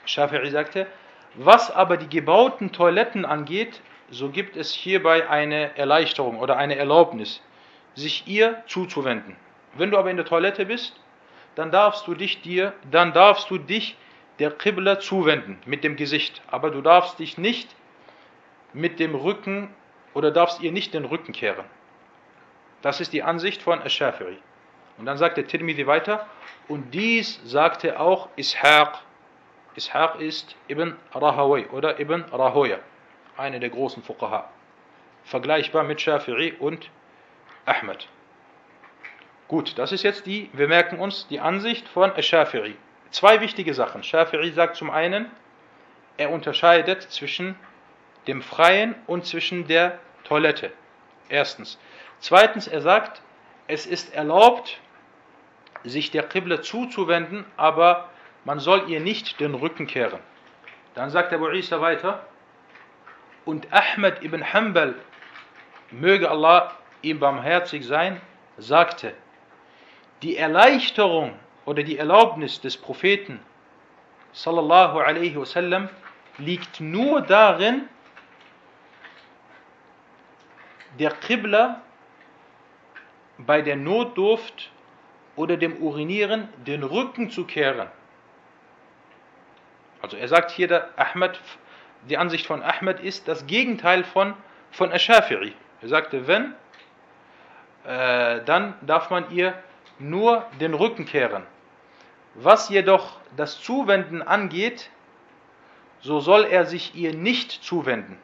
Schafiri 0.04 0.50
sagte, 0.50 0.86
was 1.34 1.70
aber 1.70 1.96
die 1.96 2.08
gebauten 2.08 2.72
Toiletten 2.72 3.24
angeht, 3.24 3.80
so 4.10 4.30
gibt 4.30 4.56
es 4.56 4.72
hierbei 4.72 5.28
eine 5.28 5.76
Erleichterung 5.76 6.38
oder 6.38 6.56
eine 6.56 6.76
Erlaubnis, 6.76 7.42
sich 7.94 8.26
ihr 8.26 8.62
zuzuwenden. 8.66 9.36
Wenn 9.74 9.90
du 9.90 9.98
aber 9.98 10.10
in 10.10 10.16
der 10.16 10.26
Toilette 10.26 10.66
bist, 10.66 10.98
dann 11.58 11.72
darfst 11.72 12.06
du 12.06 12.14
dich 12.14 12.40
dir, 12.40 12.72
dann 12.88 13.12
darfst 13.12 13.50
du 13.50 13.58
dich 13.58 13.96
der 14.38 14.52
Qibla 14.52 15.00
zuwenden 15.00 15.58
mit 15.66 15.82
dem 15.82 15.96
Gesicht, 15.96 16.40
aber 16.46 16.70
du 16.70 16.80
darfst 16.80 17.18
dich 17.18 17.36
nicht 17.36 17.74
mit 18.72 19.00
dem 19.00 19.16
Rücken 19.16 19.74
oder 20.14 20.30
darfst 20.30 20.60
ihr 20.60 20.70
nicht 20.70 20.94
den 20.94 21.04
Rücken 21.04 21.32
kehren. 21.32 21.64
Das 22.80 23.00
ist 23.00 23.12
die 23.12 23.24
Ansicht 23.24 23.60
von 23.60 23.82
Ash-Shafiri. 23.82 24.38
Und 24.98 25.06
dann 25.06 25.18
sagt 25.18 25.36
der 25.36 25.48
Tirmidhi 25.48 25.88
weiter, 25.88 26.28
und 26.68 26.94
dies 26.94 27.40
sagte 27.44 27.98
auch 27.98 28.28
Ishaq. 28.36 29.00
Ishaq 29.76 30.20
ist 30.20 30.54
Ibn 30.68 30.96
Rahawai 31.12 31.66
oder 31.70 31.98
Ibn 31.98 32.26
Rahoya, 32.30 32.78
einer 33.36 33.58
der 33.58 33.70
großen 33.70 34.04
Fuqaha. 34.04 34.48
Vergleichbar 35.24 35.82
mit 35.82 35.98
Shafi'i 35.98 36.56
und 36.58 36.88
Ahmed. 37.66 38.06
Gut, 39.48 39.78
das 39.78 39.92
ist 39.92 40.02
jetzt 40.02 40.26
die, 40.26 40.50
wir 40.52 40.68
merken 40.68 40.98
uns, 40.98 41.26
die 41.28 41.40
Ansicht 41.40 41.88
von 41.88 42.10
Shafi'i. 42.12 42.74
Zwei 43.10 43.40
wichtige 43.40 43.72
Sachen. 43.72 44.02
Shafi'i 44.02 44.52
sagt 44.52 44.76
zum 44.76 44.90
einen, 44.90 45.30
er 46.18 46.30
unterscheidet 46.30 47.02
zwischen 47.10 47.56
dem 48.26 48.42
Freien 48.42 48.94
und 49.06 49.24
zwischen 49.24 49.66
der 49.66 49.98
Toilette. 50.24 50.70
Erstens. 51.30 51.78
Zweitens, 52.20 52.68
er 52.68 52.82
sagt, 52.82 53.22
es 53.68 53.86
ist 53.86 54.14
erlaubt, 54.14 54.80
sich 55.82 56.10
der 56.10 56.24
Qibla 56.24 56.60
zuzuwenden, 56.60 57.46
aber 57.56 58.10
man 58.44 58.58
soll 58.58 58.90
ihr 58.90 59.00
nicht 59.00 59.40
den 59.40 59.54
Rücken 59.54 59.86
kehren. 59.86 60.20
Dann 60.94 61.08
sagt 61.08 61.32
Abu 61.32 61.48
Isa 61.48 61.80
weiter, 61.80 62.26
und 63.46 63.72
Ahmed 63.72 64.22
ibn 64.22 64.52
Hanbal, 64.52 64.94
möge 65.90 66.30
Allah 66.30 66.72
ihm 67.00 67.18
barmherzig 67.18 67.86
sein, 67.86 68.20
sagte, 68.58 69.14
die 70.22 70.36
Erleichterung 70.36 71.34
oder 71.64 71.82
die 71.82 71.98
Erlaubnis 71.98 72.60
des 72.60 72.76
Propheten 72.76 73.40
sallallahu 74.32 74.98
alaihi 74.98 75.36
wasallam 75.36 75.88
liegt 76.38 76.80
nur 76.80 77.20
darin, 77.20 77.88
der 80.98 81.10
Qibla 81.10 81.82
bei 83.38 83.62
der 83.62 83.76
Notdurft 83.76 84.70
oder 85.36 85.56
dem 85.56 85.76
Urinieren 85.76 86.48
den 86.66 86.82
Rücken 86.82 87.30
zu 87.30 87.44
kehren. 87.44 87.88
Also 90.02 90.16
er 90.16 90.28
sagt 90.28 90.50
hier, 90.50 90.68
der 90.68 90.88
Ahmed, 90.96 91.40
die 92.08 92.16
Ansicht 92.16 92.46
von 92.46 92.62
Ahmed 92.62 93.00
ist 93.00 93.28
das 93.28 93.46
Gegenteil 93.46 94.04
von, 94.04 94.34
von 94.70 94.90
Ash-Shafi'i. 94.90 95.52
Er 95.82 95.88
sagte, 95.88 96.26
wenn, 96.26 96.54
äh, 97.84 98.42
dann 98.44 98.74
darf 98.82 99.10
man 99.10 99.30
ihr 99.30 99.54
nur 99.98 100.46
den 100.60 100.74
Rücken 100.74 101.04
kehren. 101.04 101.44
Was 102.34 102.68
jedoch 102.68 103.18
das 103.36 103.60
Zuwenden 103.60 104.22
angeht, 104.22 104.90
so 106.00 106.20
soll 106.20 106.44
er 106.44 106.66
sich 106.66 106.94
ihr 106.94 107.14
nicht 107.14 107.50
zuwenden. 107.64 108.18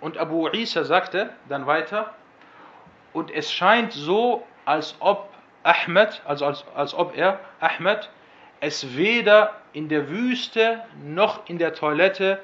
Und 0.00 0.18
Abu 0.18 0.48
Isa 0.50 0.84
sagte 0.84 1.30
dann 1.48 1.66
weiter, 1.66 2.12
und 3.14 3.30
es 3.30 3.50
scheint 3.50 3.92
so, 3.92 4.46
als 4.66 4.96
ob 5.00 5.30
Ahmed, 5.62 6.20
also 6.26 6.44
als, 6.44 6.64
als 6.74 6.92
ob 6.92 7.16
er, 7.16 7.40
Ahmed, 7.60 8.10
es 8.60 8.96
weder 8.96 9.54
in 9.72 9.88
der 9.88 10.10
Wüste 10.10 10.84
noch 11.02 11.48
in 11.48 11.58
der 11.58 11.74
Toilette 11.74 12.40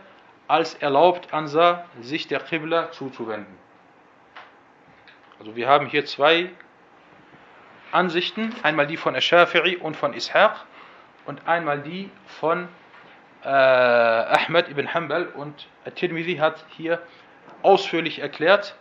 als 0.49 0.75
erlaubt 0.75 1.35
ansah, 1.35 1.85
sich 2.01 2.29
der 2.29 2.41
Qibla 2.41 2.93
zuzuwenden. 2.93 3.59
Also 5.40 5.56
wir 5.56 5.68
haben 5.68 5.88
hier 5.88 6.06
zwei 6.06 6.50
Ansichten, 7.92 8.54
einmal 8.64 8.88
die 8.88 8.98
von 8.98 9.16
Ash-Shafi'i 9.16 9.78
und 9.78 9.96
von 9.96 10.14
Ishaq 10.14 10.66
und 11.26 11.48
einmal 11.48 11.82
die 11.82 12.10
von 12.40 12.68
äh, 13.44 13.48
Ahmed 13.48 14.70
ibn 14.70 14.94
Hanbal 14.94 15.28
und 15.28 15.68
At-Tirmidhi 15.86 16.38
hat 16.38 16.66
hier 16.70 17.02
ausführlich 17.62 18.20
erklärt, 18.20 18.76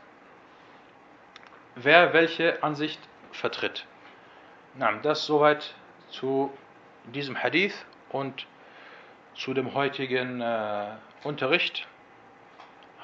wer 1.74 2.12
welche 2.12 2.62
Ansicht 2.62 3.00
vertritt. 3.32 3.86
Na, 4.74 4.92
das 5.02 5.26
soweit 5.26 5.74
zu 6.09 6.52
diesem 7.05 7.42
Hadith 7.42 7.84
und 8.11 8.46
zu 9.34 9.55
dem 9.55 9.74
heutigen 9.74 10.40
äh, 10.40 10.86
Unterricht. 11.24 11.86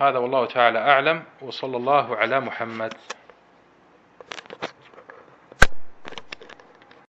هذا 0.00 0.18
والله 0.18 0.46
تعالى 0.46 0.78
أعلم 0.78 1.24
وصلى 1.40 1.76
الله 1.76 2.16
على 2.16 2.40
محمد 2.40 2.94